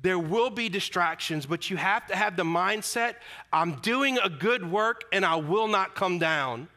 there 0.00 0.18
will 0.18 0.48
be 0.48 0.68
distractions, 0.70 1.44
but 1.44 1.68
you 1.68 1.76
have 1.76 2.06
to 2.06 2.16
have 2.16 2.36
the 2.36 2.44
mindset 2.44 3.16
I'm 3.52 3.74
doing 3.80 4.18
a 4.18 4.30
good 4.30 4.70
work 4.70 5.04
and 5.12 5.26
I 5.26 5.36
will 5.36 5.68
not 5.68 5.94
come 5.94 6.18
down. 6.18 6.68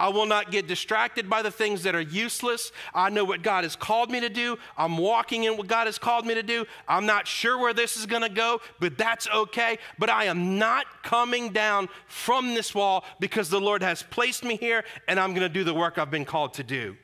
I 0.00 0.08
will 0.08 0.24
not 0.24 0.50
get 0.50 0.66
distracted 0.66 1.28
by 1.28 1.42
the 1.42 1.50
things 1.50 1.82
that 1.82 1.94
are 1.94 2.00
useless. 2.00 2.72
I 2.94 3.10
know 3.10 3.22
what 3.22 3.42
God 3.42 3.64
has 3.64 3.76
called 3.76 4.10
me 4.10 4.18
to 4.20 4.30
do. 4.30 4.58
I'm 4.78 4.96
walking 4.96 5.44
in 5.44 5.58
what 5.58 5.66
God 5.66 5.86
has 5.86 5.98
called 5.98 6.24
me 6.24 6.32
to 6.32 6.42
do. 6.42 6.64
I'm 6.88 7.04
not 7.04 7.28
sure 7.28 7.58
where 7.58 7.74
this 7.74 7.98
is 7.98 8.06
going 8.06 8.22
to 8.22 8.30
go, 8.30 8.62
but 8.80 8.96
that's 8.96 9.28
okay. 9.28 9.76
But 9.98 10.08
I 10.08 10.24
am 10.24 10.58
not 10.58 10.86
coming 11.02 11.52
down 11.52 11.90
from 12.06 12.54
this 12.54 12.74
wall 12.74 13.04
because 13.20 13.50
the 13.50 13.60
Lord 13.60 13.82
has 13.82 14.02
placed 14.02 14.42
me 14.42 14.56
here 14.56 14.84
and 15.06 15.20
I'm 15.20 15.34
going 15.34 15.46
to 15.46 15.52
do 15.52 15.64
the 15.64 15.74
work 15.74 15.98
I've 15.98 16.10
been 16.10 16.24
called 16.24 16.54
to 16.54 16.64
do. 16.64 16.96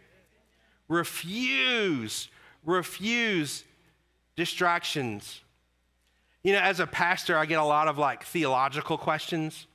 Refuse, 0.89 2.29
refuse 2.65 3.63
distractions. 4.37 5.43
You 6.43 6.55
know, 6.55 6.61
as 6.61 6.81
a 6.81 6.87
pastor, 6.87 7.37
I 7.37 7.45
get 7.45 7.59
a 7.59 7.65
lot 7.65 7.89
of 7.89 7.99
like 7.99 8.25
theological 8.25 8.97
questions. 8.97 9.67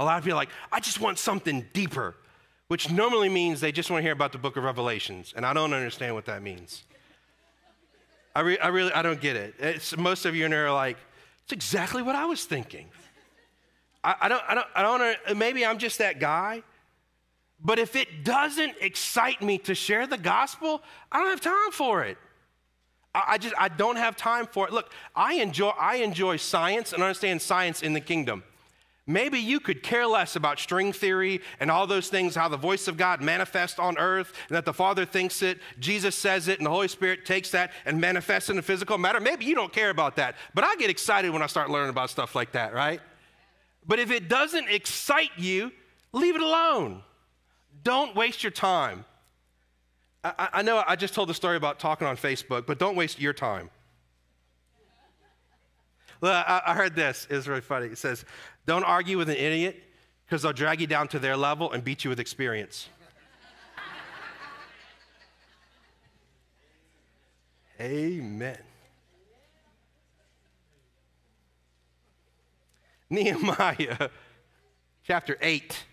A 0.00 0.04
lot 0.04 0.16
of 0.16 0.24
people 0.24 0.38
are 0.38 0.40
like, 0.40 0.48
I 0.72 0.80
just 0.80 0.98
want 0.98 1.18
something 1.18 1.66
deeper, 1.74 2.16
which 2.68 2.90
normally 2.90 3.28
means 3.28 3.60
they 3.60 3.70
just 3.70 3.90
want 3.90 3.98
to 3.98 4.02
hear 4.02 4.14
about 4.14 4.32
the 4.32 4.38
book 4.38 4.56
of 4.56 4.64
Revelations. 4.64 5.34
And 5.36 5.44
I 5.44 5.52
don't 5.52 5.74
understand 5.74 6.14
what 6.14 6.24
that 6.24 6.42
means. 6.42 6.84
I, 8.34 8.40
re- 8.40 8.58
I 8.58 8.68
really, 8.68 8.92
I 8.94 9.02
don't 9.02 9.20
get 9.20 9.36
it. 9.36 9.56
It's, 9.58 9.94
most 9.98 10.24
of 10.24 10.34
you 10.34 10.46
in 10.46 10.52
there 10.52 10.68
are 10.68 10.72
like, 10.72 10.96
it's 11.44 11.52
exactly 11.52 12.00
what 12.00 12.16
I 12.16 12.24
was 12.24 12.46
thinking. 12.46 12.86
I, 14.02 14.14
I 14.22 14.28
don't, 14.30 14.42
I 14.48 14.54
don't, 14.54 14.66
I 14.74 14.82
don't, 14.82 15.02
uh, 15.02 15.34
maybe 15.34 15.66
I'm 15.66 15.76
just 15.76 15.98
that 15.98 16.18
guy. 16.18 16.62
But 17.62 17.78
if 17.78 17.94
it 17.94 18.24
doesn't 18.24 18.76
excite 18.80 19.42
me 19.42 19.58
to 19.58 19.74
share 19.74 20.06
the 20.06 20.16
gospel, 20.16 20.82
I 21.12 21.18
don't 21.18 21.28
have 21.28 21.42
time 21.42 21.72
for 21.72 22.04
it. 22.04 22.16
I, 23.14 23.24
I 23.28 23.38
just, 23.38 23.54
I 23.58 23.68
don't 23.68 23.96
have 23.96 24.16
time 24.16 24.46
for 24.46 24.66
it. 24.66 24.72
Look, 24.72 24.94
I 25.14 25.34
enjoy, 25.34 25.68
I 25.78 25.96
enjoy 25.96 26.38
science 26.38 26.94
and 26.94 27.02
understand 27.02 27.42
science 27.42 27.82
in 27.82 27.92
the 27.92 28.00
kingdom. 28.00 28.44
Maybe 29.06 29.40
you 29.40 29.58
could 29.60 29.82
care 29.82 30.06
less 30.06 30.36
about 30.36 30.60
string 30.60 30.92
theory 30.92 31.40
and 31.58 31.70
all 31.70 31.86
those 31.86 32.08
things, 32.08 32.36
how 32.36 32.48
the 32.48 32.56
voice 32.56 32.86
of 32.86 32.96
God 32.96 33.20
manifests 33.20 33.78
on 33.78 33.98
earth, 33.98 34.32
and 34.48 34.56
that 34.56 34.64
the 34.64 34.72
Father 34.72 35.04
thinks 35.04 35.42
it, 35.42 35.58
Jesus 35.80 36.14
says 36.14 36.48
it, 36.48 36.58
and 36.58 36.66
the 36.66 36.70
Holy 36.70 36.86
Spirit 36.86 37.24
takes 37.24 37.50
that 37.50 37.72
and 37.84 38.00
manifests 38.00 38.50
in 38.50 38.56
the 38.56 38.62
physical 38.62 38.98
matter. 38.98 39.18
Maybe 39.18 39.46
you 39.46 39.54
don't 39.54 39.72
care 39.72 39.90
about 39.90 40.16
that, 40.16 40.36
but 40.54 40.64
I 40.64 40.76
get 40.76 40.90
excited 40.90 41.30
when 41.30 41.42
I 41.42 41.46
start 41.46 41.70
learning 41.70 41.90
about 41.90 42.10
stuff 42.10 42.34
like 42.34 42.52
that, 42.52 42.72
right? 42.72 43.00
But 43.86 43.98
if 43.98 44.10
it 44.10 44.28
doesn't 44.28 44.68
excite 44.68 45.30
you, 45.36 45.72
leave 46.12 46.36
it 46.36 46.42
alone. 46.42 47.02
Don't 47.82 48.14
waste 48.14 48.44
your 48.44 48.52
time. 48.52 49.04
I, 50.22 50.48
I 50.54 50.62
know 50.62 50.84
I 50.86 50.96
just 50.96 51.14
told 51.14 51.28
the 51.28 51.34
story 51.34 51.56
about 51.56 51.80
talking 51.80 52.06
on 52.06 52.16
Facebook, 52.16 52.66
but 52.66 52.78
don't 52.78 52.94
waste 52.94 53.20
your 53.20 53.32
time. 53.32 53.70
Look, 56.20 56.32
I, 56.32 56.60
I 56.66 56.74
heard 56.74 56.94
this. 56.94 57.26
It's 57.30 57.46
really 57.46 57.62
funny. 57.62 57.86
It 57.86 57.96
says, 57.96 58.26
Don't 58.66 58.84
argue 58.84 59.18
with 59.18 59.28
an 59.28 59.36
idiot 59.36 59.82
because 60.26 60.42
they'll 60.42 60.52
drag 60.52 60.80
you 60.80 60.86
down 60.86 61.08
to 61.08 61.18
their 61.18 61.36
level 61.36 61.72
and 61.72 61.82
beat 61.82 62.04
you 62.04 62.10
with 62.10 62.20
experience. 62.20 62.88
Amen. 67.80 68.58
Nehemiah 73.10 74.08
chapter 75.02 75.36
8. 75.40 75.84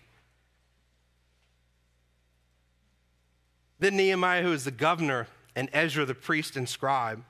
Then 3.80 3.96
Nehemiah, 3.96 4.42
who 4.42 4.52
is 4.52 4.64
the 4.64 4.70
governor, 4.70 5.26
and 5.56 5.68
Ezra, 5.72 6.04
the 6.04 6.14
priest 6.14 6.56
and 6.56 6.68
scribe, 6.68 7.24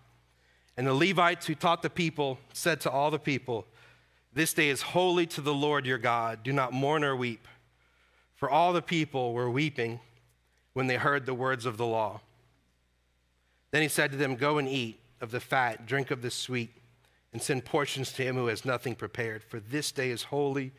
and 0.76 0.86
the 0.86 0.94
Levites 0.94 1.46
who 1.46 1.54
taught 1.54 1.82
the 1.82 1.90
people, 1.90 2.38
said 2.52 2.80
to 2.82 2.90
all 2.90 3.10
the 3.10 3.18
people, 3.18 3.66
This 4.32 4.52
day 4.52 4.68
is 4.68 4.82
holy 4.82 5.26
to 5.26 5.40
the 5.40 5.54
Lord 5.54 5.86
your 5.86 5.98
God. 5.98 6.42
Do 6.42 6.52
not 6.52 6.72
mourn 6.72 7.04
or 7.04 7.16
weep. 7.16 7.46
For 8.34 8.48
all 8.48 8.72
the 8.72 8.82
people 8.82 9.32
were 9.32 9.50
weeping 9.50 10.00
when 10.74 10.86
they 10.86 10.96
heard 10.96 11.26
the 11.26 11.34
words 11.34 11.66
of 11.66 11.76
the 11.76 11.86
law. 11.86 12.20
Then 13.70 13.82
he 13.82 13.88
said 13.88 14.12
to 14.12 14.16
them, 14.16 14.36
Go 14.36 14.58
and 14.58 14.68
eat 14.68 15.00
of 15.20 15.30
the 15.30 15.40
fat, 15.40 15.86
drink 15.86 16.10
of 16.10 16.22
the 16.22 16.30
sweet, 16.30 16.70
and 17.32 17.42
send 17.42 17.64
portions 17.64 18.12
to 18.12 18.22
him 18.22 18.36
who 18.36 18.46
has 18.46 18.64
nothing 18.64 18.94
prepared. 18.94 19.42
For 19.42 19.60
this 19.60 19.90
day 19.92 20.10
is 20.10 20.24
holy 20.24 20.72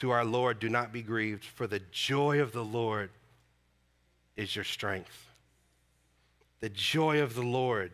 to 0.00 0.10
our 0.10 0.24
Lord. 0.24 0.58
Do 0.58 0.68
not 0.68 0.92
be 0.92 1.02
grieved, 1.02 1.44
for 1.44 1.66
the 1.66 1.82
joy 1.90 2.40
of 2.40 2.52
the 2.52 2.64
Lord 2.64 3.10
is 4.36 4.54
your 4.54 4.64
strength. 4.64 5.26
The 6.60 6.68
joy 6.68 7.20
of 7.20 7.34
the 7.34 7.42
Lord 7.42 7.90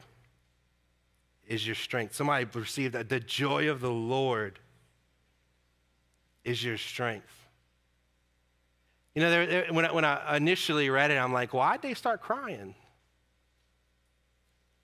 is 1.46 1.66
your 1.66 1.76
strength. 1.76 2.14
Somebody 2.14 2.46
received 2.52 2.94
that. 2.94 3.08
The 3.08 3.20
joy 3.20 3.68
of 3.70 3.80
the 3.80 3.90
Lord 3.90 4.58
is 6.46 6.62
your 6.62 6.78
strength. 6.78 7.28
You 9.14 9.22
know, 9.22 9.64
when, 9.72 9.84
I, 9.84 9.92
when 9.92 10.04
I 10.04 10.36
initially 10.36 10.88
read 10.88 11.10
it, 11.10 11.16
I'm 11.16 11.32
like, 11.32 11.52
why'd 11.52 11.82
they 11.82 11.94
start 11.94 12.22
crying? 12.22 12.74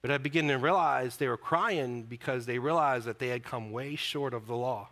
But 0.00 0.10
I 0.10 0.18
began 0.18 0.48
to 0.48 0.56
realize 0.56 1.16
they 1.16 1.28
were 1.28 1.36
crying 1.36 2.02
because 2.02 2.44
they 2.44 2.58
realized 2.58 3.06
that 3.06 3.20
they 3.20 3.28
had 3.28 3.44
come 3.44 3.70
way 3.70 3.94
short 3.94 4.34
of 4.34 4.48
the 4.48 4.56
law, 4.56 4.88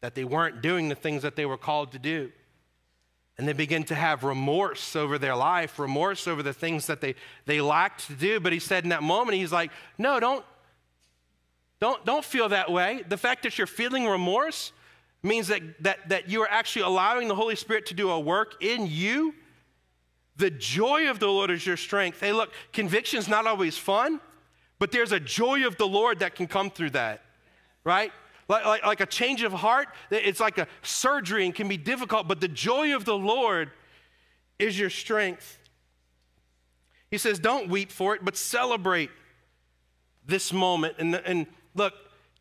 that 0.00 0.14
they 0.14 0.22
weren't 0.24 0.62
doing 0.62 0.88
the 0.88 0.94
things 0.94 1.22
that 1.22 1.34
they 1.34 1.46
were 1.46 1.56
called 1.56 1.90
to 1.92 1.98
do. 1.98 2.30
And 3.36 3.48
they 3.48 3.52
begin 3.52 3.82
to 3.84 3.96
have 3.96 4.22
remorse 4.22 4.94
over 4.94 5.18
their 5.18 5.34
life, 5.34 5.80
remorse 5.80 6.28
over 6.28 6.44
the 6.44 6.52
things 6.52 6.86
that 6.86 7.00
they, 7.00 7.16
they 7.46 7.60
lacked 7.60 8.06
to 8.06 8.12
do. 8.12 8.38
But 8.38 8.52
he 8.52 8.60
said 8.60 8.84
in 8.84 8.90
that 8.90 9.02
moment, 9.02 9.38
he's 9.38 9.50
like, 9.50 9.72
no, 9.98 10.20
don't, 10.20 10.44
don't, 11.80 12.04
don't 12.04 12.24
feel 12.24 12.50
that 12.50 12.70
way. 12.70 13.02
The 13.08 13.16
fact 13.16 13.42
that 13.42 13.58
you're 13.58 13.66
feeling 13.66 14.06
remorse 14.06 14.72
means 15.24 15.48
that, 15.48 15.62
that, 15.80 16.08
that 16.08 16.28
you 16.28 16.42
are 16.42 16.50
actually 16.50 16.82
allowing 16.82 17.28
the 17.28 17.34
Holy 17.34 17.56
Spirit 17.56 17.86
to 17.86 17.94
do 17.94 18.10
a 18.10 18.20
work 18.20 18.62
in 18.62 18.86
you. 18.86 19.34
The 20.36 20.50
joy 20.50 21.08
of 21.08 21.18
the 21.18 21.28
Lord 21.28 21.50
is 21.50 21.64
your 21.64 21.76
strength. 21.76 22.20
Hey, 22.20 22.32
look, 22.32 22.52
conviction's 22.72 23.28
not 23.28 23.46
always 23.46 23.78
fun, 23.78 24.20
but 24.78 24.92
there's 24.92 25.12
a 25.12 25.20
joy 25.20 25.66
of 25.66 25.76
the 25.76 25.86
Lord 25.86 26.18
that 26.18 26.34
can 26.34 26.46
come 26.46 26.70
through 26.70 26.90
that, 26.90 27.22
right? 27.84 28.12
Like, 28.48 28.66
like, 28.66 28.84
like 28.84 29.00
a 29.00 29.06
change 29.06 29.42
of 29.42 29.52
heart, 29.52 29.88
it's 30.10 30.40
like 30.40 30.58
a 30.58 30.68
surgery 30.82 31.46
and 31.46 31.54
can 31.54 31.68
be 31.68 31.76
difficult, 31.76 32.28
but 32.28 32.40
the 32.40 32.48
joy 32.48 32.94
of 32.94 33.04
the 33.04 33.16
Lord 33.16 33.70
is 34.58 34.78
your 34.78 34.90
strength. 34.90 35.58
He 37.10 37.18
says, 37.18 37.38
Don't 37.38 37.68
weep 37.68 37.90
for 37.90 38.14
it, 38.14 38.24
but 38.24 38.36
celebrate 38.36 39.10
this 40.26 40.52
moment. 40.52 40.96
And, 40.98 41.14
and 41.14 41.46
look, 41.74 41.94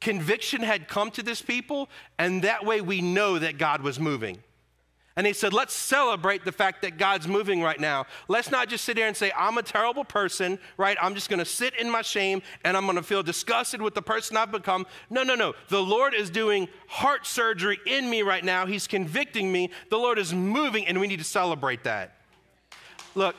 conviction 0.04 0.62
had 0.62 0.88
come 0.88 1.10
to 1.12 1.24
this 1.24 1.42
people, 1.42 1.90
and 2.20 2.44
that 2.44 2.66
way 2.66 2.82
we 2.82 3.02
know 3.02 3.40
that 3.40 3.58
God 3.58 3.82
was 3.82 4.00
moving. 4.00 4.38
And 5.16 5.28
he 5.28 5.34
said, 5.34 5.54
let's 5.54 5.74
celebrate 5.76 6.44
the 6.44 6.52
fact 6.52 6.82
that 6.82 6.98
God's 6.98 7.28
moving 7.28 7.62
right 7.62 7.80
now. 7.80 8.08
Let's 8.28 8.50
not 8.50 8.68
just 8.68 8.84
sit 8.84 8.98
here 8.98 9.08
and 9.08 9.16
say, 9.16 9.32
I'm 9.38 9.60
a 9.60 9.64
terrible 9.64 10.04
person, 10.04 10.58
right? 10.76 10.98
I'm 11.00 11.14
just 11.14 11.30
gonna 11.30 11.46
sit 11.46 11.76
in 11.76 11.90
my 11.90 12.02
shame 12.02 12.42
and 12.66 12.76
I'm 12.76 12.88
gonna 12.88 13.04
feel 13.04 13.22
disgusted 13.22 13.80
with 13.80 13.94
the 13.94 14.02
person 14.02 14.38
I've 14.38 14.52
become. 14.52 14.88
No, 15.12 15.22
no, 15.22 15.36
no. 15.36 15.54
The 15.70 15.82
Lord 15.82 16.16
is 16.16 16.32
doing 16.32 16.68
heart 16.88 17.28
surgery 17.28 17.80
in 17.86 18.10
me 18.10 18.24
right 18.24 18.44
now. 18.44 18.66
He's 18.66 18.88
convicting 18.88 19.52
me. 19.52 19.70
The 19.92 19.98
Lord 19.98 20.18
is 20.18 20.34
moving, 20.34 20.88
and 20.88 21.00
we 21.00 21.06
need 21.06 21.20
to 21.20 21.24
celebrate 21.24 21.84
that. 21.84 22.16
Look, 23.14 23.36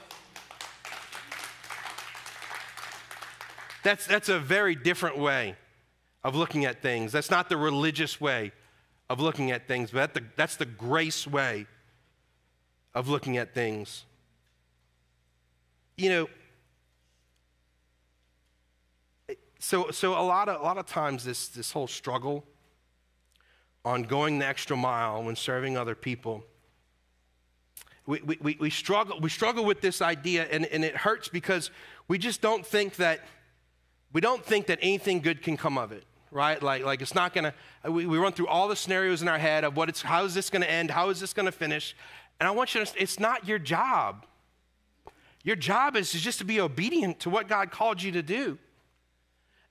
that's, 3.83 4.07
that's 4.07 4.29
a 4.29 4.39
very 4.39 4.77
different 4.77 5.19
way 5.19 5.57
of 6.25 6.35
looking 6.35 6.65
at 6.65 6.81
things. 6.81 7.13
That's 7.13 7.31
not 7.31 7.49
the 7.49 7.57
religious 7.57 8.21
way 8.21 8.53
of 9.11 9.21
looking 9.21 9.51
at 9.51 9.69
things, 9.69 9.91
but 9.91 10.19
that's 10.37 10.57
the 10.57 10.65
grace 10.65 11.27
way 11.27 11.67
of 12.95 13.09
looking 13.09 13.37
at 13.37 13.55
things. 13.55 14.05
You 15.97 16.09
know, 16.09 16.29
so, 19.59 19.91
so 19.91 20.13
a, 20.13 20.25
lot 20.25 20.49
of, 20.49 20.61
a 20.61 20.65
lot 20.65 20.79
of 20.79 20.87
times 20.87 21.25
this, 21.25 21.49
this 21.49 21.71
whole 21.71 21.87
struggle 21.87 22.45
on 23.85 24.03
going 24.03 24.39
the 24.39 24.47
extra 24.47 24.77
mile 24.77 25.23
when 25.23 25.37
serving 25.37 25.77
other 25.77 25.95
people, 25.95 26.43
we, 28.07 28.21
we, 28.21 28.57
we, 28.59 28.71
struggle, 28.71 29.21
we 29.21 29.29
struggle 29.29 29.65
with 29.65 29.83
this 29.83 30.01
idea 30.01 30.47
and, 30.51 30.67
and 30.67 30.85
it 30.85 30.97
hurts 30.97 31.29
because 31.29 31.71
we 32.09 32.19
just 32.19 32.41
don't 32.41 32.67
think 32.67 32.97
that, 32.97 33.21
we 34.13 34.21
don't 34.21 34.45
think 34.45 34.67
that 34.67 34.79
anything 34.81 35.21
good 35.21 35.43
can 35.43 35.57
come 35.57 35.77
of 35.77 35.93
it 35.93 36.05
right? 36.35 36.63
Like, 36.63 36.85
like 36.85 37.01
it's 37.01 37.15
not 37.15 37.33
gonna, 37.33 37.55
we, 37.89 38.05
we 38.07 38.19
run 38.19 38.33
through 38.33 38.49
all 38.49 38.69
the 38.69 38.77
scenarios 38.77 39.23
in 39.23 39.29
our 39.29 39.39
head 39.39 39.65
of 39.65 39.77
what 39.77 39.89
it's, 39.89 40.03
how 40.03 40.25
is 40.25 40.35
this 40.35 40.51
gonna 40.51 40.67
end? 40.67 40.91
How 40.91 41.09
is 41.09 41.21
this 41.21 41.33
gonna 41.33 41.53
finish? 41.53 41.97
And 42.41 42.47
I 42.47 42.51
want 42.51 42.75
you 42.75 42.85
to, 42.85 42.93
it's 43.01 43.19
not 43.19 43.47
your 43.49 43.59
job. 43.59 44.27
Your 45.45 45.57
job 45.57 45.97
is 45.97 46.13
just 46.13 46.39
to 46.39 46.45
be 46.45 46.61
obedient 46.61 47.21
to 47.21 47.31
what 47.31 47.49
God 47.49 47.71
called 47.71 48.03
you 48.03 48.13
to 48.13 48.23
do. 48.23 48.59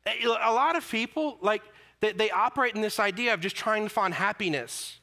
A 0.06 0.52
lot 0.52 0.76
of 0.76 0.90
people, 0.90 1.38
like, 1.42 1.62
they, 2.00 2.12
they 2.12 2.32
operate 2.32 2.76
in 2.76 2.82
this 2.82 3.00
idea 3.00 3.34
of 3.34 3.40
just 3.40 3.56
trying 3.56 3.84
to 3.84 3.90
find 3.90 4.14
happiness 4.14 5.00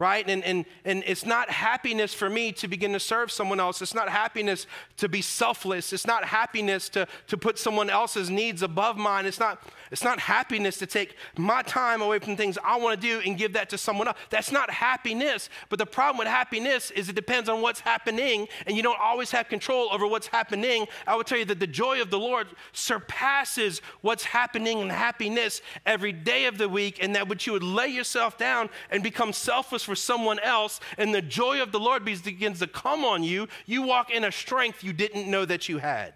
right? 0.00 0.28
And, 0.28 0.42
and, 0.44 0.64
and 0.86 1.04
it's 1.06 1.26
not 1.26 1.50
happiness 1.50 2.14
for 2.14 2.30
me 2.30 2.52
to 2.52 2.66
begin 2.66 2.94
to 2.94 2.98
serve 2.98 3.30
someone 3.30 3.60
else. 3.60 3.82
It's 3.82 3.94
not 3.94 4.08
happiness 4.08 4.66
to 4.96 5.10
be 5.10 5.20
selfless. 5.20 5.92
It's 5.92 6.06
not 6.06 6.24
happiness 6.24 6.88
to, 6.88 7.06
to 7.28 7.36
put 7.36 7.58
someone 7.58 7.90
else's 7.90 8.30
needs 8.30 8.62
above 8.62 8.96
mine. 8.96 9.26
It's 9.26 9.38
not, 9.38 9.62
it's 9.90 10.02
not 10.02 10.18
happiness 10.18 10.78
to 10.78 10.86
take 10.86 11.16
my 11.36 11.60
time 11.60 12.00
away 12.00 12.18
from 12.18 12.34
things 12.34 12.56
I 12.64 12.78
want 12.78 12.98
to 12.98 13.06
do 13.06 13.20
and 13.24 13.36
give 13.36 13.52
that 13.52 13.68
to 13.70 13.78
someone 13.78 14.08
else. 14.08 14.16
That's 14.30 14.50
not 14.50 14.70
happiness. 14.70 15.50
But 15.68 15.78
the 15.78 15.86
problem 15.86 16.16
with 16.16 16.28
happiness 16.28 16.90
is 16.92 17.10
it 17.10 17.14
depends 17.14 17.50
on 17.50 17.60
what's 17.60 17.80
happening, 17.80 18.48
and 18.66 18.78
you 18.78 18.82
don't 18.82 19.00
always 19.00 19.30
have 19.32 19.50
control 19.50 19.90
over 19.92 20.06
what's 20.06 20.28
happening. 20.28 20.86
I 21.06 21.14
would 21.14 21.26
tell 21.26 21.38
you 21.38 21.44
that 21.44 21.60
the 21.60 21.66
joy 21.66 22.00
of 22.00 22.10
the 22.10 22.18
Lord 22.18 22.46
surpasses 22.72 23.82
what's 24.00 24.24
happening 24.24 24.78
in 24.78 24.88
happiness 24.88 25.60
every 25.84 26.12
day 26.12 26.46
of 26.46 26.56
the 26.56 26.70
week, 26.70 27.02
and 27.02 27.14
that 27.14 27.28
which 27.28 27.46
you 27.46 27.52
would 27.52 27.62
lay 27.62 27.88
yourself 27.88 28.38
down 28.38 28.70
and 28.90 29.02
become 29.02 29.34
selfless 29.34 29.89
for 29.90 29.96
someone 29.96 30.38
else, 30.38 30.78
and 30.98 31.12
the 31.12 31.20
joy 31.20 31.60
of 31.60 31.72
the 31.72 31.80
Lord 31.80 32.04
begins 32.04 32.60
to 32.60 32.68
come 32.68 33.04
on 33.04 33.24
you, 33.24 33.48
you 33.66 33.82
walk 33.82 34.08
in 34.08 34.22
a 34.22 34.30
strength 34.30 34.84
you 34.84 34.92
didn't 34.92 35.28
know 35.28 35.44
that 35.44 35.68
you 35.68 35.78
had. 35.78 36.14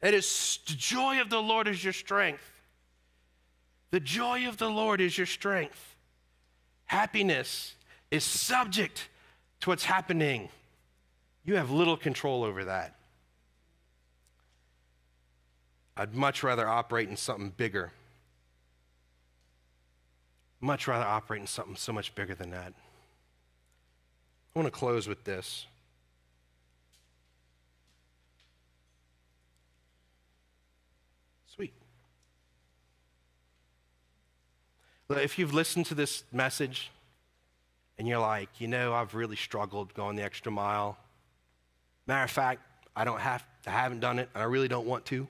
It 0.00 0.14
is 0.14 0.60
the 0.68 0.74
joy 0.74 1.20
of 1.20 1.30
the 1.30 1.42
Lord 1.42 1.66
is 1.66 1.82
your 1.82 1.92
strength. 1.92 2.48
The 3.90 3.98
joy 3.98 4.46
of 4.46 4.56
the 4.56 4.70
Lord 4.70 5.00
is 5.00 5.18
your 5.18 5.26
strength. 5.26 5.96
Happiness 6.84 7.74
is 8.12 8.22
subject 8.22 9.08
to 9.62 9.70
what's 9.70 9.84
happening. 9.84 10.48
You 11.44 11.56
have 11.56 11.72
little 11.72 11.96
control 11.96 12.44
over 12.44 12.66
that. 12.66 12.94
I'd 15.96 16.14
much 16.14 16.44
rather 16.44 16.68
operate 16.68 17.08
in 17.08 17.16
something 17.16 17.50
bigger 17.56 17.90
much 20.60 20.88
rather 20.88 21.04
operate 21.04 21.40
in 21.40 21.46
something 21.46 21.76
so 21.76 21.92
much 21.92 22.14
bigger 22.14 22.34
than 22.34 22.50
that. 22.50 22.72
I 24.54 24.58
want 24.58 24.66
to 24.66 24.70
close 24.76 25.06
with 25.06 25.24
this. 25.24 25.66
Sweet. 31.46 31.72
If 35.10 35.38
you've 35.38 35.54
listened 35.54 35.86
to 35.86 35.94
this 35.94 36.24
message 36.32 36.90
and 37.98 38.08
you're 38.08 38.18
like, 38.18 38.48
you 38.58 38.68
know, 38.68 38.94
I've 38.94 39.14
really 39.14 39.36
struggled 39.36 39.94
going 39.94 40.16
the 40.16 40.22
extra 40.22 40.50
mile. 40.50 40.98
Matter 42.06 42.24
of 42.24 42.30
fact, 42.30 42.62
I 42.96 43.04
don't 43.04 43.20
have, 43.20 43.44
I 43.66 43.70
haven't 43.70 44.00
done 44.00 44.18
it, 44.18 44.28
and 44.34 44.42
I 44.42 44.46
really 44.46 44.68
don't 44.68 44.86
want 44.86 45.04
to. 45.06 45.28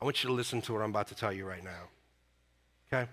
I 0.00 0.04
want 0.04 0.22
you 0.22 0.28
to 0.28 0.34
listen 0.34 0.60
to 0.62 0.72
what 0.72 0.82
I'm 0.82 0.90
about 0.90 1.08
to 1.08 1.14
tell 1.14 1.32
you 1.32 1.44
right 1.44 1.64
now. 1.64 1.88
Okay? 2.92 3.08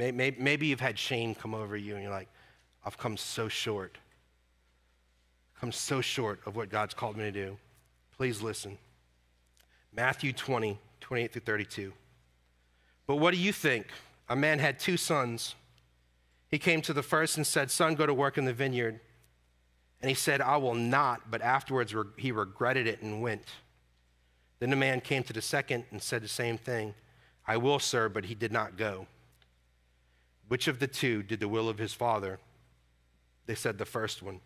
Maybe 0.00 0.66
you've 0.66 0.80
had 0.80 0.98
shame 0.98 1.34
come 1.34 1.54
over 1.54 1.76
you 1.76 1.94
and 1.94 2.02
you're 2.02 2.12
like, 2.12 2.28
I've 2.84 2.96
come 2.96 3.16
so 3.16 3.48
short. 3.48 3.98
come 5.60 5.72
so 5.72 6.00
short 6.00 6.40
of 6.46 6.56
what 6.56 6.70
God's 6.70 6.94
called 6.94 7.16
me 7.16 7.24
to 7.24 7.30
do. 7.30 7.58
Please 8.16 8.40
listen. 8.40 8.78
Matthew 9.94 10.32
20, 10.32 10.78
28 11.00 11.32
through 11.32 11.42
32. 11.42 11.92
But 13.06 13.16
what 13.16 13.32
do 13.34 13.38
you 13.38 13.52
think? 13.52 13.88
A 14.28 14.36
man 14.36 14.58
had 14.58 14.78
two 14.78 14.96
sons. 14.96 15.54
He 16.48 16.58
came 16.58 16.80
to 16.82 16.92
the 16.92 17.02
first 17.02 17.36
and 17.36 17.46
said, 17.46 17.70
Son, 17.70 17.94
go 17.94 18.06
to 18.06 18.14
work 18.14 18.38
in 18.38 18.44
the 18.44 18.52
vineyard. 18.52 19.00
And 20.00 20.08
he 20.08 20.14
said, 20.14 20.40
I 20.40 20.56
will 20.56 20.74
not. 20.74 21.30
But 21.30 21.42
afterwards 21.42 21.94
he 22.16 22.32
regretted 22.32 22.86
it 22.86 23.02
and 23.02 23.20
went. 23.20 23.44
Then 24.60 24.70
the 24.70 24.76
man 24.76 25.00
came 25.00 25.22
to 25.24 25.32
the 25.32 25.42
second 25.42 25.84
and 25.90 26.02
said 26.02 26.22
the 26.22 26.28
same 26.28 26.56
thing 26.56 26.94
I 27.46 27.56
will, 27.56 27.78
sir, 27.80 28.08
but 28.08 28.26
he 28.26 28.34
did 28.34 28.52
not 28.52 28.76
go. 28.76 29.06
Which 30.50 30.66
of 30.66 30.80
the 30.80 30.88
two 30.88 31.22
did 31.22 31.38
the 31.38 31.46
will 31.46 31.68
of 31.68 31.78
his 31.78 31.94
father? 31.94 32.40
They 33.46 33.54
said, 33.54 33.78
The 33.78 33.84
first 33.84 34.20
one. 34.20 34.40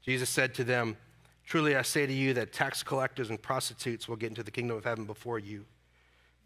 Jesus 0.00 0.30
said 0.30 0.54
to 0.54 0.64
them, 0.64 0.96
Truly 1.44 1.76
I 1.76 1.82
say 1.82 2.06
to 2.06 2.12
you 2.12 2.32
that 2.32 2.54
tax 2.54 2.82
collectors 2.82 3.28
and 3.28 3.42
prostitutes 3.42 4.08
will 4.08 4.16
get 4.16 4.30
into 4.30 4.42
the 4.42 4.50
kingdom 4.50 4.74
of 4.78 4.84
heaven 4.84 5.04
before 5.04 5.38
you. 5.38 5.66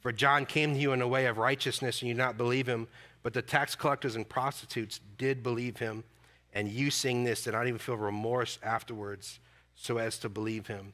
For 0.00 0.10
John 0.10 0.46
came 0.46 0.74
to 0.74 0.80
you 0.80 0.92
in 0.92 1.00
a 1.00 1.06
way 1.06 1.26
of 1.26 1.38
righteousness, 1.38 2.02
and 2.02 2.08
you 2.08 2.14
did 2.14 2.18
not 2.18 2.36
believe 2.36 2.66
him, 2.66 2.88
but 3.22 3.34
the 3.34 3.42
tax 3.42 3.76
collectors 3.76 4.16
and 4.16 4.28
prostitutes 4.28 4.98
did 5.16 5.44
believe 5.44 5.76
him. 5.76 6.02
And 6.52 6.68
you 6.68 6.90
seeing 6.90 7.22
this 7.22 7.44
did 7.44 7.52
not 7.52 7.68
even 7.68 7.78
feel 7.78 7.96
remorse 7.96 8.58
afterwards 8.64 9.38
so 9.76 9.98
as 9.98 10.18
to 10.18 10.28
believe 10.28 10.66
him. 10.66 10.92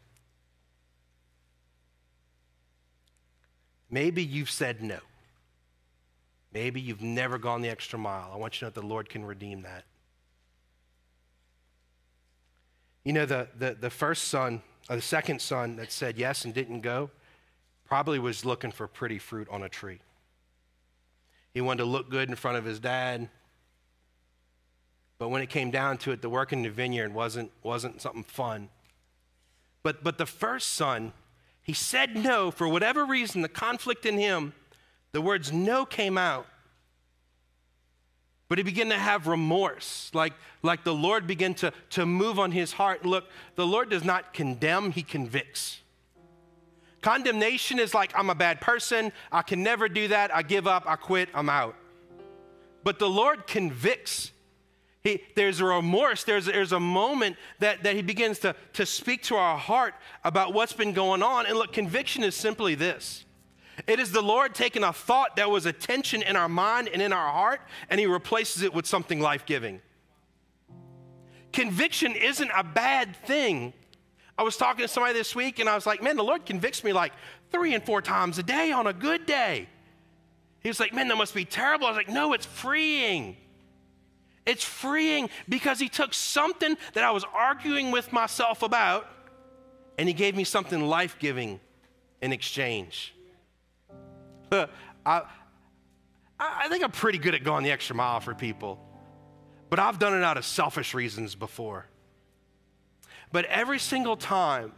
Maybe 3.89 4.23
you've 4.23 4.51
said 4.51 4.83
no. 4.83 4.99
Maybe 6.55 6.81
you've 6.81 7.03
never 7.03 7.37
gone 7.37 7.63
the 7.63 7.69
extra 7.69 7.99
mile. 7.99 8.31
I 8.33 8.37
want 8.37 8.55
you 8.55 8.59
to 8.61 8.65
know 8.67 8.71
that 8.71 8.81
the 8.81 8.87
Lord 8.87 9.09
can 9.09 9.25
redeem 9.25 9.63
that. 9.63 9.85
You 13.03 13.13
know, 13.13 13.27
the, 13.27 13.49
the, 13.59 13.77
the 13.79 13.91
first 13.91 14.29
son, 14.29 14.63
or 14.89 14.97
the 14.97 15.03
second 15.03 15.43
son 15.43 15.77
that 15.77 15.91
said 15.91 16.17
yes 16.17 16.45
and 16.45 16.55
didn't 16.55 16.81
go, 16.81 17.11
probably 17.85 18.21
was 18.21 18.45
looking 18.45 18.71
for 18.71 18.87
pretty 18.87 19.19
fruit 19.19 19.49
on 19.51 19.63
a 19.63 19.69
tree. 19.69 19.99
He 21.53 21.61
wanted 21.61 21.83
to 21.83 21.89
look 21.89 22.09
good 22.09 22.29
in 22.29 22.37
front 22.37 22.57
of 22.57 22.65
his 22.65 22.79
dad. 22.79 23.29
But 25.19 25.29
when 25.29 25.43
it 25.43 25.51
came 25.51 25.71
down 25.71 25.99
to 25.99 26.13
it, 26.13 26.23
the 26.23 26.31
work 26.31 26.53
in 26.53 26.63
the 26.63 26.71
vineyard 26.71 27.13
wasn't, 27.13 27.51
wasn't 27.63 28.01
something 28.01 28.25
fun. 28.25 28.69
But, 29.83 30.05
but 30.05 30.19
the 30.19 30.27
first 30.27 30.73
son, 30.75 31.13
he 31.63 31.73
said 31.73 32.17
no 32.17 32.51
for 32.51 32.69
whatever 32.69 33.05
reason, 33.05 33.43
the 33.43 33.49
conflict 33.49 34.07
in 34.07 34.19
him, 34.19 34.55
the 35.15 35.23
words 35.23 35.53
no 35.53 35.87
came 35.87 36.19
out. 36.19 36.45
But 38.49 38.59
he 38.59 38.65
began 38.65 38.89
to 38.89 38.99
have 38.99 39.29
remorse, 39.29 40.11
like, 40.13 40.33
like 40.61 40.83
the 40.83 40.93
Lord 40.93 41.29
began 41.29 41.55
to, 41.55 41.73
to 41.91 42.05
move 42.05 42.41
on 42.41 42.51
his 42.51 42.73
heart. 42.73 43.07
Look, 43.07 43.25
the 43.55 43.65
Lord 43.65 43.91
does 43.91 44.03
not 44.03 44.35
condemn, 44.35 44.91
he 44.91 45.03
convicts. 45.03 45.81
Condemnation 47.01 47.79
is 47.79 47.95
like, 47.95 48.13
I'm 48.17 48.29
a 48.29 48.35
bad 48.35 48.61
person, 48.61 49.13
I 49.31 49.43
can 49.43 49.63
never 49.63 49.89
do 49.89 50.09
that, 50.09 50.35
I 50.35 50.43
give 50.43 50.67
up, 50.67 50.83
I 50.85 50.97
quit, 50.97 51.29
I'm 51.33 51.49
out. 51.49 51.77
But 52.83 52.99
the 52.99 53.09
Lord 53.09 53.47
convicts. 53.47 54.33
He, 55.05 55.23
there's 55.37 55.61
a 55.61 55.65
remorse, 55.65 56.25
there's, 56.25 56.47
there's 56.47 56.73
a 56.73 56.81
moment 56.81 57.37
that, 57.61 57.85
that 57.85 57.95
He 57.95 58.03
begins 58.03 58.41
to, 58.41 58.57
to 58.73 58.85
speak 58.85 59.23
to 59.25 59.37
our 59.37 59.59
heart 59.59 59.95
about 60.25 60.53
what's 60.55 60.73
been 60.73 60.93
going 60.93 61.23
on. 61.23 61.47
And 61.47 61.57
look, 61.57 61.73
conviction 61.73 62.25
is 62.25 62.35
simply 62.35 62.75
this 62.75 63.25
it 63.87 63.99
is 63.99 64.13
the 64.13 64.23
Lord 64.23 64.55
taking 64.55 64.85
a 64.85 64.93
thought 64.93 65.37
that 65.37 65.51
was 65.51 65.67
a 65.67 65.73
tension 65.73 66.23
in 66.23 66.37
our 66.37 66.49
mind 66.49 66.89
and 66.93 67.03
in 67.03 67.13
our 67.13 67.33
heart, 67.33 67.61
and 67.91 68.01
He 68.01 68.07
replaces 68.07 68.63
it 68.63 68.75
with 68.75 68.87
something 68.87 69.21
life 69.21 69.47
giving. 69.47 69.81
Conviction 71.53 72.13
isn't 72.13 72.51
a 72.55 72.65
bad 72.65 73.17
thing. 73.27 73.73
I 74.37 74.43
was 74.43 74.57
talking 74.57 74.83
to 74.83 74.89
somebody 74.89 75.15
this 75.15 75.37
week, 75.37 75.61
and 75.61 75.69
I 75.69 75.75
was 75.75 75.87
like, 75.87 76.03
man, 76.03 76.17
the 76.17 76.25
Lord 76.25 76.45
convicts 76.45 76.83
me 76.83 76.93
like 76.93 77.13
three 77.51 77.75
and 77.75 77.85
four 77.85 78.03
times 78.03 78.39
a 78.39 78.43
day 78.43 78.73
on 78.73 78.87
a 78.87 78.93
good 78.93 79.27
day. 79.27 79.69
He 80.61 80.69
was 80.69 80.81
like, 80.81 80.93
man, 80.93 81.09
that 81.09 81.17
must 81.17 81.35
be 81.35 81.45
terrible. 81.45 81.87
I 81.87 81.91
was 81.91 81.97
like, 81.97 82.09
no, 82.09 82.33
it's 82.33 82.47
freeing. 82.47 83.37
It's 84.47 84.65
freeing 84.65 85.31
because 85.49 85.79
he 85.79 85.89
took 85.89 86.13
something 86.13 86.77
that 86.95 87.05
I 87.05 87.11
was 87.11 87.25
arguing 87.35 87.91
with 87.91 88.13
myself 88.13 88.63
about 88.63 89.09
and 89.97 90.09
he 90.09 90.15
gave 90.15 90.37
me 90.37 90.45
something 90.45 90.81
life 90.81 91.17
giving 91.19 91.61
in 92.21 92.33
exchange. 92.33 93.14
I, 95.07 95.23
I 96.39 96.69
think 96.69 96.85
I'm 96.85 96.91
pretty 96.91 97.19
good 97.19 97.35
at 97.35 97.45
going 97.45 97.65
the 97.65 97.71
extra 97.71 97.95
mile 97.95 98.21
for 98.21 98.35
people, 98.35 98.79
but 99.71 99.79
I've 99.79 99.99
done 99.99 100.15
it 100.15 100.23
out 100.23 100.37
of 100.37 100.45
selfish 100.45 100.95
reasons 100.95 101.35
before. 101.35 101.87
But 103.33 103.47
every 103.47 103.79
single 103.79 104.17
time 104.17 104.73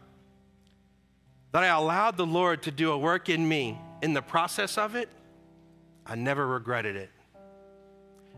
that 1.53 1.62
I 1.62 1.68
allowed 1.68 2.16
the 2.16 2.27
Lord 2.27 2.62
to 2.64 2.70
do 2.70 2.93
a 2.93 2.99
work 2.99 3.29
in 3.29 3.47
me 3.49 3.79
in 4.03 4.12
the 4.12 4.22
process 4.22 4.79
of 4.79 4.95
it, 4.95 5.09
I 6.05 6.14
never 6.14 6.47
regretted 6.47 6.97
it. 6.97 7.11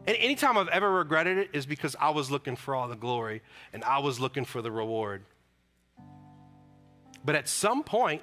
And 0.07 0.17
anytime 0.17 0.57
I've 0.57 0.69
ever 0.69 0.91
regretted 0.91 1.39
it 1.39 1.51
is 1.53 1.67
because 1.67 1.95
I 2.01 2.11
was 2.11 2.31
looking 2.31 2.57
for 2.57 2.75
all 2.75 2.89
the 2.89 2.97
glory 2.97 3.43
and 3.73 3.85
I 3.85 3.99
was 3.99 4.19
looking 4.19 4.45
for 4.45 4.63
the 4.63 4.71
reward. 4.71 5.23
But 7.25 7.35
at 7.35 7.49
some 7.49 7.83
point, 7.83 8.23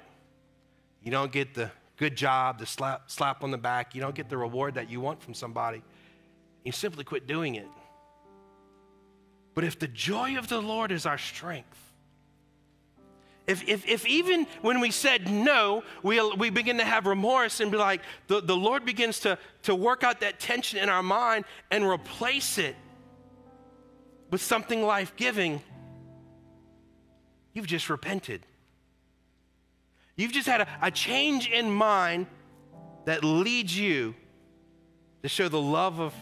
you 1.02 1.10
don't 1.10 1.30
get 1.30 1.54
the 1.54 1.70
good 1.96 2.16
job, 2.16 2.58
the 2.58 2.66
slap, 2.66 3.10
slap 3.10 3.42
on 3.42 3.50
the 3.50 3.58
back, 3.58 3.94
you 3.94 4.00
don't 4.00 4.14
get 4.14 4.28
the 4.28 4.36
reward 4.36 4.74
that 4.74 4.90
you 4.90 5.00
want 5.00 5.22
from 5.22 5.34
somebody. 5.34 5.82
You 6.64 6.72
simply 6.72 7.04
quit 7.04 7.26
doing 7.26 7.54
it. 7.54 7.68
But 9.54 9.64
if 9.64 9.78
the 9.78 9.88
joy 9.88 10.36
of 10.36 10.48
the 10.48 10.60
Lord 10.60 10.92
is 10.92 11.06
our 11.06 11.18
strength, 11.18 11.78
if, 13.46 13.66
if, 13.68 13.86
if 13.86 14.06
even 14.06 14.46
when 14.60 14.80
we 14.80 14.90
said 14.90 15.30
no, 15.30 15.84
we, 16.02 16.20
we 16.34 16.50
begin 16.50 16.78
to 16.78 16.84
have 16.84 17.06
remorse 17.06 17.60
and 17.60 17.70
be 17.70 17.76
like, 17.76 18.02
the, 18.26 18.40
the 18.40 18.56
Lord 18.56 18.84
begins 18.84 19.20
to, 19.20 19.38
to 19.62 19.74
work 19.74 20.02
out 20.02 20.20
that 20.20 20.40
tension 20.40 20.80
in 20.80 20.88
our 20.88 21.02
mind 21.02 21.44
and 21.70 21.84
replace 21.84 22.58
it 22.58 22.74
with 24.30 24.42
something 24.42 24.82
life 24.82 25.14
giving, 25.16 25.62
you've 27.52 27.68
just 27.68 27.88
repented. 27.88 28.45
You've 30.16 30.32
just 30.32 30.48
had 30.48 30.62
a, 30.62 30.68
a 30.82 30.90
change 30.90 31.48
in 31.48 31.70
mind 31.70 32.26
that 33.04 33.22
leads 33.22 33.78
you 33.78 34.14
to 35.22 35.28
show 35.28 35.48
the 35.48 35.60
love 35.60 36.00
of 36.00 36.14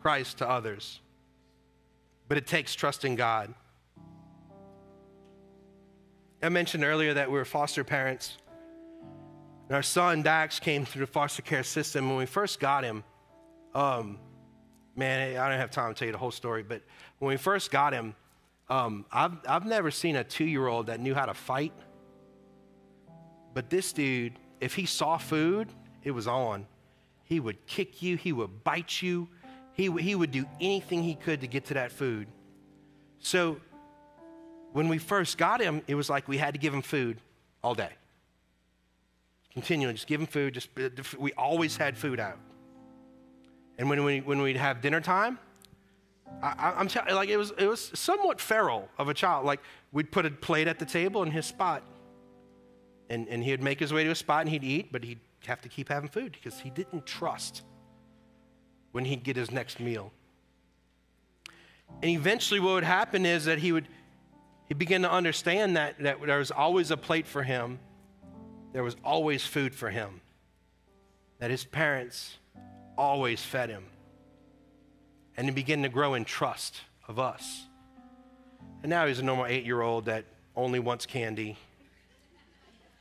Christ 0.00 0.38
to 0.38 0.48
others. 0.48 1.00
But 2.28 2.38
it 2.38 2.46
takes 2.46 2.74
trust 2.74 3.04
in 3.04 3.16
God. 3.16 3.52
I 6.42 6.48
mentioned 6.48 6.84
earlier 6.84 7.14
that 7.14 7.30
we 7.30 7.36
were 7.36 7.44
foster 7.44 7.82
parents. 7.82 8.36
And 9.68 9.74
our 9.74 9.82
son 9.82 10.22
Dax 10.22 10.60
came 10.60 10.84
through 10.84 11.06
the 11.06 11.12
foster 11.12 11.42
care 11.42 11.64
system. 11.64 12.08
When 12.08 12.18
we 12.18 12.26
first 12.26 12.60
got 12.60 12.84
him, 12.84 13.02
um, 13.74 14.18
man, 14.94 15.36
I 15.36 15.48
don't 15.48 15.58
have 15.58 15.70
time 15.70 15.92
to 15.92 15.98
tell 15.98 16.06
you 16.06 16.12
the 16.12 16.18
whole 16.18 16.30
story, 16.30 16.62
but 16.62 16.82
when 17.18 17.30
we 17.30 17.36
first 17.36 17.70
got 17.70 17.92
him, 17.92 18.14
um, 18.68 19.04
I've, 19.12 19.32
I've 19.48 19.66
never 19.66 19.90
seen 19.90 20.16
a 20.16 20.24
two 20.24 20.44
year 20.44 20.66
old 20.66 20.86
that 20.86 21.00
knew 21.00 21.14
how 21.14 21.26
to 21.26 21.34
fight. 21.34 21.72
But 23.56 23.70
this 23.70 23.94
dude, 23.94 24.34
if 24.60 24.74
he 24.74 24.84
saw 24.84 25.16
food, 25.16 25.68
it 26.04 26.10
was 26.10 26.26
on. 26.26 26.66
He 27.24 27.40
would 27.40 27.66
kick 27.66 28.02
you, 28.02 28.18
he 28.18 28.30
would 28.30 28.62
bite 28.64 29.00
you, 29.00 29.28
he, 29.72 29.90
he 29.92 30.14
would 30.14 30.30
do 30.30 30.44
anything 30.60 31.02
he 31.02 31.14
could 31.14 31.40
to 31.40 31.46
get 31.46 31.64
to 31.66 31.74
that 31.74 31.90
food. 31.90 32.28
So 33.18 33.58
when 34.72 34.88
we 34.88 34.98
first 34.98 35.38
got 35.38 35.62
him, 35.62 35.80
it 35.86 35.94
was 35.94 36.10
like 36.10 36.28
we 36.28 36.36
had 36.36 36.52
to 36.52 36.60
give 36.60 36.74
him 36.74 36.82
food 36.82 37.16
all 37.64 37.74
day. 37.74 37.92
Continually, 39.54 39.94
just 39.94 40.06
give 40.06 40.20
him 40.20 40.26
food. 40.26 40.52
Just 40.52 40.68
uh, 40.78 40.90
we 41.18 41.32
always 41.32 41.78
had 41.78 41.96
food 41.96 42.20
out. 42.20 42.38
And 43.78 43.88
when 43.88 44.04
we 44.04 44.20
when 44.20 44.42
we'd 44.42 44.58
have 44.58 44.82
dinner 44.82 45.00
time, 45.00 45.38
I, 46.42 46.74
am 46.78 46.88
telling 46.88 47.14
like 47.14 47.30
it 47.30 47.38
was 47.38 47.54
it 47.56 47.66
was 47.66 47.90
somewhat 47.94 48.38
feral 48.38 48.90
of 48.98 49.08
a 49.08 49.14
child. 49.14 49.46
Like 49.46 49.60
we'd 49.92 50.12
put 50.12 50.26
a 50.26 50.30
plate 50.30 50.68
at 50.68 50.78
the 50.78 50.84
table 50.84 51.22
in 51.22 51.30
his 51.30 51.46
spot, 51.46 51.82
and 53.08 53.28
and 53.28 53.42
he'd 53.44 53.62
make 53.62 53.80
his 53.80 53.92
way 53.92 54.04
to 54.04 54.10
a 54.10 54.14
spot 54.14 54.42
and 54.42 54.50
he'd 54.50 54.64
eat, 54.64 54.92
but 54.92 55.04
he'd 55.04 55.20
have 55.46 55.60
to 55.62 55.68
keep 55.68 55.88
having 55.88 56.08
food 56.08 56.32
because 56.32 56.60
he 56.60 56.70
didn't 56.70 57.06
trust 57.06 57.62
when 58.92 59.04
he'd 59.04 59.22
get 59.22 59.36
his 59.36 59.50
next 59.50 59.80
meal. 59.80 60.12
And 62.02 62.10
eventually, 62.10 62.60
what 62.60 62.74
would 62.74 62.84
happen 62.84 63.24
is 63.24 63.44
that 63.44 63.58
he 63.58 63.72
would 63.72 63.86
he 64.68 64.74
began 64.74 65.02
to 65.02 65.10
understand 65.10 65.76
that, 65.76 65.98
that 66.00 66.20
there 66.24 66.38
was 66.38 66.50
always 66.50 66.90
a 66.90 66.96
plate 66.96 67.26
for 67.26 67.42
him, 67.42 67.78
there 68.72 68.82
was 68.82 68.96
always 69.04 69.46
food 69.46 69.74
for 69.74 69.90
him, 69.90 70.20
that 71.38 71.50
his 71.50 71.64
parents 71.64 72.36
always 72.98 73.42
fed 73.42 73.70
him. 73.70 73.84
And 75.36 75.46
he 75.46 75.52
began 75.52 75.82
to 75.82 75.88
grow 75.88 76.14
in 76.14 76.24
trust 76.24 76.80
of 77.06 77.18
us. 77.18 77.66
And 78.82 78.90
now 78.90 79.06
he's 79.06 79.18
a 79.18 79.22
normal 79.22 79.46
eight 79.46 79.64
year 79.64 79.82
old 79.82 80.06
that 80.06 80.24
only 80.56 80.78
wants 80.78 81.06
candy. 81.06 81.56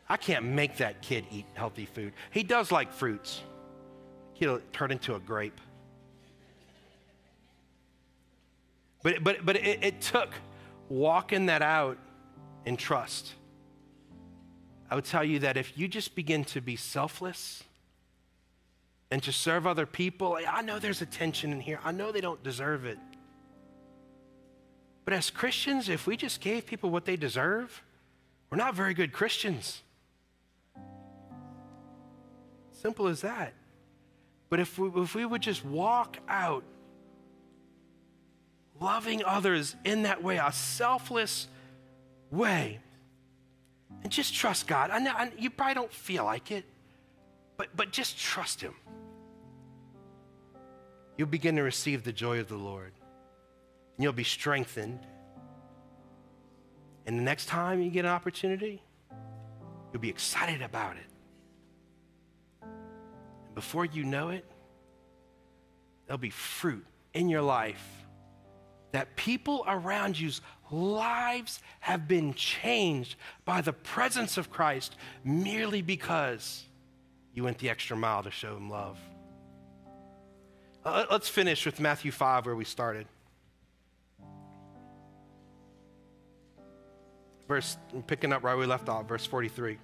I 0.07 0.17
can't 0.17 0.45
make 0.45 0.77
that 0.77 1.01
kid 1.01 1.25
eat 1.31 1.45
healthy 1.53 1.85
food. 1.85 2.13
He 2.31 2.43
does 2.43 2.71
like 2.71 2.93
fruits, 2.93 3.41
he'll 4.33 4.61
turn 4.71 4.91
into 4.91 5.15
a 5.15 5.19
grape. 5.19 5.59
But, 9.03 9.23
but, 9.23 9.45
but 9.45 9.55
it, 9.55 9.83
it 9.83 10.01
took 10.01 10.29
walking 10.89 11.45
that 11.45 11.61
out 11.61 11.97
in 12.65 12.75
trust. 12.75 13.33
I 14.89 14.95
would 14.95 15.05
tell 15.05 15.23
you 15.23 15.39
that 15.39 15.57
if 15.57 15.77
you 15.77 15.87
just 15.87 16.15
begin 16.15 16.43
to 16.45 16.61
be 16.61 16.75
selfless 16.75 17.63
and 19.11 19.21
to 19.23 19.31
serve 19.31 19.67
other 19.67 19.85
people, 19.85 20.37
I 20.47 20.61
know 20.61 20.79
there's 20.79 21.01
a 21.01 21.05
tension 21.05 21.51
in 21.51 21.59
here. 21.59 21.79
I 21.83 21.91
know 21.91 22.11
they 22.11 22.21
don't 22.21 22.41
deserve 22.43 22.85
it. 22.85 22.97
But 25.05 25.13
as 25.13 25.29
Christians, 25.29 25.87
if 25.87 26.07
we 26.07 26.17
just 26.17 26.41
gave 26.41 26.65
people 26.65 26.89
what 26.89 27.05
they 27.05 27.15
deserve, 27.15 27.83
we're 28.49 28.57
not 28.57 28.73
very 28.73 28.95
good 28.95 29.13
Christians. 29.13 29.83
Simple 32.81 33.07
as 33.07 33.21
that. 33.21 33.53
But 34.49 34.59
if 34.59 34.77
we, 34.77 34.89
if 35.01 35.15
we 35.15 35.25
would 35.25 35.41
just 35.41 35.65
walk 35.65 36.17
out 36.27 36.63
loving 38.79 39.23
others 39.23 39.75
in 39.83 40.03
that 40.03 40.21
way, 40.21 40.37
a 40.37 40.51
selfless 40.51 41.47
way, 42.29 42.79
and 44.03 44.11
just 44.11 44.33
trust 44.33 44.67
God. 44.67 44.91
I 44.91 44.99
know, 44.99 45.11
I, 45.11 45.31
you 45.37 45.49
probably 45.49 45.73
don't 45.73 45.93
feel 45.93 46.25
like 46.25 46.51
it, 46.51 46.65
but, 47.57 47.69
but 47.75 47.91
just 47.91 48.19
trust 48.19 48.61
Him. 48.61 48.75
You'll 51.17 51.27
begin 51.27 51.55
to 51.55 51.63
receive 51.63 52.03
the 52.03 52.11
joy 52.11 52.39
of 52.39 52.49
the 52.49 52.57
Lord. 52.57 52.91
And 53.95 54.03
you'll 54.03 54.13
be 54.13 54.25
strengthened. 54.25 54.99
And 57.05 57.17
the 57.17 57.23
next 57.23 57.45
time 57.45 57.81
you 57.81 57.89
get 57.89 58.03
an 58.03 58.11
opportunity, 58.11 58.81
you'll 59.93 60.01
be 60.01 60.09
excited 60.09 60.61
about 60.61 60.97
it. 60.97 61.14
Before 63.55 63.85
you 63.85 64.03
know 64.03 64.29
it, 64.29 64.45
there'll 66.05 66.17
be 66.17 66.29
fruit 66.29 66.85
in 67.13 67.29
your 67.29 67.41
life 67.41 67.83
that 68.91 69.15
people 69.15 69.63
around 69.67 70.19
you's 70.19 70.41
lives 70.71 71.61
have 71.79 72.07
been 72.07 72.33
changed 72.33 73.15
by 73.43 73.61
the 73.61 73.73
presence 73.73 74.37
of 74.37 74.49
Christ 74.49 74.95
merely 75.23 75.81
because 75.81 76.63
you 77.33 77.43
went 77.43 77.57
the 77.57 77.69
extra 77.69 77.97
mile 77.97 78.23
to 78.23 78.31
show 78.31 78.55
him 78.55 78.69
love. 78.69 78.97
Uh, 80.83 81.05
let's 81.09 81.27
finish 81.27 81.65
with 81.65 81.79
Matthew 81.79 82.11
5, 82.11 82.45
where 82.45 82.55
we 82.55 82.63
started. 82.63 83.07
Verse, 87.47 87.77
picking 88.07 88.31
up 88.31 88.43
right 88.43 88.53
where 88.53 88.61
we 88.61 88.65
left 88.65 88.89
off, 88.89 89.07
verse 89.07 89.25
43. 89.25 89.77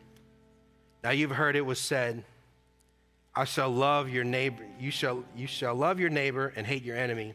Now 1.04 1.12
you've 1.12 1.32
heard 1.32 1.56
it 1.56 1.66
was 1.66 1.80
said, 1.80 2.24
I 3.34 3.46
shall 3.46 3.70
love 3.70 4.10
your 4.10 4.26
neighbor, 4.26 4.64
you 4.80 4.92
shall, 4.92 5.24
you 5.36 5.48
shall 5.48 5.74
love 5.74 6.00
your 6.00 6.10
neighbor 6.10 6.52
and 6.56 6.68
hate 6.68 6.84
your 6.84 6.98
enemy. 6.98 7.34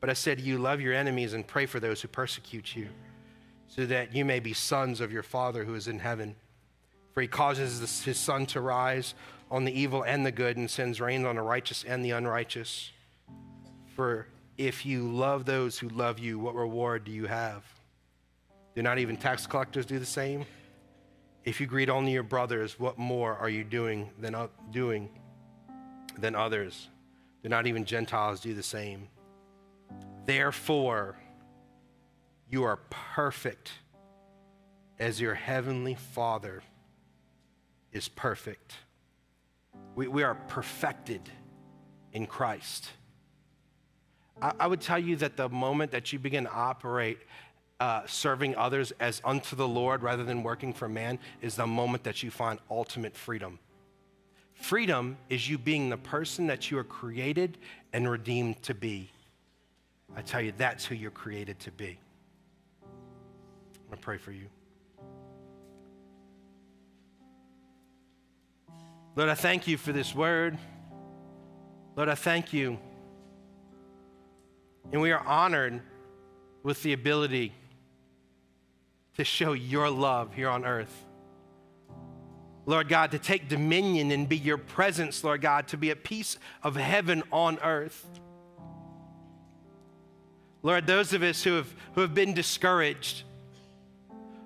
But 0.00 0.10
I 0.10 0.12
said 0.12 0.40
you, 0.40 0.58
love 0.58 0.80
your 0.80 0.94
enemies 0.94 1.32
and 1.32 1.46
pray 1.46 1.66
for 1.66 1.80
those 1.80 2.02
who 2.02 2.08
persecute 2.08 2.76
you, 2.76 2.88
so 3.68 3.86
that 3.86 4.14
you 4.14 4.24
may 4.24 4.38
be 4.38 4.52
sons 4.52 5.00
of 5.00 5.10
your 5.10 5.22
Father 5.22 5.64
who 5.64 5.74
is 5.74 5.88
in 5.88 5.98
heaven. 5.98 6.36
For 7.12 7.20
he 7.20 7.26
causes 7.26 8.02
his 8.04 8.18
sun 8.18 8.46
to 8.46 8.60
rise 8.60 9.14
on 9.50 9.64
the 9.64 9.72
evil 9.72 10.02
and 10.02 10.24
the 10.24 10.32
good, 10.32 10.56
and 10.56 10.70
sends 10.70 11.00
rain 11.00 11.24
on 11.24 11.36
the 11.36 11.42
righteous 11.42 11.84
and 11.84 12.04
the 12.04 12.10
unrighteous. 12.10 12.90
For 13.96 14.26
if 14.56 14.84
you 14.86 15.10
love 15.10 15.44
those 15.44 15.78
who 15.78 15.88
love 15.88 16.18
you, 16.18 16.38
what 16.38 16.54
reward 16.54 17.04
do 17.04 17.12
you 17.12 17.26
have? 17.26 17.64
Do 18.74 18.82
not 18.82 18.98
even 18.98 19.16
tax 19.16 19.46
collectors 19.46 19.86
do 19.86 19.98
the 19.98 20.06
same? 20.06 20.44
If 21.44 21.60
you 21.60 21.66
greet 21.66 21.88
only 21.88 22.12
your 22.12 22.22
brothers, 22.22 22.78
what 22.78 22.98
more 22.98 23.36
are 23.36 23.48
you 23.48 23.64
doing 23.64 24.10
than, 24.18 24.36
doing 24.70 25.08
than 26.18 26.34
others? 26.34 26.88
Do 27.42 27.48
not 27.48 27.66
even 27.66 27.84
Gentiles 27.84 28.40
do 28.40 28.54
the 28.54 28.62
same? 28.62 29.08
Therefore, 30.26 31.16
you 32.48 32.64
are 32.64 32.78
perfect 32.90 33.72
as 34.98 35.20
your 35.20 35.34
heavenly 35.34 35.94
Father 35.94 36.62
is 37.92 38.08
perfect. 38.08 38.74
We, 39.94 40.08
we 40.08 40.22
are 40.22 40.34
perfected 40.34 41.22
in 42.12 42.26
Christ. 42.26 42.88
I, 44.40 44.52
I, 44.60 44.66
would 44.66 44.80
tell 44.80 44.98
you 44.98 45.16
that 45.16 45.36
the 45.36 45.48
moment 45.48 45.92
that 45.92 46.12
you 46.12 46.18
begin 46.18 46.44
to 46.44 46.52
operate 46.52 47.18
uh, 47.80 48.02
serving 48.06 48.56
others 48.56 48.92
as 49.00 49.20
unto 49.24 49.56
the 49.56 49.66
Lord 49.66 50.02
rather 50.02 50.24
than 50.24 50.42
working 50.42 50.72
for 50.72 50.88
man 50.88 51.18
is 51.42 51.56
the 51.56 51.66
moment 51.66 52.04
that 52.04 52.22
you 52.22 52.30
find 52.30 52.58
ultimate 52.70 53.16
freedom. 53.16 53.58
Freedom 54.54 55.16
is 55.28 55.48
you 55.48 55.58
being 55.58 55.90
the 55.90 55.96
person 55.96 56.46
that 56.46 56.70
you 56.70 56.78
are 56.78 56.84
created 56.84 57.58
and 57.92 58.08
redeemed 58.08 58.62
to 58.62 58.74
be. 58.74 59.10
I 60.16 60.22
tell 60.22 60.40
you, 60.40 60.52
that's 60.56 60.84
who 60.84 60.94
you're 60.94 61.10
created 61.10 61.58
to 61.60 61.70
be. 61.72 61.98
I'm 62.82 63.88
going 63.88 63.98
to 63.98 64.04
pray 64.04 64.16
for 64.16 64.32
you. 64.32 64.46
Lord, 69.16 69.28
I 69.28 69.34
thank 69.34 69.68
you 69.68 69.76
for 69.76 69.92
this 69.92 70.14
word. 70.14 70.58
Lord, 71.96 72.08
I 72.08 72.14
thank 72.14 72.52
you. 72.52 72.78
And 74.92 75.00
we 75.00 75.12
are 75.12 75.24
honored 75.24 75.80
with 76.62 76.82
the 76.82 76.92
ability 76.92 77.52
to 79.16 79.24
show 79.24 79.52
your 79.52 79.90
love 79.90 80.34
here 80.34 80.48
on 80.48 80.64
earth. 80.64 81.04
Lord 82.66 82.88
God, 82.88 83.10
to 83.10 83.18
take 83.18 83.48
dominion 83.48 84.10
and 84.10 84.28
be 84.28 84.36
your 84.36 84.56
presence, 84.56 85.22
Lord 85.22 85.42
God, 85.42 85.68
to 85.68 85.76
be 85.76 85.90
a 85.90 85.96
piece 85.96 86.38
of 86.62 86.76
heaven 86.76 87.22
on 87.30 87.58
earth. 87.62 88.06
Lord, 90.62 90.86
those 90.86 91.12
of 91.12 91.22
us 91.22 91.42
who 91.42 91.54
have, 91.54 91.74
who 91.94 92.00
have 92.00 92.14
been 92.14 92.32
discouraged, 92.32 93.24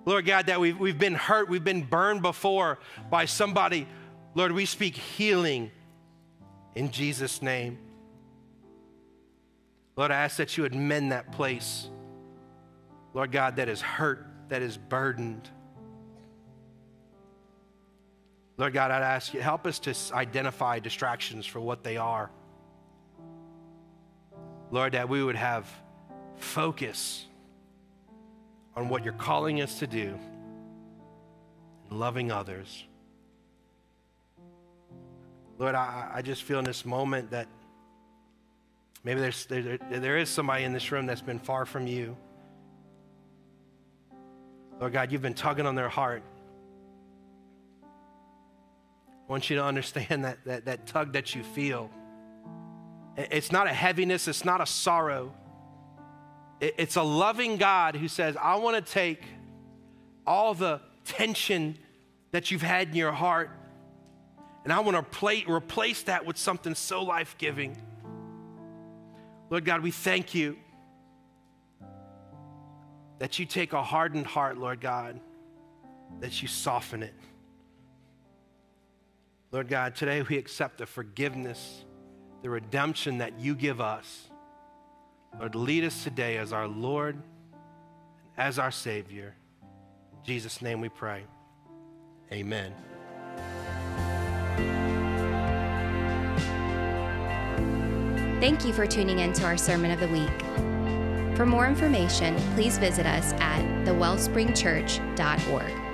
Lord 0.05 0.27
God, 0.27 0.47
that 0.47 0.59
we've, 0.59 0.77
we've 0.79 0.99
been 0.99 1.15
hurt, 1.15 1.49
we've 1.49 1.63
been 1.63 1.83
burned 1.83 2.23
before 2.23 2.81
by 3.09 3.25
somebody, 3.25 3.87
Lord, 4.35 4.51
we 4.53 4.65
speak 4.65 4.97
healing 4.97 5.71
in 6.75 6.91
Jesus' 6.91 7.41
name. 7.41 7.79
Lord, 9.97 10.11
I 10.11 10.17
ask 10.17 10.39
that 10.39 10.57
you 10.57 10.63
would 10.65 10.75
mend 10.75 11.13
that 11.13 11.31
place, 11.31 11.89
Lord 13.15 13.31
God, 13.33 13.57
that 13.57 13.69
is 13.69 13.81
hurt, 13.81 14.27
that 14.49 14.63
is 14.63 14.77
burdened. 14.77 15.49
Lord 18.59 18.73
God, 18.73 18.91
I'd 18.91 19.03
ask 19.03 19.33
you, 19.33 19.41
help 19.41 19.67
us 19.67 19.79
to 19.81 19.95
identify 20.13 20.81
distractions 20.81 21.47
for 21.47 21.61
what 21.61 21.85
they 21.85 21.97
are. 21.97 22.29
Lord, 24.73 24.93
that 24.93 25.09
we 25.09 25.23
would 25.23 25.37
have 25.37 25.67
focus 26.37 27.25
on 28.75 28.89
what 28.89 29.05
you're 29.05 29.13
calling 29.15 29.63
us 29.63 29.79
to 29.79 29.87
do 29.87 30.19
and 31.89 31.99
loving 32.01 32.33
others. 32.33 32.85
Lord, 35.57 35.77
I, 35.77 36.11
I 36.15 36.23
just 36.23 36.43
feel 36.43 36.59
in 36.59 36.65
this 36.65 36.85
moment 36.85 37.31
that 37.31 37.47
maybe 39.05 39.21
there's, 39.21 39.47
there, 39.47 39.79
there 39.91 40.19
is 40.19 40.29
somebody 40.29 40.65
in 40.65 40.73
this 40.73 40.91
room 40.91 41.07
that's 41.07 41.23
been 41.23 41.39
far 41.39 41.65
from 41.65 41.87
you. 41.87 42.17
Lord 44.81 44.93
God, 44.93 45.13
you've 45.13 45.23
been 45.23 45.35
tugging 45.35 45.67
on 45.67 45.77
their 45.77 45.89
heart. 45.89 46.23
I 49.29 49.33
want 49.33 49.51
you 49.51 49.57
to 49.57 49.65
understand 49.65 50.25
that, 50.25 50.39
that, 50.47 50.65
that 50.65 50.87
tug 50.87 51.13
that 51.13 51.35
you 51.35 51.43
feel. 51.43 51.91
It's 53.17 53.53
not 53.53 53.67
a 53.67 53.73
heaviness, 53.73 54.29
it's 54.29 54.45
not 54.45 54.61
a 54.61 54.67
sorrow. 54.67 55.35
It's 56.61 56.97
a 56.97 57.03
loving 57.03 57.57
God 57.57 57.95
who 57.95 58.09
says, 58.09 58.37
I 58.37 58.57
want 58.57 58.85
to 58.85 58.93
take 58.93 59.23
all 60.27 60.55
the 60.55 60.81
tension 61.05 61.79
that 62.33 62.51
you've 62.51 62.63
had 62.63 62.89
in 62.89 62.95
your 62.95 63.13
heart 63.13 63.51
and 64.65 64.73
I 64.73 64.81
want 64.81 64.97
to 64.97 65.03
play, 65.03 65.45
replace 65.49 66.03
that 66.03 66.27
with 66.27 66.37
something 66.37 66.75
so 66.75 67.03
life 67.03 67.37
giving. 67.39 67.81
Lord 69.49 69.65
God, 69.65 69.83
we 69.83 69.91
thank 69.91 70.35
you 70.35 70.59
that 73.19 73.39
you 73.39 73.47
take 73.47 73.73
a 73.73 73.83
hardened 73.83 74.27
heart, 74.27 74.59
Lord 74.59 74.81
God, 74.81 75.21
that 76.21 76.43
you 76.43 76.49
soften 76.49 77.03
it. 77.03 77.15
Lord 79.51 79.69
God, 79.69 79.95
today 79.95 80.23
we 80.23 80.37
accept 80.37 80.79
the 80.79 80.87
forgiveness, 80.87 81.85
the 82.43 82.51
redemption 82.51 83.19
that 83.19 83.41
you 83.41 83.55
give 83.55 83.81
us. 83.81 84.29
Lord, 85.39 85.55
lead 85.55 85.85
us 85.85 86.05
today 86.05 86.37
as 86.37 86.53
our 86.53 86.69
Lord 86.69 87.15
and 87.15 87.25
as 88.37 88.59
our 88.59 88.71
Savior. 88.71 89.35
In 90.13 90.25
Jesus' 90.25 90.61
name 90.61 90.81
we 90.81 90.89
pray. 90.89 91.25
Amen. 92.31 92.75
Thank 98.41 98.65
you 98.65 98.73
for 98.73 98.87
tuning 98.87 99.19
in 99.19 99.33
to 99.33 99.45
our 99.45 99.57
Sermon 99.57 99.91
of 99.91 99.99
the 99.99 100.09
Week. 100.09 101.37
For 101.37 101.47
more 101.47 101.67
information, 101.67 102.37
please 102.55 102.79
visit 102.79 103.07
us 103.07 103.33
at 103.35 103.63
thewellspringchurch.org. 103.85 105.88